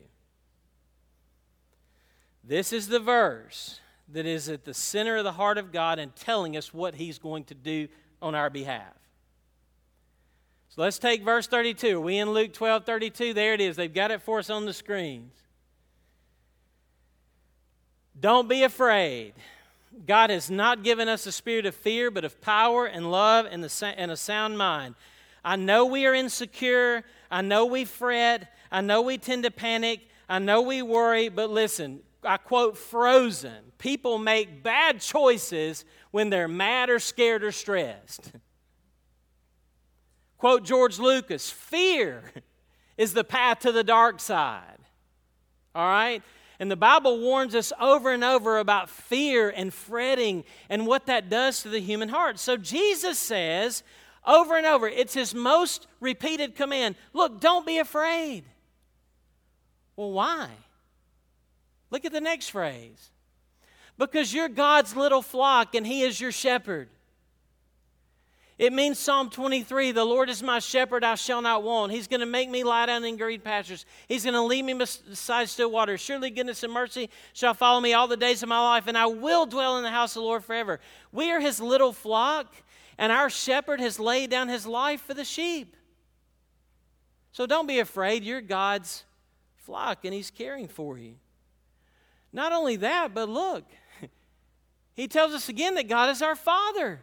This 2.45 2.71
is 2.71 2.89
the 2.89 3.01
verse 3.01 3.80
that 4.13 4.27
is 4.27 4.49
at 4.49 4.65
the 4.65 4.75
center 4.75 5.17
of 5.17 5.25
the 5.25 5.33
heart 5.33 5.59
of 5.59 5.73
God 5.73 5.99
and 5.99 6.15
telling 6.17 6.57
us 6.57 6.75
what 6.75 6.95
He's 6.95 7.19
going 7.19 7.45
to 7.45 7.55
do 7.55 7.89
on 8.21 8.35
our 8.35 8.51
behalf. 8.51 8.95
So 10.71 10.83
let's 10.83 10.99
take 10.99 11.25
verse 11.25 11.47
32. 11.47 11.97
Are 11.97 12.01
we 12.01 12.19
in 12.19 12.31
Luke 12.31 12.53
12 12.53 12.85
32? 12.85 13.35
There 13.35 13.55
it 13.55 13.61
is. 13.61 13.77
They've 13.77 13.93
got 13.93 14.11
it 14.11 14.23
for 14.23 14.39
us 14.39 14.51
on 14.51 14.67
the 14.67 14.73
screens. 14.73 15.33
Don't 18.19 18.49
be 18.49 18.63
afraid. 18.63 19.33
God 20.07 20.31
has 20.31 20.51
not 20.51 20.85
given 20.85 21.09
us 21.09 21.27
a 21.27 21.33
spirit 21.33 21.67
of 21.67 21.75
fear, 21.75 22.11
but 22.11 22.25
of 22.25 22.41
power 22.41 22.87
and 22.87 23.11
love 23.11 23.47
and, 23.51 23.65
the, 23.65 23.95
and 23.97 24.11
a 24.11 24.17
sound 24.17 24.57
mind. 24.57 24.95
I 25.45 25.57
know 25.57 25.87
we 25.87 26.07
are 26.07 26.15
insecure. 26.15 27.03
I 27.31 27.43
know 27.43 27.67
we 27.67 27.85
fret. 27.85 28.53
I 28.71 28.83
know 28.83 29.03
we 29.03 29.19
tend 29.19 29.45
to 29.45 29.51
panic. 29.51 30.01
I 30.29 30.39
know 30.39 30.61
we 30.61 30.83
worry. 30.83 31.29
But 31.29 31.51
listen, 31.51 32.01
I 32.23 32.37
quote 32.37 32.77
Frozen 32.77 33.73
people 33.79 34.19
make 34.19 34.63
bad 34.63 35.01
choices 35.01 35.85
when 36.11 36.31
they're 36.31 36.49
mad 36.49 36.91
or 36.91 36.99
scared 36.99 37.43
or 37.43 37.53
stressed. 37.53 38.33
Quote 40.39 40.65
George 40.65 40.99
Lucas 40.99 41.51
fear 41.51 42.33
is 42.97 43.13
the 43.13 43.25
path 43.25 43.61
to 43.61 43.73
the 43.73 43.85
dark 43.85 44.21
side. 44.21 44.79
All 45.75 45.89
right? 45.89 46.23
And 46.59 46.71
the 46.71 46.77
Bible 46.77 47.21
warns 47.21 47.55
us 47.55 47.73
over 47.81 48.13
and 48.13 48.23
over 48.23 48.59
about 48.59 48.91
fear 48.91 49.49
and 49.49 49.73
fretting 49.73 50.45
and 50.69 50.87
what 50.87 51.07
that 51.07 51.31
does 51.31 51.63
to 51.63 51.71
the 51.71 51.81
human 51.81 52.11
heart. 52.11 52.39
So 52.39 52.59
Jesus 52.59 53.19
says 53.19 53.83
over 54.27 54.57
and 54.57 54.67
over, 54.67 54.87
it's 54.87 55.15
his 55.15 55.35
most 55.35 55.87
repeated 56.01 56.55
command 56.55 56.97
look, 57.15 57.41
don't 57.41 57.67
be 57.67 57.79
afraid. 57.79 58.45
Well, 59.97 60.13
why? 60.13 60.49
Look 61.91 62.05
at 62.05 62.13
the 62.13 62.21
next 62.21 62.51
phrase. 62.51 63.11
Because 63.99 64.33
you're 64.33 64.49
God's 64.49 64.97
little 64.97 65.23
flock 65.23 65.75
and 65.75 65.87
he 65.87 66.03
is 66.03 66.21
your 66.21 66.33
shepherd. 66.33 66.89
It 68.61 68.75
means 68.75 68.99
Psalm 68.99 69.31
23 69.31 69.93
the 69.93 70.05
Lord 70.05 70.29
is 70.29 70.43
my 70.43 70.59
shepherd, 70.59 71.03
I 71.03 71.15
shall 71.15 71.41
not 71.41 71.63
want. 71.63 71.93
He's 71.93 72.07
going 72.07 72.21
to 72.21 72.27
make 72.27 72.51
me 72.51 72.63
lie 72.63 72.85
down 72.85 73.03
in 73.05 73.17
green 73.17 73.41
pastures. 73.41 73.87
He's 74.07 74.25
going 74.25 74.35
to 74.35 74.43
lead 74.43 74.67
me 74.67 74.75
beside 74.75 75.49
still 75.49 75.71
waters. 75.71 76.03
Surely 76.03 76.29
goodness 76.29 76.63
and 76.63 76.71
mercy 76.71 77.09
shall 77.33 77.55
follow 77.55 77.81
me 77.81 77.95
all 77.95 78.07
the 78.07 78.19
days 78.19 78.43
of 78.43 78.51
my 78.51 78.61
life, 78.61 78.87
and 78.87 78.99
I 78.99 79.07
will 79.07 79.47
dwell 79.47 79.79
in 79.79 79.83
the 79.83 79.91
house 79.91 80.15
of 80.15 80.21
the 80.21 80.27
Lord 80.27 80.45
forever. 80.45 80.79
We 81.11 81.31
are 81.33 81.41
his 81.41 81.59
little 81.59 81.95
flock, 81.95 82.55
and 82.99 83.11
our 83.11 83.31
shepherd 83.31 83.81
has 83.81 83.99
laid 83.99 84.29
down 84.29 84.49
his 84.49 84.67
life 84.67 85.01
for 85.01 85.15
the 85.15 85.25
sheep. 85.25 85.75
So 87.33 87.47
don't 87.47 87.67
be 87.67 87.79
afraid. 87.79 88.25
You're 88.25 88.43
God's 88.43 89.05
flock, 89.57 90.05
and 90.05 90.13
he's 90.13 90.31
caring 90.31 90.69
for 90.69 90.99
you. 90.99 91.15
Not 92.33 92.53
only 92.53 92.77
that, 92.77 93.15
but 93.15 93.29
look, 93.29 93.65
he 94.95 95.09
tells 95.09 95.33
us 95.33 95.49
again 95.49 95.75
that 95.75 95.89
God 95.89 96.11
is 96.11 96.23
our 96.23 96.37
Father. 96.37 97.01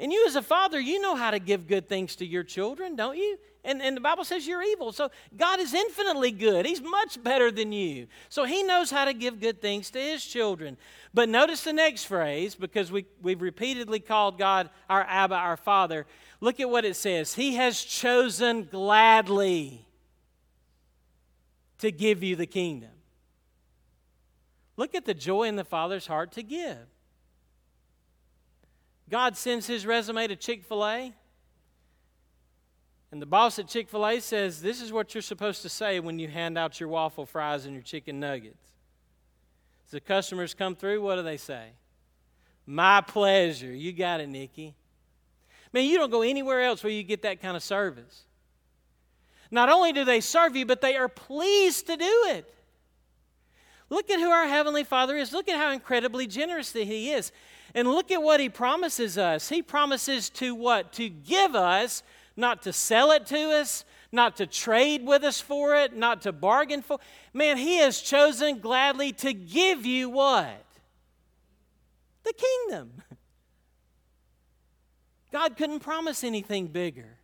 And 0.00 0.12
you, 0.12 0.24
as 0.26 0.36
a 0.36 0.42
father, 0.42 0.78
you 0.78 1.00
know 1.00 1.16
how 1.16 1.32
to 1.32 1.40
give 1.40 1.66
good 1.66 1.88
things 1.88 2.14
to 2.16 2.26
your 2.26 2.44
children, 2.44 2.94
don't 2.94 3.16
you? 3.16 3.36
And, 3.64 3.82
and 3.82 3.96
the 3.96 4.00
Bible 4.00 4.24
says 4.24 4.46
you're 4.46 4.62
evil. 4.62 4.92
So 4.92 5.10
God 5.36 5.58
is 5.58 5.74
infinitely 5.74 6.30
good. 6.30 6.64
He's 6.64 6.80
much 6.80 7.22
better 7.22 7.50
than 7.50 7.72
you. 7.72 8.06
So 8.28 8.44
He 8.44 8.62
knows 8.62 8.90
how 8.90 9.04
to 9.04 9.12
give 9.12 9.40
good 9.40 9.60
things 9.60 9.90
to 9.90 9.98
His 9.98 10.24
children. 10.24 10.76
But 11.12 11.28
notice 11.28 11.64
the 11.64 11.72
next 11.72 12.04
phrase, 12.04 12.54
because 12.54 12.92
we, 12.92 13.06
we've 13.20 13.42
repeatedly 13.42 13.98
called 13.98 14.38
God 14.38 14.70
our 14.88 15.02
Abba, 15.02 15.34
our 15.34 15.56
Father. 15.56 16.06
Look 16.40 16.60
at 16.60 16.70
what 16.70 16.84
it 16.84 16.94
says 16.94 17.34
He 17.34 17.56
has 17.56 17.82
chosen 17.82 18.64
gladly 18.64 19.84
to 21.78 21.90
give 21.90 22.22
you 22.22 22.36
the 22.36 22.46
kingdom. 22.46 22.90
Look 24.78 24.94
at 24.94 25.04
the 25.04 25.12
joy 25.12 25.42
in 25.42 25.56
the 25.56 25.64
Father's 25.64 26.06
heart 26.06 26.32
to 26.32 26.42
give. 26.42 26.78
God 29.10 29.36
sends 29.36 29.66
his 29.66 29.84
resume 29.84 30.28
to 30.28 30.36
Chick 30.36 30.64
fil 30.64 30.86
A, 30.86 31.12
and 33.10 33.20
the 33.20 33.26
boss 33.26 33.58
at 33.58 33.66
Chick 33.66 33.88
fil 33.88 34.06
A 34.06 34.20
says, 34.20 34.62
This 34.62 34.80
is 34.80 34.92
what 34.92 35.14
you're 35.14 35.22
supposed 35.22 35.62
to 35.62 35.68
say 35.68 35.98
when 35.98 36.20
you 36.20 36.28
hand 36.28 36.56
out 36.56 36.78
your 36.78 36.88
waffle 36.88 37.26
fries 37.26 37.64
and 37.64 37.74
your 37.74 37.82
chicken 37.82 38.20
nuggets. 38.20 38.72
As 39.86 39.90
the 39.90 40.00
customers 40.00 40.54
come 40.54 40.76
through, 40.76 41.02
what 41.02 41.16
do 41.16 41.22
they 41.22 41.38
say? 41.38 41.70
My 42.64 43.00
pleasure. 43.00 43.74
You 43.74 43.92
got 43.92 44.20
it, 44.20 44.28
Nikki. 44.28 44.76
Man, 45.72 45.86
you 45.86 45.98
don't 45.98 46.10
go 46.10 46.22
anywhere 46.22 46.62
else 46.62 46.84
where 46.84 46.92
you 46.92 47.02
get 47.02 47.22
that 47.22 47.42
kind 47.42 47.56
of 47.56 47.64
service. 47.64 48.22
Not 49.50 49.70
only 49.70 49.92
do 49.92 50.04
they 50.04 50.20
serve 50.20 50.54
you, 50.54 50.66
but 50.66 50.80
they 50.80 50.94
are 50.94 51.08
pleased 51.08 51.88
to 51.88 51.96
do 51.96 52.24
it. 52.28 52.54
Look 53.90 54.10
at 54.10 54.20
who 54.20 54.30
our 54.30 54.46
Heavenly 54.46 54.84
Father 54.84 55.16
is. 55.16 55.32
Look 55.32 55.48
at 55.48 55.56
how 55.56 55.70
incredibly 55.70 56.26
generous 56.26 56.72
that 56.72 56.84
He 56.84 57.10
is. 57.10 57.32
And 57.74 57.88
look 57.88 58.10
at 58.10 58.22
what 58.22 58.40
He 58.40 58.48
promises 58.48 59.16
us. 59.16 59.48
He 59.48 59.62
promises 59.62 60.28
to 60.30 60.54
what? 60.54 60.92
To 60.94 61.08
give 61.08 61.54
us, 61.54 62.02
not 62.36 62.62
to 62.62 62.72
sell 62.72 63.10
it 63.10 63.26
to 63.26 63.50
us, 63.52 63.84
not 64.12 64.36
to 64.36 64.46
trade 64.46 65.06
with 65.06 65.22
us 65.22 65.40
for 65.40 65.74
it, 65.74 65.94
not 65.94 66.22
to 66.22 66.32
bargain 66.32 66.82
for. 66.82 66.98
Man, 67.32 67.56
He 67.56 67.78
has 67.78 68.00
chosen 68.00 68.58
gladly 68.58 69.12
to 69.12 69.32
give 69.32 69.86
you 69.86 70.10
what? 70.10 70.64
The 72.24 72.34
kingdom. 72.34 73.02
God 75.32 75.56
couldn't 75.56 75.80
promise 75.80 76.24
anything 76.24 76.66
bigger. 76.68 77.18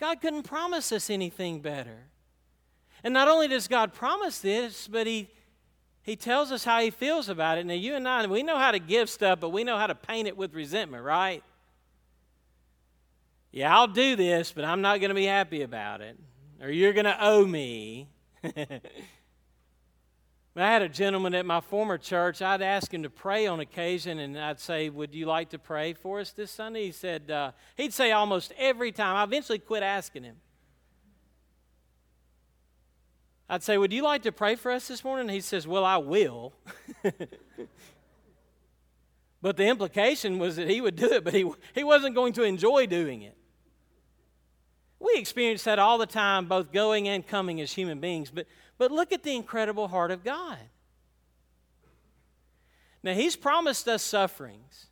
God 0.00 0.20
couldn't 0.20 0.44
promise 0.44 0.92
us 0.92 1.10
anything 1.10 1.60
better. 1.60 2.06
And 3.04 3.14
not 3.14 3.28
only 3.28 3.48
does 3.48 3.68
God 3.68 3.92
promise 3.92 4.40
this, 4.40 4.88
but 4.88 5.06
He 5.06 5.28
he 6.08 6.16
tells 6.16 6.50
us 6.52 6.64
how 6.64 6.80
he 6.80 6.88
feels 6.88 7.28
about 7.28 7.58
it. 7.58 7.66
Now, 7.66 7.74
you 7.74 7.94
and 7.94 8.08
I, 8.08 8.26
we 8.26 8.42
know 8.42 8.56
how 8.56 8.70
to 8.70 8.78
give 8.78 9.10
stuff, 9.10 9.40
but 9.40 9.50
we 9.50 9.62
know 9.62 9.76
how 9.76 9.86
to 9.86 9.94
paint 9.94 10.26
it 10.26 10.38
with 10.38 10.54
resentment, 10.54 11.04
right? 11.04 11.44
Yeah, 13.52 13.76
I'll 13.76 13.88
do 13.88 14.16
this, 14.16 14.50
but 14.50 14.64
I'm 14.64 14.80
not 14.80 15.00
going 15.00 15.10
to 15.10 15.14
be 15.14 15.26
happy 15.26 15.60
about 15.60 16.00
it. 16.00 16.18
Or 16.62 16.70
you're 16.70 16.94
going 16.94 17.04
to 17.04 17.16
owe 17.20 17.44
me. 17.44 18.08
I 18.42 18.80
had 20.56 20.80
a 20.80 20.88
gentleman 20.88 21.34
at 21.34 21.44
my 21.44 21.60
former 21.60 21.98
church. 21.98 22.40
I'd 22.40 22.62
ask 22.62 22.94
him 22.94 23.02
to 23.02 23.10
pray 23.10 23.46
on 23.46 23.60
occasion, 23.60 24.18
and 24.18 24.38
I'd 24.38 24.60
say, 24.60 24.88
"Would 24.88 25.14
you 25.14 25.26
like 25.26 25.50
to 25.50 25.58
pray 25.58 25.92
for 25.92 26.20
us 26.20 26.32
this 26.32 26.50
Sunday?" 26.50 26.86
He 26.86 26.92
said, 26.92 27.30
uh, 27.30 27.52
"He'd 27.76 27.92
say 27.92 28.12
almost 28.12 28.54
every 28.56 28.92
time." 28.92 29.14
I 29.14 29.24
eventually 29.24 29.58
quit 29.58 29.82
asking 29.82 30.24
him. 30.24 30.36
I'd 33.48 33.62
say, 33.62 33.78
Would 33.78 33.92
you 33.92 34.02
like 34.02 34.22
to 34.22 34.32
pray 34.32 34.54
for 34.56 34.70
us 34.70 34.88
this 34.88 35.02
morning? 35.02 35.28
He 35.28 35.40
says, 35.40 35.66
Well, 35.66 35.84
I 35.84 35.96
will. 35.96 36.52
but 39.42 39.56
the 39.56 39.66
implication 39.66 40.38
was 40.38 40.56
that 40.56 40.68
he 40.68 40.80
would 40.80 40.96
do 40.96 41.12
it, 41.12 41.24
but 41.24 41.32
he, 41.34 41.50
he 41.74 41.84
wasn't 41.84 42.14
going 42.14 42.32
to 42.34 42.42
enjoy 42.42 42.86
doing 42.86 43.22
it. 43.22 43.36
We 45.00 45.14
experience 45.16 45.64
that 45.64 45.78
all 45.78 45.96
the 45.96 46.06
time, 46.06 46.46
both 46.46 46.72
going 46.72 47.08
and 47.08 47.26
coming 47.26 47.60
as 47.60 47.72
human 47.72 48.00
beings. 48.00 48.30
But, 48.30 48.46
but 48.76 48.90
look 48.90 49.12
at 49.12 49.22
the 49.22 49.34
incredible 49.34 49.88
heart 49.88 50.10
of 50.10 50.24
God. 50.24 50.58
Now, 53.02 53.14
He's 53.14 53.36
promised 53.36 53.88
us 53.88 54.02
sufferings, 54.02 54.86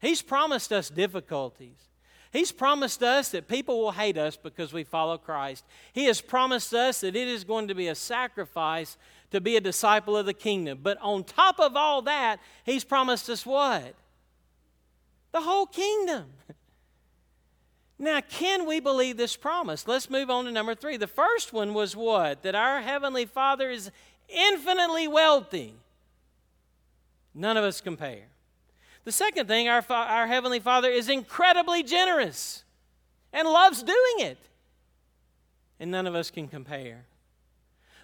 He's 0.00 0.20
promised 0.20 0.72
us 0.72 0.90
difficulties. 0.90 1.89
He's 2.32 2.52
promised 2.52 3.02
us 3.02 3.30
that 3.30 3.48
people 3.48 3.80
will 3.80 3.90
hate 3.92 4.16
us 4.16 4.36
because 4.36 4.72
we 4.72 4.84
follow 4.84 5.18
Christ. 5.18 5.64
He 5.92 6.04
has 6.04 6.20
promised 6.20 6.72
us 6.72 7.00
that 7.00 7.16
it 7.16 7.28
is 7.28 7.42
going 7.42 7.66
to 7.68 7.74
be 7.74 7.88
a 7.88 7.94
sacrifice 7.94 8.96
to 9.32 9.40
be 9.40 9.56
a 9.56 9.60
disciple 9.60 10.16
of 10.16 10.26
the 10.26 10.34
kingdom. 10.34 10.78
But 10.82 10.98
on 11.00 11.24
top 11.24 11.58
of 11.58 11.76
all 11.76 12.02
that, 12.02 12.38
He's 12.64 12.84
promised 12.84 13.28
us 13.28 13.44
what? 13.44 13.94
The 15.32 15.40
whole 15.40 15.66
kingdom. 15.66 16.26
Now, 18.02 18.22
can 18.22 18.66
we 18.66 18.80
believe 18.80 19.18
this 19.18 19.36
promise? 19.36 19.86
Let's 19.86 20.08
move 20.08 20.30
on 20.30 20.46
to 20.46 20.50
number 20.50 20.74
three. 20.74 20.96
The 20.96 21.06
first 21.06 21.52
one 21.52 21.74
was 21.74 21.94
what? 21.94 22.42
That 22.44 22.54
our 22.54 22.80
Heavenly 22.80 23.26
Father 23.26 23.68
is 23.68 23.90
infinitely 24.26 25.06
wealthy. 25.06 25.74
None 27.34 27.58
of 27.58 27.64
us 27.64 27.82
compare. 27.82 28.29
The 29.10 29.16
second 29.16 29.48
thing, 29.48 29.68
our, 29.68 29.84
our 29.90 30.28
Heavenly 30.28 30.60
Father 30.60 30.88
is 30.88 31.08
incredibly 31.08 31.82
generous 31.82 32.62
and 33.32 33.48
loves 33.48 33.82
doing 33.82 34.20
it. 34.20 34.38
And 35.80 35.90
none 35.90 36.06
of 36.06 36.14
us 36.14 36.30
can 36.30 36.46
compare. 36.46 37.06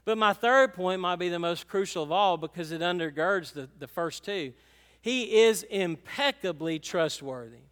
But 0.04 0.18
my 0.18 0.32
third 0.32 0.74
point 0.74 1.00
might 1.00 1.20
be 1.20 1.28
the 1.28 1.38
most 1.38 1.68
crucial 1.68 2.02
of 2.02 2.10
all 2.10 2.36
because 2.36 2.72
it 2.72 2.80
undergirds 2.80 3.52
the, 3.52 3.68
the 3.78 3.86
first 3.86 4.24
two. 4.24 4.52
He 5.00 5.42
is 5.42 5.62
impeccably 5.70 6.80
trustworthy. 6.80 7.68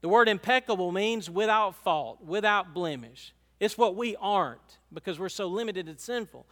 The 0.00 0.08
word 0.08 0.30
impeccable 0.30 0.90
means 0.90 1.28
without 1.28 1.74
fault, 1.84 2.24
without 2.24 2.72
blemish. 2.72 3.34
It's 3.60 3.76
what 3.76 3.94
we 3.94 4.16
aren't 4.16 4.78
because 4.90 5.18
we're 5.18 5.28
so 5.28 5.48
limited 5.48 5.86
and 5.86 6.00
sinful. 6.00 6.46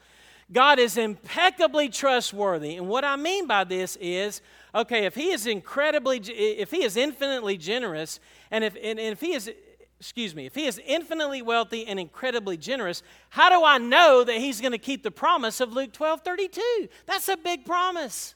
God 0.52 0.78
is 0.78 0.96
impeccably 0.96 1.88
trustworthy. 1.88 2.76
And 2.76 2.88
what 2.88 3.04
I 3.04 3.16
mean 3.16 3.46
by 3.46 3.64
this 3.64 3.96
is 4.00 4.42
okay, 4.74 5.04
if 5.04 5.14
He 5.14 5.30
is 5.30 5.46
incredibly, 5.46 6.18
if 6.18 6.70
He 6.70 6.82
is 6.82 6.96
infinitely 6.96 7.56
generous, 7.56 8.20
and 8.50 8.64
if, 8.64 8.76
and 8.82 8.98
if 8.98 9.20
He 9.20 9.34
is, 9.34 9.50
excuse 9.98 10.34
me, 10.34 10.46
if 10.46 10.54
He 10.54 10.66
is 10.66 10.80
infinitely 10.84 11.42
wealthy 11.42 11.86
and 11.86 12.00
incredibly 12.00 12.56
generous, 12.56 13.02
how 13.30 13.48
do 13.48 13.64
I 13.64 13.78
know 13.78 14.24
that 14.24 14.36
He's 14.36 14.60
going 14.60 14.72
to 14.72 14.78
keep 14.78 15.02
the 15.02 15.10
promise 15.10 15.60
of 15.60 15.72
Luke 15.72 15.92
12 15.92 16.22
32? 16.22 16.88
That's 17.06 17.28
a 17.28 17.36
big 17.36 17.64
promise. 17.64 18.34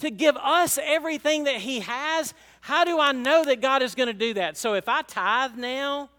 To 0.00 0.10
give 0.10 0.36
us 0.36 0.78
everything 0.82 1.44
that 1.44 1.56
He 1.56 1.80
has, 1.80 2.34
how 2.60 2.84
do 2.84 3.00
I 3.00 3.12
know 3.12 3.42
that 3.44 3.62
God 3.62 3.82
is 3.82 3.94
going 3.94 4.08
to 4.08 4.12
do 4.12 4.34
that? 4.34 4.58
So 4.58 4.74
if 4.74 4.86
I 4.86 5.00
tithe 5.00 5.56
now, 5.56 6.10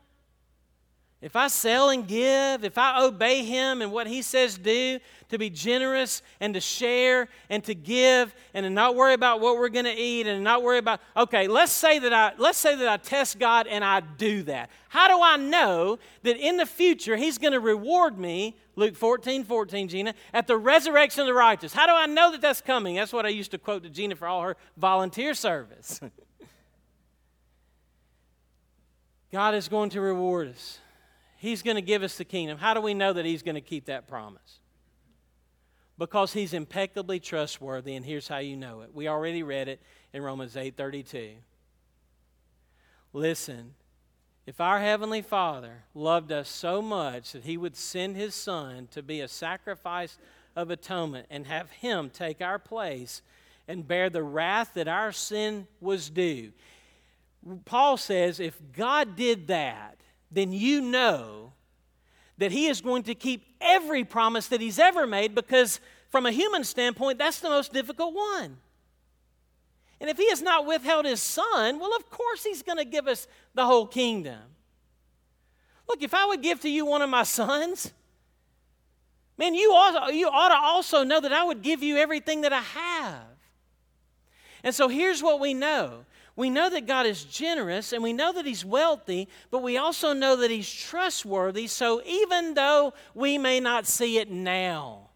if 1.19 1.35
I 1.35 1.47
sell 1.47 1.89
and 1.89 2.07
give, 2.07 2.63
if 2.63 2.77
I 2.77 3.03
obey 3.03 3.43
Him 3.43 3.81
and 3.81 3.91
what 3.91 4.05
He 4.05 4.21
says 4.21 4.55
do, 4.55 4.99
to 5.29 5.37
be 5.39 5.49
generous 5.49 6.21
and 6.39 6.53
to 6.53 6.59
share 6.61 7.27
and 7.49 7.63
to 7.63 7.73
give 7.73 8.35
and 8.53 8.63
to 8.65 8.69
not 8.69 8.95
worry 8.95 9.15
about 9.15 9.41
what 9.41 9.57
we're 9.57 9.69
going 9.69 9.85
to 9.85 9.95
eat 9.95 10.27
and 10.27 10.43
not 10.43 10.61
worry 10.61 10.77
about, 10.77 11.01
okay, 11.15 11.47
let's 11.47 11.71
say 11.71 11.97
that 11.97 12.13
I 12.13 12.33
let's 12.37 12.59
say 12.59 12.75
that 12.75 12.87
I 12.87 12.97
test 12.97 13.39
God 13.39 13.65
and 13.65 13.83
I 13.83 14.01
do 14.01 14.43
that. 14.43 14.69
How 14.89 15.07
do 15.07 15.19
I 15.21 15.37
know 15.37 15.97
that 16.21 16.37
in 16.37 16.57
the 16.57 16.67
future 16.67 17.15
He's 17.15 17.39
going 17.39 17.53
to 17.53 17.59
reward 17.59 18.19
me, 18.19 18.55
Luke 18.75 18.95
14, 18.95 19.43
14, 19.43 19.87
Gina, 19.87 20.13
at 20.33 20.45
the 20.45 20.55
resurrection 20.55 21.21
of 21.21 21.27
the 21.27 21.33
righteous? 21.33 21.73
How 21.73 21.87
do 21.87 21.93
I 21.93 22.05
know 22.05 22.31
that 22.31 22.41
that's 22.41 22.61
coming? 22.61 22.95
That's 22.95 23.11
what 23.11 23.25
I 23.25 23.29
used 23.29 23.49
to 23.51 23.57
quote 23.57 23.81
to 23.83 23.89
Gina 23.89 24.15
for 24.15 24.27
all 24.27 24.43
her 24.43 24.55
volunteer 24.77 25.33
service. 25.33 25.99
God 29.31 29.55
is 29.55 29.67
going 29.67 29.89
to 29.89 29.99
reward 29.99 30.49
us. 30.49 30.79
He's 31.37 31.61
going 31.61 31.75
to 31.75 31.81
give 31.81 32.03
us 32.03 32.17
the 32.17 32.25
kingdom. 32.25 32.57
How 32.57 32.73
do 32.73 32.81
we 32.81 32.93
know 32.93 33.13
that 33.13 33.25
He's 33.25 33.43
going 33.43 33.55
to 33.55 33.61
keep 33.61 33.85
that 33.85 34.07
promise? 34.07 34.59
Because 35.97 36.33
He's 36.33 36.53
impeccably 36.53 37.19
trustworthy, 37.19 37.95
and 37.95 38.05
here's 38.05 38.27
how 38.27 38.39
you 38.39 38.55
know 38.55 38.81
it. 38.81 38.93
We 38.93 39.07
already 39.07 39.43
read 39.43 39.67
it 39.67 39.81
in 40.13 40.21
Romans 40.21 40.57
8 40.57 40.75
32. 40.75 41.31
Listen, 43.13 43.73
if 44.45 44.59
our 44.59 44.79
Heavenly 44.79 45.21
Father 45.21 45.83
loved 45.93 46.31
us 46.31 46.49
so 46.49 46.81
much 46.81 47.33
that 47.33 47.43
He 47.43 47.57
would 47.57 47.75
send 47.75 48.15
His 48.15 48.33
Son 48.33 48.87
to 48.91 49.03
be 49.03 49.21
a 49.21 49.27
sacrifice 49.27 50.17
of 50.55 50.71
atonement 50.71 51.27
and 51.29 51.45
have 51.45 51.69
Him 51.69 52.09
take 52.09 52.41
our 52.41 52.59
place 52.59 53.21
and 53.67 53.87
bear 53.87 54.09
the 54.09 54.23
wrath 54.23 54.71
that 54.73 54.87
our 54.87 55.11
sin 55.11 55.67
was 55.81 56.09
due, 56.09 56.51
Paul 57.65 57.97
says 57.97 58.39
if 58.39 58.59
God 58.75 59.15
did 59.15 59.47
that, 59.47 59.97
then 60.31 60.51
you 60.51 60.81
know 60.81 61.53
that 62.37 62.51
He 62.51 62.67
is 62.67 62.81
going 62.81 63.03
to 63.03 63.15
keep 63.15 63.45
every 63.61 64.03
promise 64.03 64.47
that 64.47 64.61
He's 64.61 64.79
ever 64.79 65.07
made 65.07 65.33
because, 65.33 65.79
from 66.09 66.25
a 66.25 66.31
human 66.31 66.63
standpoint, 66.63 67.17
that's 67.17 67.39
the 67.39 67.49
most 67.49 67.73
difficult 67.73 68.13
one. 68.13 68.57
And 69.99 70.09
if 70.09 70.17
He 70.17 70.29
has 70.29 70.41
not 70.41 70.65
withheld 70.65 71.05
His 71.05 71.21
Son, 71.21 71.79
well, 71.79 71.95
of 71.95 72.09
course 72.09 72.43
He's 72.43 72.61
going 72.61 72.77
to 72.77 72.85
give 72.85 73.07
us 73.07 73.27
the 73.53 73.65
whole 73.65 73.87
kingdom. 73.87 74.39
Look, 75.87 76.03
if 76.03 76.13
I 76.13 76.25
would 76.25 76.41
give 76.41 76.61
to 76.61 76.69
you 76.69 76.85
one 76.85 77.01
of 77.01 77.09
my 77.09 77.23
sons, 77.23 77.93
man, 79.37 79.55
you 79.55 79.71
ought, 79.71 80.13
you 80.13 80.27
ought 80.27 80.49
to 80.49 80.57
also 80.57 81.03
know 81.03 81.21
that 81.21 81.31
I 81.31 81.43
would 81.43 81.61
give 81.61 81.81
you 81.81 81.97
everything 81.97 82.41
that 82.41 82.53
I 82.53 82.61
have. 82.61 83.23
And 84.63 84.75
so 84.75 84.89
here's 84.89 85.23
what 85.23 85.39
we 85.39 85.53
know 85.53 86.05
we 86.37 86.51
know 86.51 86.69
that 86.69 86.85
God 86.85 87.05
is 87.07 87.25
generous 87.25 87.91
and 87.91 88.01
we 88.01 88.13
know 88.13 88.31
that 88.31 88.45
He's 88.45 88.63
wealthy, 88.63 89.27
but 89.51 89.63
we 89.63 89.75
also 89.77 90.13
know 90.13 90.37
that 90.37 90.51
He's 90.51 90.71
trustworthy. 90.71 91.67
So 91.67 92.01
even 92.05 92.53
though 92.53 92.93
we 93.13 93.37
may 93.37 93.59
not 93.59 93.87
see 93.87 94.19
it 94.19 94.31
now, 94.31 95.06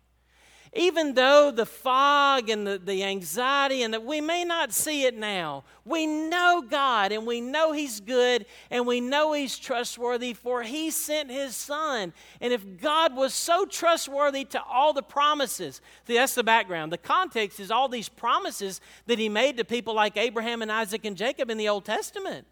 even 0.74 1.16
though 1.16 1.52
the 1.52 1.66
fog 1.66 2.50
and 2.50 2.66
the, 2.66 2.78
the 2.78 3.04
anxiety 3.04 3.84
and 3.84 3.94
that 3.94 4.06
we 4.06 4.22
may 4.22 4.46
not 4.46 4.72
see 4.72 5.04
it 5.04 5.18
now, 5.18 5.66
we 5.84 6.06
know 6.06 6.64
God 6.68 7.12
and 7.12 7.28
we 7.28 7.42
know 7.42 7.74
He's 7.74 8.00
good 8.00 8.46
and 8.70 8.88
we 8.88 9.02
know 9.02 9.34
He's 9.34 9.60
trustworthy, 9.60 10.34
for 10.34 10.64
He 10.64 10.90
sent 10.90 11.30
His 11.30 11.58
Son. 11.58 12.14
And 12.40 12.54
if 12.54 12.80
God 12.80 13.18
was 13.18 13.34
so 13.34 13.66
trustworthy 13.66 14.46
to 14.46 14.64
all 14.64 14.94
the 14.94 15.04
promises, 15.04 15.82
see, 16.08 16.14
that's 16.14 16.36
the 16.36 16.44
background. 16.44 16.94
The 16.94 16.98
context 16.98 17.60
is 17.60 17.70
all 17.70 17.90
these 17.90 18.08
promises 18.08 18.80
that 19.08 19.20
He 19.20 19.28
made 19.28 19.58
to 19.58 19.66
people 19.66 19.94
like 19.94 20.16
Abraham 20.16 20.62
and 20.62 20.72
Isaac 20.72 21.04
and 21.04 21.18
Jacob 21.18 21.50
in 21.50 21.58
the 21.58 21.68
Old 21.68 21.84
Testament. 21.84 22.48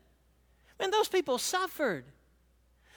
And 0.78 0.91
those 0.91 1.07
people 1.07 1.38
suffered. 1.38 2.03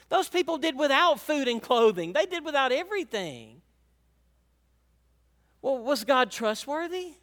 Those 0.09 0.27
people 0.27 0.57
did 0.57 0.77
without 0.77 1.21
food 1.21 1.47
and 1.47 1.61
clothing, 1.61 2.11
they 2.11 2.25
did 2.25 2.43
without 2.43 2.73
everything. 2.73 3.61
Well, 5.63 5.79
was 5.79 6.03
God 6.03 6.29
trustworthy? 6.29 7.13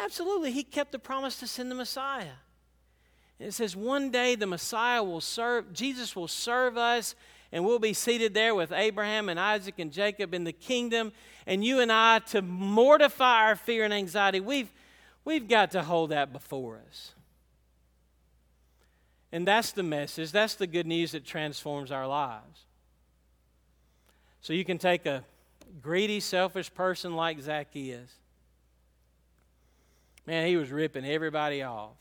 Absolutely. 0.00 0.50
He 0.50 0.64
kept 0.64 0.92
the 0.92 0.98
promise 0.98 1.38
to 1.40 1.46
send 1.46 1.70
the 1.70 1.74
Messiah. 1.74 2.38
And 3.38 3.48
it 3.48 3.52
says 3.52 3.76
one 3.76 4.10
day 4.10 4.34
the 4.34 4.46
Messiah 4.46 5.04
will 5.04 5.20
serve, 5.20 5.74
Jesus 5.74 6.16
will 6.16 6.26
serve 6.26 6.78
us, 6.78 7.14
and 7.52 7.66
we'll 7.66 7.78
be 7.78 7.92
seated 7.92 8.32
there 8.32 8.54
with 8.54 8.72
Abraham 8.72 9.28
and 9.28 9.38
Isaac 9.38 9.78
and 9.78 9.92
Jacob 9.92 10.32
in 10.32 10.44
the 10.44 10.52
kingdom. 10.52 11.12
And 11.46 11.62
you 11.62 11.80
and 11.80 11.92
I, 11.92 12.20
to 12.30 12.40
mortify 12.40 13.48
our 13.48 13.56
fear 13.56 13.84
and 13.84 13.92
anxiety, 13.92 14.40
we've, 14.40 14.72
we've 15.24 15.48
got 15.48 15.72
to 15.72 15.82
hold 15.82 16.10
that 16.10 16.32
before 16.32 16.80
us. 16.88 17.12
And 19.32 19.46
that's 19.46 19.72
the 19.72 19.82
message. 19.82 20.32
That's 20.32 20.54
the 20.54 20.66
good 20.66 20.86
news 20.86 21.12
that 21.12 21.26
transforms 21.26 21.92
our 21.92 22.06
lives. 22.06 22.64
So 24.40 24.54
you 24.54 24.64
can 24.64 24.78
take 24.78 25.04
a 25.04 25.24
greedy, 25.80 26.20
selfish 26.20 26.72
person 26.72 27.14
like 27.14 27.40
Zacchaeus. 27.40 28.10
Man, 30.26 30.46
he 30.46 30.56
was 30.56 30.70
ripping 30.70 31.04
everybody 31.04 31.62
off. 31.62 31.96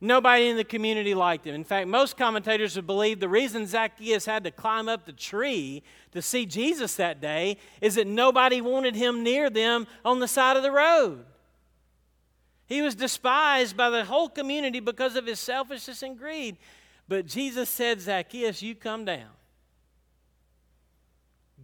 Nobody 0.00 0.48
in 0.48 0.56
the 0.56 0.64
community 0.64 1.14
liked 1.14 1.46
him. 1.46 1.54
In 1.54 1.64
fact, 1.64 1.88
most 1.88 2.18
commentators 2.18 2.74
have 2.74 2.86
believed 2.86 3.20
the 3.20 3.28
reason 3.28 3.66
Zacchaeus 3.66 4.26
had 4.26 4.44
to 4.44 4.50
climb 4.50 4.88
up 4.88 5.06
the 5.06 5.12
tree 5.12 5.82
to 6.12 6.20
see 6.20 6.44
Jesus 6.44 6.96
that 6.96 7.20
day 7.20 7.56
is 7.80 7.94
that 7.94 8.06
nobody 8.06 8.60
wanted 8.60 8.94
him 8.94 9.22
near 9.22 9.48
them 9.48 9.86
on 10.04 10.20
the 10.20 10.28
side 10.28 10.56
of 10.56 10.62
the 10.62 10.70
road. 10.70 11.24
He 12.66 12.82
was 12.82 12.94
despised 12.94 13.76
by 13.76 13.88
the 13.90 14.04
whole 14.04 14.28
community 14.28 14.80
because 14.80 15.16
of 15.16 15.24
his 15.24 15.40
selfishness 15.40 16.02
and 16.02 16.18
greed. 16.18 16.58
But 17.08 17.26
Jesus 17.26 17.70
said, 17.70 18.00
Zacchaeus, 18.00 18.60
you 18.60 18.74
come 18.74 19.04
down. 19.04 19.30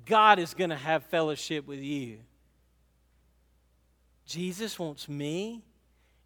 God 0.05 0.39
is 0.39 0.55
going 0.55 0.71
to 0.71 0.77
have 0.77 1.05
fellowship 1.05 1.67
with 1.67 1.81
you. 1.81 2.19
Jesus 4.27 4.79
wants 4.79 5.09
me, 5.09 5.63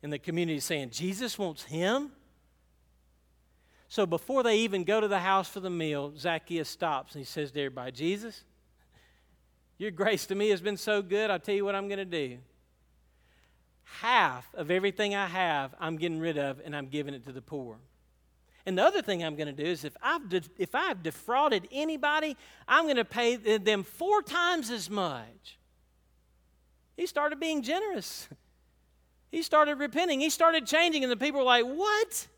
and 0.02 0.12
the 0.12 0.18
community 0.18 0.58
is 0.58 0.64
saying, 0.64 0.90
Jesus 0.90 1.38
wants 1.38 1.64
him. 1.64 2.12
So 3.88 4.06
before 4.06 4.42
they 4.42 4.58
even 4.58 4.84
go 4.84 5.00
to 5.00 5.08
the 5.08 5.18
house 5.18 5.48
for 5.48 5.60
the 5.60 5.70
meal, 5.70 6.12
Zacchaeus 6.16 6.68
stops 6.68 7.14
and 7.14 7.20
he 7.20 7.24
says 7.24 7.50
to 7.52 7.60
everybody, 7.60 7.92
Jesus, 7.92 8.44
your 9.78 9.90
grace 9.90 10.26
to 10.26 10.34
me 10.34 10.50
has 10.50 10.60
been 10.60 10.76
so 10.76 11.02
good, 11.02 11.30
I'll 11.30 11.38
tell 11.38 11.54
you 11.54 11.64
what 11.64 11.74
I'm 11.74 11.88
going 11.88 11.98
to 11.98 12.04
do. 12.04 12.38
Half 13.84 14.52
of 14.54 14.70
everything 14.70 15.14
I 15.14 15.26
have, 15.26 15.74
I'm 15.78 15.96
getting 15.96 16.18
rid 16.18 16.38
of, 16.38 16.60
and 16.64 16.74
I'm 16.74 16.88
giving 16.88 17.14
it 17.14 17.24
to 17.26 17.32
the 17.32 17.42
poor. 17.42 17.78
And 18.66 18.76
the 18.76 18.82
other 18.82 19.00
thing 19.00 19.22
I'm 19.22 19.36
going 19.36 19.54
to 19.54 19.64
do 19.64 19.68
is 19.68 19.84
if 19.84 19.96
I've, 20.02 20.28
de- 20.28 20.42
if 20.58 20.74
I've 20.74 21.02
defrauded 21.02 21.68
anybody, 21.70 22.36
I'm 22.66 22.84
going 22.84 22.96
to 22.96 23.04
pay 23.04 23.36
them 23.36 23.84
four 23.84 24.22
times 24.22 24.70
as 24.70 24.90
much. 24.90 25.56
He 26.96 27.06
started 27.06 27.40
being 27.40 27.62
generous. 27.62 28.28
He 29.32 29.42
started 29.42 29.80
repenting. 29.80 30.20
He 30.20 30.30
started 30.30 30.66
changing, 30.66 31.02
and 31.02 31.10
the 31.10 31.16
people 31.16 31.40
were 31.40 31.44
like, 31.44 31.64
What? 31.64 32.28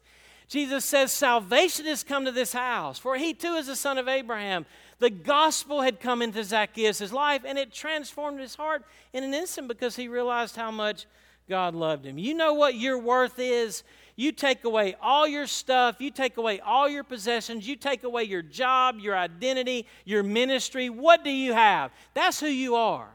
Jesus 0.49 0.85
says, 0.87 1.13
Salvation 1.13 1.85
has 1.85 2.03
come 2.03 2.25
to 2.25 2.33
this 2.33 2.55
house, 2.55 2.99
for 2.99 3.17
he 3.17 3.35
too 3.35 3.55
is 3.55 3.69
a 3.69 3.77
son 3.77 3.99
of 3.99 4.09
Abraham. 4.09 4.65
The 4.99 5.11
gospel 5.11 5.83
had 5.83 6.01
come 6.01 6.23
into 6.23 6.43
Zacchaeus' 6.43 7.13
life, 7.13 7.43
and 7.45 7.59
it 7.59 7.73
transformed 7.73 8.41
his 8.41 8.55
heart 8.55 8.85
in 9.13 9.23
an 9.23 9.35
instant 9.35 9.69
because 9.69 9.95
he 9.95 10.09
realized 10.09 10.57
how 10.57 10.71
much 10.71 11.07
God 11.49 11.75
loved 11.75 12.05
him. 12.05 12.19
You 12.19 12.35
know 12.35 12.55
what 12.55 12.75
your 12.75 12.99
worth 12.99 13.39
is? 13.39 13.85
You 14.19 14.33
take 14.33 14.65
away 14.65 14.97
all 15.01 15.29
your 15.29 15.47
stuff, 15.47 16.01
you 16.01 16.11
take 16.11 16.39
away 16.39 16.59
all 16.59 16.89
your 16.89 17.05
possessions, 17.05 17.69
you 17.69 17.77
take 17.77 18.03
away 18.03 18.25
your 18.25 18.43
job, 18.43 18.99
your 18.99 19.17
identity, 19.17 19.87
your 20.05 20.25
ministry. 20.25 20.91
What 20.91 21.23
do 21.23 21.31
you 21.31 21.53
have? 21.53 21.93
That's 22.15 22.41
who 22.41 22.49
you 22.49 22.75
are. 22.75 23.11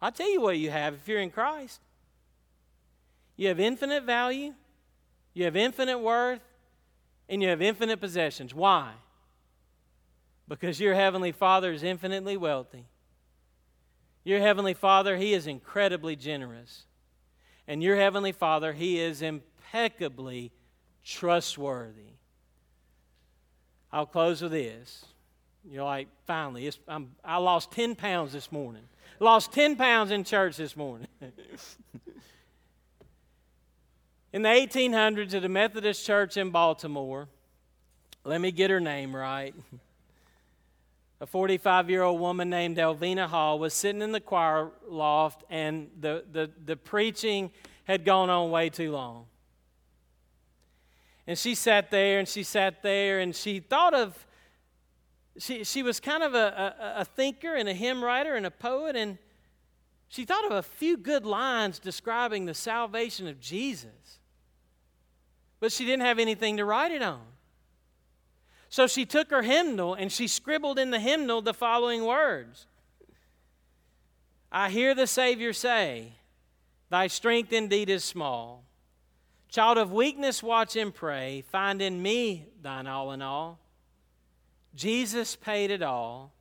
I'll 0.00 0.10
tell 0.10 0.32
you 0.32 0.40
what 0.40 0.56
you 0.56 0.70
have 0.70 0.94
if 0.94 1.06
you're 1.06 1.20
in 1.20 1.30
Christ. 1.30 1.82
You 3.36 3.48
have 3.48 3.60
infinite 3.60 4.04
value, 4.04 4.54
you 5.34 5.44
have 5.44 5.54
infinite 5.54 5.98
worth, 5.98 6.40
and 7.28 7.42
you 7.42 7.50
have 7.50 7.60
infinite 7.60 8.00
possessions. 8.00 8.54
Why? 8.54 8.90
Because 10.48 10.80
your 10.80 10.94
Heavenly 10.94 11.32
Father 11.32 11.72
is 11.72 11.82
infinitely 11.82 12.38
wealthy. 12.38 12.86
Your 14.24 14.40
Heavenly 14.40 14.72
Father, 14.72 15.18
He 15.18 15.34
is 15.34 15.46
incredibly 15.46 16.16
generous. 16.16 16.86
And 17.66 17.82
your 17.82 17.96
Heavenly 17.96 18.32
Father, 18.32 18.72
He 18.72 18.98
is 18.98 19.22
impeccably 19.22 20.52
trustworthy. 21.04 22.14
I'll 23.92 24.06
close 24.06 24.42
with 24.42 24.52
this. 24.52 25.04
You're 25.68 25.84
like, 25.84 26.08
finally, 26.26 26.70
i 27.24 27.36
lost 27.36 27.72
10 27.72 27.94
pounds 27.94 28.32
this 28.32 28.50
morning. 28.50 28.82
Lost 29.18 29.52
10 29.52 29.76
pounds 29.76 30.10
in 30.10 30.24
church 30.24 30.56
this 30.56 30.74
morning. 30.76 31.08
in 34.32 34.42
the 34.42 34.48
1800s 34.48 35.34
at 35.34 35.44
a 35.44 35.48
Methodist 35.48 36.06
church 36.06 36.36
in 36.36 36.50
Baltimore, 36.50 37.28
let 38.24 38.40
me 38.40 38.50
get 38.52 38.70
her 38.70 38.80
name 38.80 39.14
right. 39.14 39.54
A 41.22 41.26
45 41.26 41.90
year 41.90 42.02
old 42.02 42.18
woman 42.18 42.48
named 42.48 42.78
Elvina 42.78 43.26
Hall 43.26 43.58
was 43.58 43.74
sitting 43.74 44.00
in 44.00 44.12
the 44.12 44.20
choir 44.20 44.70
loft, 44.88 45.44
and 45.50 45.90
the, 46.00 46.24
the, 46.32 46.50
the 46.64 46.76
preaching 46.76 47.50
had 47.84 48.04
gone 48.04 48.30
on 48.30 48.50
way 48.50 48.70
too 48.70 48.92
long. 48.92 49.26
And 51.26 51.38
she 51.38 51.54
sat 51.54 51.90
there 51.90 52.18
and 52.18 52.26
she 52.26 52.42
sat 52.42 52.82
there 52.82 53.20
and 53.20 53.36
she 53.36 53.60
thought 53.60 53.94
of, 53.94 54.26
she, 55.38 55.62
she 55.64 55.82
was 55.82 56.00
kind 56.00 56.22
of 56.22 56.34
a, 56.34 56.74
a, 56.96 57.00
a 57.00 57.04
thinker 57.04 57.54
and 57.54 57.68
a 57.68 57.74
hymn 57.74 58.02
writer 58.02 58.34
and 58.34 58.46
a 58.46 58.50
poet, 58.50 58.96
and 58.96 59.18
she 60.08 60.24
thought 60.24 60.44
of 60.44 60.52
a 60.52 60.62
few 60.62 60.96
good 60.96 61.26
lines 61.26 61.78
describing 61.78 62.46
the 62.46 62.54
salvation 62.54 63.28
of 63.28 63.38
Jesus. 63.40 64.18
But 65.60 65.70
she 65.70 65.84
didn't 65.84 66.02
have 66.02 66.18
anything 66.18 66.56
to 66.56 66.64
write 66.64 66.92
it 66.92 67.02
on. 67.02 67.20
So 68.70 68.86
she 68.86 69.04
took 69.04 69.30
her 69.30 69.42
hymnal 69.42 69.94
and 69.94 70.10
she 70.12 70.28
scribbled 70.28 70.78
in 70.78 70.90
the 70.90 71.00
hymnal 71.00 71.42
the 71.42 71.52
following 71.52 72.04
words 72.04 72.66
I 74.52 74.70
hear 74.70 74.94
the 74.94 75.06
Savior 75.06 75.52
say, 75.52 76.12
Thy 76.88 77.08
strength 77.08 77.52
indeed 77.52 77.88
is 77.88 78.02
small. 78.02 78.64
Child 79.48 79.78
of 79.78 79.92
weakness, 79.92 80.42
watch 80.42 80.76
and 80.76 80.94
pray. 80.94 81.42
Find 81.50 81.82
in 81.82 82.00
me 82.00 82.46
thine 82.62 82.86
all 82.86 83.12
in 83.12 83.22
all. 83.22 83.58
Jesus 84.74 85.34
paid 85.34 85.70
it 85.72 85.82
all. 85.82 86.32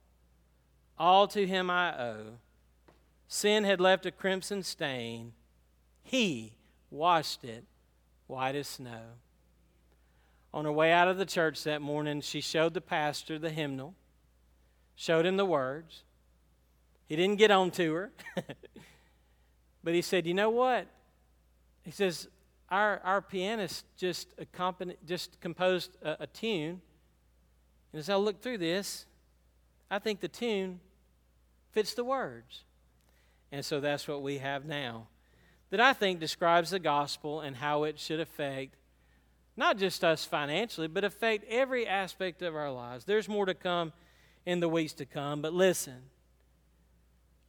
All 0.97 1.27
to 1.29 1.45
him 1.47 1.69
I 1.69 1.99
owe. 1.99 2.37
Sin 3.27 3.63
had 3.63 3.81
left 3.81 4.05
a 4.05 4.11
crimson 4.11 4.61
stain. 4.61 5.33
He 6.03 6.53
washed 6.91 7.43
it 7.43 7.63
white 8.27 8.55
as 8.55 8.67
snow. 8.67 9.01
On 10.53 10.65
her 10.65 10.71
way 10.71 10.91
out 10.91 11.07
of 11.07 11.17
the 11.17 11.25
church 11.25 11.63
that 11.63 11.81
morning, 11.81 12.21
she 12.21 12.41
showed 12.41 12.73
the 12.73 12.81
pastor 12.81 13.37
the 13.37 13.51
hymnal, 13.51 13.93
showed 14.95 15.25
him 15.25 15.37
the 15.37 15.45
words. 15.45 16.03
He 17.07 17.15
didn't 17.15 17.37
get 17.37 17.51
on 17.51 17.71
to 17.71 17.93
her. 17.93 18.11
But 19.83 19.93
he 19.93 20.01
said, 20.01 20.27
You 20.27 20.33
know 20.33 20.49
what? 20.49 20.87
He 21.83 21.91
says, 21.91 22.27
Our, 22.69 22.99
our 23.03 23.21
pianist 23.21 23.85
just, 23.97 24.33
just 25.05 25.39
composed 25.41 25.97
a, 26.01 26.23
a 26.23 26.27
tune. 26.27 26.81
And 27.91 27.99
as 27.99 28.09
I 28.09 28.15
look 28.15 28.41
through 28.41 28.59
this, 28.59 29.05
I 29.89 29.99
think 29.99 30.19
the 30.19 30.27
tune 30.27 30.79
fits 31.71 31.93
the 31.93 32.03
words. 32.03 32.63
And 33.51 33.65
so 33.65 33.79
that's 33.79 34.07
what 34.07 34.21
we 34.21 34.37
have 34.37 34.65
now 34.65 35.07
that 35.71 35.79
I 35.79 35.93
think 35.93 36.19
describes 36.19 36.71
the 36.71 36.79
gospel 36.79 37.41
and 37.41 37.55
how 37.55 37.83
it 37.83 37.99
should 37.99 38.19
affect 38.19 38.75
not 39.59 39.77
just 39.77 40.05
us 40.05 40.23
financially, 40.23 40.87
but 40.87 41.03
affect 41.03 41.43
every 41.49 41.85
aspect 41.85 42.41
of 42.41 42.55
our 42.55 42.71
lives. 42.71 43.03
There's 43.03 43.27
more 43.27 43.45
to 43.45 43.53
come 43.53 43.91
in 44.45 44.61
the 44.61 44.69
weeks 44.69 44.93
to 44.93 45.05
come, 45.05 45.41
but 45.41 45.53
listen 45.53 46.01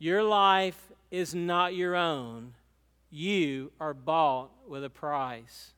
your 0.01 0.23
life 0.25 0.91
is 1.11 1.35
not 1.35 1.75
your 1.75 1.95
own, 1.95 2.55
You 3.11 3.71
are 3.79 3.95
bought 3.95 4.51
with 4.67 4.85
a 4.85 4.91
price. 4.91 5.73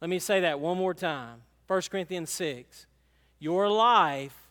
Let 0.00 0.08
me 0.08 0.18
say 0.18 0.40
that 0.40 0.60
one 0.60 0.78
more 0.78 0.94
time 0.94 1.42
1 1.66 1.82
Corinthians 1.90 2.30
6. 2.30 2.86
Your 3.38 3.68
life 3.68 4.48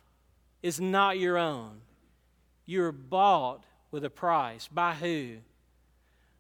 is 0.62 0.80
not 0.80 1.18
your 1.18 1.38
own. 1.38 1.82
You're 2.66 2.92
bought 2.92 3.64
with 3.92 4.04
a 4.04 4.10
price. 4.10 4.68
By 4.68 4.94
who? 4.94 5.38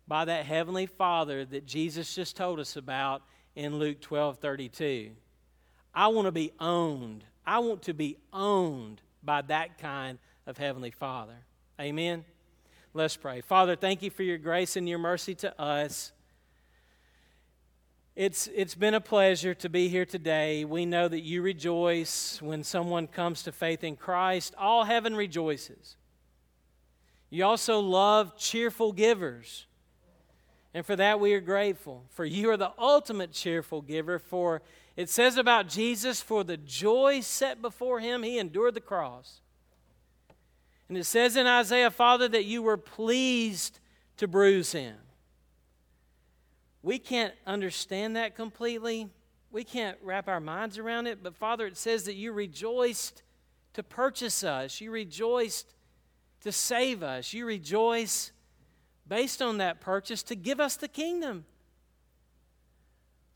By 0.07 0.25
that 0.25 0.45
Heavenly 0.45 0.85
Father 0.85 1.45
that 1.45 1.65
Jesus 1.65 2.13
just 2.13 2.35
told 2.35 2.59
us 2.59 2.75
about 2.75 3.23
in 3.57 3.79
Luke 3.79 3.99
12 3.99 4.37
32. 4.37 5.11
I 5.93 6.07
want 6.07 6.27
to 6.27 6.31
be 6.31 6.51
owned. 6.59 7.25
I 7.45 7.59
want 7.59 7.81
to 7.83 7.93
be 7.93 8.17
owned 8.31 9.01
by 9.23 9.41
that 9.41 9.79
kind 9.79 10.19
of 10.45 10.59
Heavenly 10.59 10.91
Father. 10.91 11.33
Amen. 11.81 12.23
Let's 12.93 13.17
pray. 13.17 13.41
Father, 13.41 13.75
thank 13.75 14.03
you 14.03 14.11
for 14.11 14.21
your 14.21 14.37
grace 14.37 14.75
and 14.75 14.87
your 14.87 14.99
mercy 14.99 15.33
to 15.35 15.59
us. 15.59 16.11
It's, 18.15 18.47
it's 18.55 18.75
been 18.75 18.93
a 18.93 19.01
pleasure 19.01 19.53
to 19.55 19.69
be 19.69 19.89
here 19.89 20.05
today. 20.05 20.63
We 20.63 20.85
know 20.85 21.07
that 21.07 21.21
you 21.21 21.41
rejoice 21.41 22.39
when 22.41 22.63
someone 22.63 23.07
comes 23.07 23.43
to 23.43 23.51
faith 23.51 23.83
in 23.83 23.95
Christ. 23.95 24.53
All 24.57 24.83
heaven 24.83 25.15
rejoices. 25.15 25.97
You 27.29 27.45
also 27.45 27.79
love 27.79 28.37
cheerful 28.37 28.91
givers. 28.91 29.66
And 30.77 30.85
for 30.85 30.95
that 30.95 31.19
we 31.19 31.33
are 31.33 31.41
grateful. 31.41 32.03
For 32.11 32.23
you 32.23 32.51
are 32.51 32.55
the 32.55 32.71
ultimate 32.77 33.31
cheerful 33.31 33.81
giver. 33.81 34.19
For 34.19 34.61
it 34.95 35.09
says 35.09 35.35
about 35.35 35.67
Jesus, 35.67 36.21
for 36.21 36.43
the 36.43 36.55
joy 36.55 37.21
set 37.21 37.63
before 37.63 37.99
him, 37.99 38.21
he 38.21 38.37
endured 38.37 38.75
the 38.75 38.79
cross. 38.79 39.41
And 40.87 40.95
it 40.95 41.05
says 41.05 41.35
in 41.35 41.47
Isaiah, 41.47 41.89
Father, 41.89 42.27
that 42.27 42.45
you 42.45 42.61
were 42.61 42.77
pleased 42.77 43.79
to 44.17 44.27
bruise 44.27 44.71
him. 44.71 44.97
We 46.83 46.99
can't 46.99 47.33
understand 47.47 48.15
that 48.15 48.35
completely. 48.35 49.09
We 49.49 49.63
can't 49.63 49.97
wrap 50.03 50.27
our 50.27 50.39
minds 50.39 50.77
around 50.77 51.07
it. 51.07 51.23
But 51.23 51.33
Father, 51.33 51.65
it 51.65 51.75
says 51.75 52.03
that 52.03 52.13
you 52.13 52.33
rejoiced 52.33 53.23
to 53.73 53.81
purchase 53.81 54.43
us, 54.43 54.79
you 54.79 54.91
rejoiced 54.91 55.73
to 56.41 56.51
save 56.51 57.01
us, 57.01 57.33
you 57.33 57.47
rejoice 57.47 58.31
based 59.07 59.41
on 59.41 59.57
that 59.57 59.79
purchase 59.79 60.23
to 60.23 60.35
give 60.35 60.59
us 60.59 60.75
the 60.75 60.87
kingdom. 60.87 61.45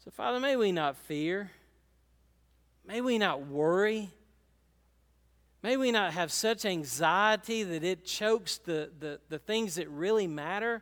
So, 0.03 0.11
Father, 0.11 0.39
may 0.39 0.55
we 0.55 0.72
not 0.72 0.97
fear, 0.97 1.51
may 2.86 3.01
we 3.01 3.17
not 3.17 3.45
worry. 3.45 4.09
May 5.63 5.78
we 5.78 5.91
not 5.91 6.13
have 6.13 6.32
such 6.32 6.65
anxiety 6.65 7.61
that 7.61 7.84
it 7.84 8.03
chokes 8.03 8.57
the, 8.57 8.89
the, 8.99 9.19
the 9.30 9.38
things 9.38 9.76
that 9.76 9.88
really 9.89 10.26
matter 10.26 10.82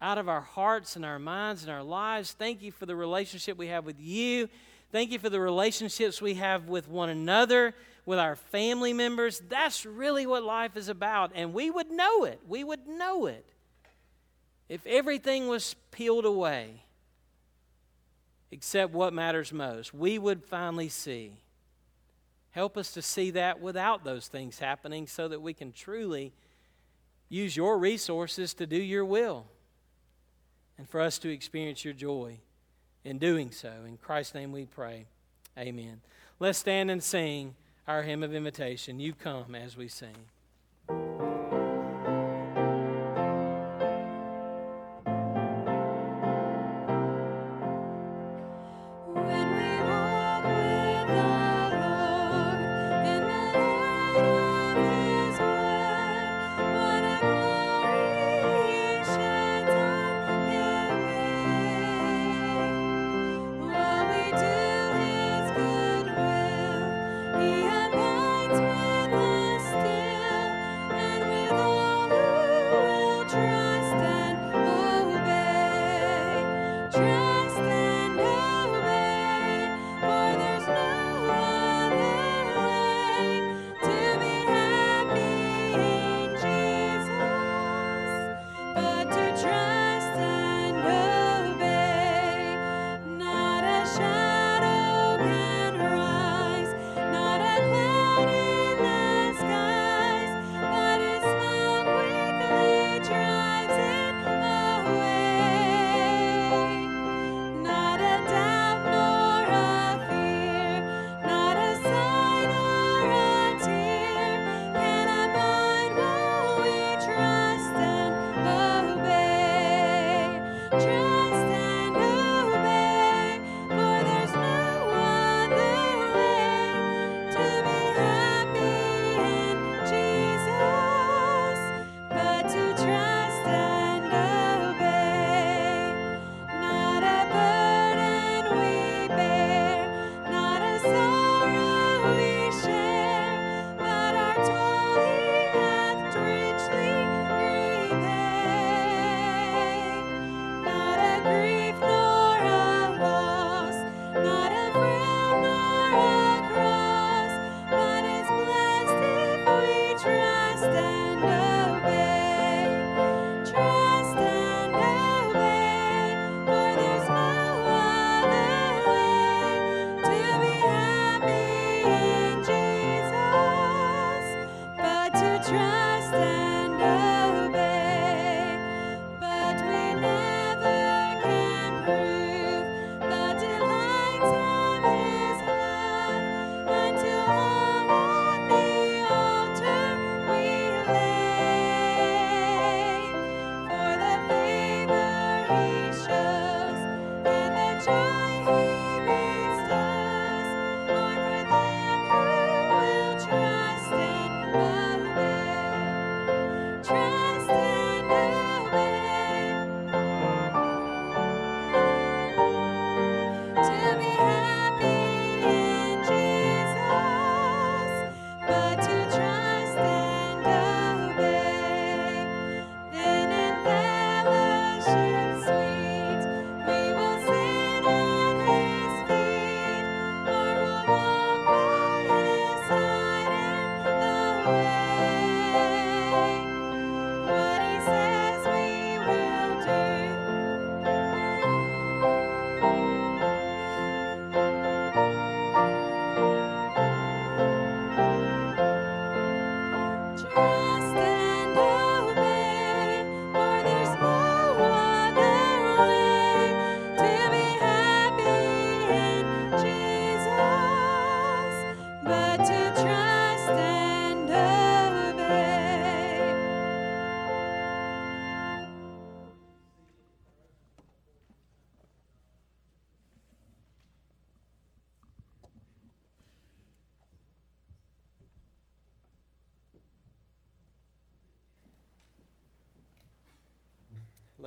out 0.00 0.16
of 0.16 0.28
our 0.28 0.40
hearts 0.40 0.94
and 0.94 1.04
our 1.04 1.18
minds 1.18 1.62
and 1.62 1.72
our 1.72 1.82
lives. 1.82 2.30
Thank 2.32 2.62
you 2.62 2.70
for 2.70 2.86
the 2.86 2.94
relationship 2.94 3.58
we 3.58 3.66
have 3.66 3.84
with 3.84 3.98
you. 3.98 4.48
Thank 4.92 5.10
you 5.10 5.18
for 5.18 5.28
the 5.28 5.40
relationships 5.40 6.22
we 6.22 6.34
have 6.34 6.68
with 6.68 6.88
one 6.88 7.08
another, 7.08 7.74
with 8.06 8.20
our 8.20 8.36
family 8.36 8.92
members. 8.92 9.42
That's 9.48 9.84
really 9.84 10.24
what 10.24 10.44
life 10.44 10.76
is 10.76 10.88
about. 10.88 11.32
And 11.34 11.52
we 11.52 11.68
would 11.68 11.90
know 11.90 12.24
it. 12.24 12.40
We 12.46 12.62
would 12.62 12.86
know 12.86 13.26
it 13.26 13.44
if 14.70 14.86
everything 14.86 15.48
was 15.48 15.74
peeled 15.90 16.24
away 16.24 16.84
except 18.50 18.92
what 18.92 19.12
matters 19.12 19.52
most. 19.52 19.92
We 19.92 20.18
would 20.18 20.44
finally 20.44 20.88
see. 20.88 21.32
Help 22.52 22.76
us 22.76 22.92
to 22.92 23.02
see 23.02 23.30
that 23.32 23.60
without 23.60 24.04
those 24.04 24.28
things 24.28 24.58
happening 24.58 25.06
so 25.06 25.28
that 25.28 25.42
we 25.42 25.54
can 25.54 25.72
truly 25.72 26.32
use 27.28 27.56
your 27.56 27.78
resources 27.78 28.54
to 28.54 28.66
do 28.66 28.76
your 28.76 29.04
will 29.04 29.46
and 30.78 30.88
for 30.88 31.00
us 31.00 31.18
to 31.18 31.28
experience 31.28 31.84
your 31.84 31.94
joy 31.94 32.38
in 33.04 33.18
doing 33.18 33.52
so. 33.52 33.72
In 33.86 33.96
Christ's 33.96 34.34
name 34.34 34.50
we 34.50 34.64
pray. 34.64 35.06
Amen. 35.56 36.00
Let's 36.40 36.58
stand 36.58 36.90
and 36.90 37.02
sing 37.02 37.54
our 37.86 38.02
hymn 38.02 38.22
of 38.22 38.34
invitation. 38.34 38.98
You 38.98 39.14
come 39.14 39.54
as 39.54 39.76
we 39.76 39.88
sing. 39.88 40.16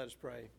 Let 0.04 0.10
us 0.10 0.18
pray. 0.22 0.50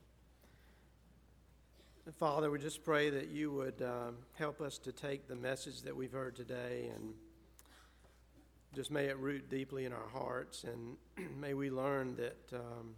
Father, 2.19 2.51
we 2.51 2.59
just 2.59 2.83
pray 2.83 3.11
that 3.11 3.29
you 3.29 3.53
would 3.53 3.83
um, 3.83 4.17
help 4.39 4.63
us 4.63 4.79
to 4.79 4.91
take 4.91 5.29
the 5.29 5.37
message 5.37 5.83
that 5.83 5.95
we've 5.95 6.13
heard 6.13 6.35
today 6.35 6.91
and 6.95 7.13
just 8.75 8.91
may 8.91 9.05
it 9.05 9.19
root 9.19 9.51
deeply 9.51 9.85
in 9.85 9.93
our 9.93 10.09
hearts 10.15 10.65
and 10.65 10.97
may 11.39 11.53
we 11.53 11.71
learn 11.71 12.17
that 12.17 12.39
um, 12.55 12.95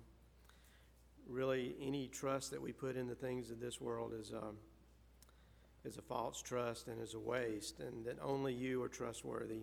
really 1.29 1.75
any 1.83 2.07
trust 2.07 2.53
that 2.53 2.63
we 2.63 2.71
put 2.71 2.97
in 2.97 3.09
the 3.09 3.17
things 3.17 3.51
of 3.51 3.59
this 3.59 3.81
world 3.81 4.13
is, 4.17 4.31
um, 4.33 4.57
is 5.85 5.97
a 5.97 6.03
false 6.03 6.41
trust 6.41 6.87
and 6.87 7.03
is 7.03 7.15
a 7.15 7.19
waste 7.19 7.81
and 7.81 8.05
that 8.05 8.19
only 8.23 8.55
you 8.55 8.81
are 8.85 8.89
trustworthy 8.89 9.63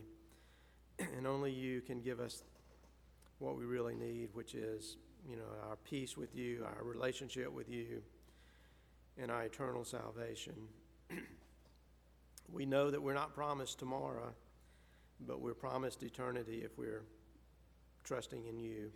and 1.16 1.26
only 1.26 1.54
you 1.54 1.80
can 1.80 2.02
give 2.02 2.20
us 2.20 2.44
what 3.40 3.56
we 3.56 3.64
really 3.64 3.96
need, 3.96 4.28
which 4.34 4.54
is 4.54 4.98
you 5.28 5.36
know, 5.36 5.44
our 5.70 5.78
peace 5.78 6.18
with 6.18 6.36
you, 6.36 6.66
our 6.66 6.84
relationship 6.84 7.52
with 7.52 7.70
you, 7.70 8.02
and 9.18 9.32
our 9.32 9.44
eternal 9.44 9.84
salvation. 9.84 10.54
we 12.52 12.66
know 12.66 12.92
that 12.92 13.02
we're 13.02 13.14
not 13.14 13.34
promised 13.34 13.80
tomorrow, 13.80 14.34
but 15.28 15.40
we're 15.40 15.54
promised 15.54 16.04
eternity 16.04 16.62
if 16.64 16.78
we're 16.78 17.04
trusting 18.04 18.46
in 18.48 18.60
you. 18.60 18.92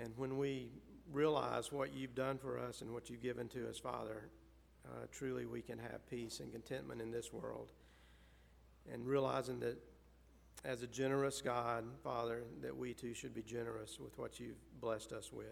And 0.00 0.16
when 0.16 0.38
we 0.38 0.68
realize 1.12 1.72
what 1.72 1.92
you've 1.92 2.14
done 2.14 2.38
for 2.38 2.58
us 2.58 2.80
and 2.80 2.92
what 2.92 3.10
you've 3.10 3.22
given 3.22 3.48
to 3.48 3.68
us, 3.68 3.78
Father, 3.78 4.28
uh, 4.86 5.06
truly 5.10 5.46
we 5.46 5.60
can 5.60 5.78
have 5.78 6.08
peace 6.08 6.40
and 6.40 6.52
contentment 6.52 7.00
in 7.00 7.10
this 7.10 7.32
world. 7.32 7.72
And 8.92 9.06
realizing 9.06 9.60
that 9.60 9.78
as 10.64 10.82
a 10.82 10.86
generous 10.86 11.40
God, 11.40 11.84
Father, 12.04 12.42
that 12.62 12.76
we 12.76 12.92
too 12.92 13.14
should 13.14 13.34
be 13.34 13.42
generous 13.42 13.98
with 13.98 14.16
what 14.18 14.38
you've 14.38 14.58
blessed 14.80 15.12
us 15.12 15.32
with. 15.32 15.46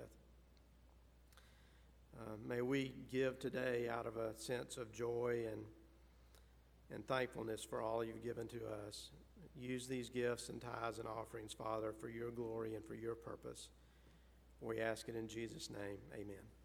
Uh, 2.19 2.33
may 2.47 2.61
we 2.61 2.93
give 3.11 3.39
today 3.39 3.89
out 3.89 4.07
of 4.07 4.17
a 4.17 4.37
sense 4.37 4.77
of 4.77 4.93
joy 4.93 5.45
and, 5.51 5.63
and 6.93 7.07
thankfulness 7.07 7.65
for 7.65 7.81
all 7.81 8.05
you've 8.05 8.25
given 8.25 8.49
to 8.49 8.61
us. 8.87 9.11
Use 9.59 9.87
these 9.87 10.09
gifts 10.09 10.49
and 10.49 10.61
tithes 10.61 10.99
and 10.99 11.09
offerings, 11.09 11.53
Father, 11.53 11.93
for 11.93 12.09
your 12.09 12.31
glory 12.31 12.75
and 12.75 12.85
for 12.85 12.95
your 12.95 13.15
purpose. 13.15 13.69
We 14.61 14.81
ask 14.81 15.09
it 15.09 15.17
in 15.17 15.29
Jesus' 15.29 15.71
name. 15.71 15.99
Amen. 16.13 16.25
Amen. 16.25 16.58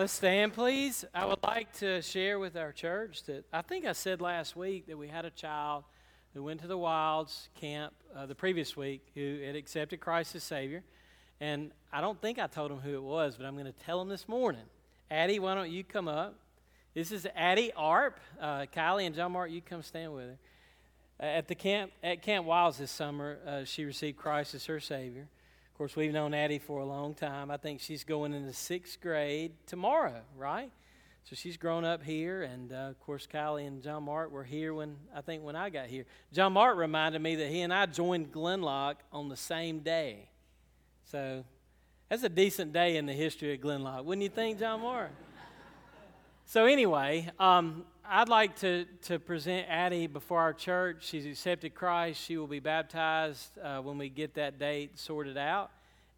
Let's 0.00 0.14
stand, 0.14 0.54
please. 0.54 1.04
I 1.12 1.26
would 1.26 1.42
like 1.42 1.74
to 1.80 2.00
share 2.00 2.38
with 2.38 2.56
our 2.56 2.72
church 2.72 3.24
that 3.24 3.44
I 3.52 3.60
think 3.60 3.84
I 3.84 3.92
said 3.92 4.22
last 4.22 4.56
week 4.56 4.86
that 4.86 4.96
we 4.96 5.08
had 5.08 5.26
a 5.26 5.30
child 5.30 5.84
who 6.32 6.42
went 6.42 6.62
to 6.62 6.66
the 6.66 6.78
Wilds 6.78 7.50
camp 7.60 7.92
uh, 8.16 8.24
the 8.24 8.34
previous 8.34 8.74
week 8.74 9.02
who 9.14 9.42
had 9.44 9.56
accepted 9.56 10.00
Christ 10.00 10.34
as 10.34 10.42
Savior. 10.42 10.82
And 11.38 11.70
I 11.92 12.00
don't 12.00 12.18
think 12.18 12.38
I 12.38 12.46
told 12.46 12.70
him 12.70 12.78
who 12.78 12.94
it 12.94 13.02
was, 13.02 13.36
but 13.36 13.44
I'm 13.44 13.52
going 13.52 13.66
to 13.66 13.78
tell 13.84 14.00
him 14.00 14.08
this 14.08 14.26
morning. 14.26 14.64
Addie, 15.10 15.38
why 15.38 15.54
don't 15.54 15.70
you 15.70 15.84
come 15.84 16.08
up? 16.08 16.34
This 16.94 17.12
is 17.12 17.26
Addie 17.36 17.74
Arp. 17.76 18.18
Uh, 18.40 18.64
Kylie 18.74 19.04
and 19.04 19.14
John 19.14 19.32
Mark, 19.32 19.50
you 19.50 19.60
come 19.60 19.82
stand 19.82 20.14
with 20.14 20.28
her. 20.28 20.38
Uh, 21.20 21.26
at 21.26 21.46
the 21.46 21.54
camp 21.54 21.92
at 22.02 22.22
Camp 22.22 22.46
Wilds 22.46 22.78
this 22.78 22.90
summer, 22.90 23.38
uh, 23.46 23.64
she 23.64 23.84
received 23.84 24.16
Christ 24.16 24.54
as 24.54 24.64
her 24.64 24.80
Savior. 24.80 25.28
Of 25.80 25.84
course, 25.84 25.96
we've 25.96 26.12
known 26.12 26.34
Addie 26.34 26.58
for 26.58 26.80
a 26.80 26.84
long 26.84 27.14
time. 27.14 27.50
I 27.50 27.56
think 27.56 27.80
she's 27.80 28.04
going 28.04 28.34
into 28.34 28.52
sixth 28.52 29.00
grade 29.00 29.52
tomorrow, 29.66 30.20
right? 30.36 30.70
So 31.24 31.34
she's 31.34 31.56
grown 31.56 31.86
up 31.86 32.02
here, 32.02 32.42
and 32.42 32.70
uh, 32.70 32.90
of 32.90 33.00
course, 33.00 33.26
Kylie 33.26 33.66
and 33.66 33.82
John 33.82 34.02
Mark 34.02 34.30
were 34.30 34.44
here 34.44 34.74
when 34.74 34.96
I 35.16 35.22
think 35.22 35.42
when 35.42 35.56
I 35.56 35.70
got 35.70 35.86
here. 35.86 36.04
John 36.34 36.52
Mark 36.52 36.76
reminded 36.76 37.22
me 37.22 37.34
that 37.36 37.48
he 37.48 37.62
and 37.62 37.72
I 37.72 37.86
joined 37.86 38.30
Glenloch 38.30 38.96
on 39.10 39.30
the 39.30 39.38
same 39.38 39.78
day. 39.78 40.28
So 41.10 41.46
that's 42.10 42.24
a 42.24 42.28
decent 42.28 42.74
day 42.74 42.98
in 42.98 43.06
the 43.06 43.14
history 43.14 43.54
of 43.54 43.62
Glenloch, 43.62 44.04
wouldn't 44.04 44.22
you 44.22 44.28
think, 44.28 44.58
John 44.58 44.82
Mark? 44.82 45.12
so 46.44 46.66
anyway, 46.66 47.30
um, 47.38 47.86
I'd 48.12 48.28
like 48.28 48.56
to, 48.56 48.86
to 49.02 49.20
present 49.20 49.68
Addie 49.68 50.08
before 50.08 50.40
our 50.40 50.52
church. 50.52 51.06
She's 51.06 51.26
accepted 51.26 51.76
Christ. 51.76 52.20
She 52.20 52.36
will 52.36 52.48
be 52.48 52.58
baptized 52.58 53.56
uh, 53.62 53.78
when 53.82 53.98
we 53.98 54.08
get 54.08 54.34
that 54.34 54.58
date 54.58 54.98
sorted 54.98 55.36
out. 55.38 55.70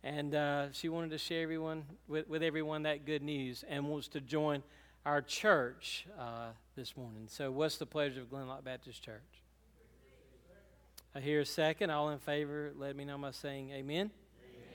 And 0.02 0.35
uh, 0.35 0.73
she 0.73 0.89
wanted 0.89 1.10
to 1.10 1.19
share 1.19 1.43
everyone 1.43 1.85
with, 2.09 2.27
with 2.31 2.43
everyone 2.43 2.85
that 2.85 3.05
good 3.05 3.23
news 3.23 3.62
and 3.69 3.90
wants 3.90 4.09
to 4.09 4.23
join 4.23 4.62
our 5.05 5.20
church 5.20 6.06
uh, 6.19 6.52
this 6.77 6.97
morning. 6.97 7.24
So, 7.28 7.51
what's 7.51 7.77
the 7.77 7.85
pleasure 7.85 8.23
of 8.23 8.31
Glenloch 8.31 8.64
Baptist 8.64 9.02
Church? 9.02 9.20
I 11.14 11.20
hear 11.20 11.40
a 11.40 11.47
second. 11.47 11.90
All 11.90 12.09
in 12.09 12.20
favor, 12.20 12.73
let 12.78 12.97
me 12.97 13.05
know 13.05 13.19
by 13.19 13.32
saying 13.32 13.70
amen. 13.70 14.10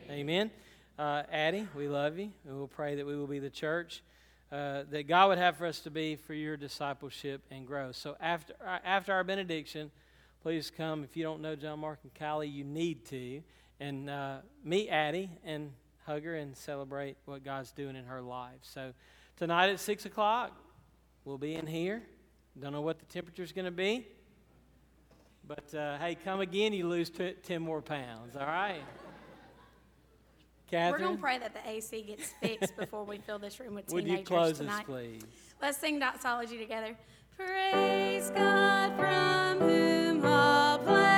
Amen. 0.08 0.52
Uh, 1.00 1.24
Addie, 1.32 1.68
we 1.76 1.88
love 1.88 2.20
you, 2.20 2.30
and 2.48 2.56
we'll 2.56 2.68
pray 2.68 2.94
that 2.94 3.08
we 3.08 3.16
will 3.18 3.26
be 3.26 3.40
the 3.40 3.50
church 3.50 4.04
uh, 4.52 4.84
that 4.90 5.08
God 5.08 5.30
would 5.30 5.38
have 5.38 5.58
for 5.58 5.66
us 5.66 5.80
to 5.82 5.92
be 5.92 6.16
for 6.16 6.34
your 6.34 6.56
discipleship 6.58 7.44
and 7.52 7.68
growth. 7.68 7.96
So 7.96 8.16
after, 8.20 8.54
uh, 8.66 8.80
after 8.84 9.14
our 9.14 9.24
benediction, 9.24 9.92
please 10.42 10.72
come. 10.76 11.04
If 11.04 11.18
you 11.18 11.24
don't 11.24 11.42
know 11.42 11.56
John 11.56 11.80
Mark 11.80 12.00
and 12.04 12.14
Kylie, 12.14 12.52
you 12.52 12.64
need 12.64 13.06
to. 13.08 13.42
And 13.80 14.10
uh, 14.10 14.38
meet 14.64 14.90
Addie 14.90 15.30
and 15.44 15.72
hug 16.06 16.24
her 16.24 16.36
and 16.36 16.56
celebrate 16.56 17.18
what 17.26 17.44
God's 17.44 17.72
doing 17.72 17.96
in 17.96 18.06
her 18.06 18.22
life. 18.22 18.60
So 18.62 18.94
tonight 19.36 19.70
at 19.70 19.80
6 19.80 20.06
o'clock, 20.06 20.58
we'll 21.26 21.38
be 21.38 21.56
in 21.56 21.68
here. 21.68 22.02
Don't 22.60 22.72
know 22.72 22.82
what 22.82 23.00
the 23.00 23.06
temperature's 23.06 23.52
going 23.52 23.66
to 23.66 23.72
be. 23.72 24.08
But 25.46 25.74
uh, 25.76 25.98
hey, 25.98 26.18
come 26.24 26.40
again, 26.40 26.74
you 26.74 26.88
lose 26.88 27.10
t- 27.10 27.36
10 27.44 27.62
more 27.62 27.82
pounds, 27.82 28.36
all 28.36 28.46
right? 28.46 28.82
We're 30.72 30.98
going 30.98 31.16
to 31.16 31.22
pray 31.22 31.38
that 31.40 31.54
the 31.54 31.70
AC 31.70 32.02
gets 32.04 32.30
fixed 32.42 32.76
before 32.76 33.04
we 33.06 33.18
fill 33.20 33.40
this 33.40 33.60
room 33.60 33.76
with 33.76 33.92
Would 33.92 34.04
you 34.04 34.10
teenagers 34.18 34.28
close 34.28 34.52
us, 34.52 34.58
tonight. 34.60 34.86
please? 34.86 35.24
Let's 35.62 35.78
sing 35.78 36.00
doxology 36.00 36.58
together. 36.58 36.96
Praise 37.38 38.30
God 38.32 38.96
from 38.98 39.60
whom 39.68 40.26
all 40.26 40.78
blessings 40.80 41.17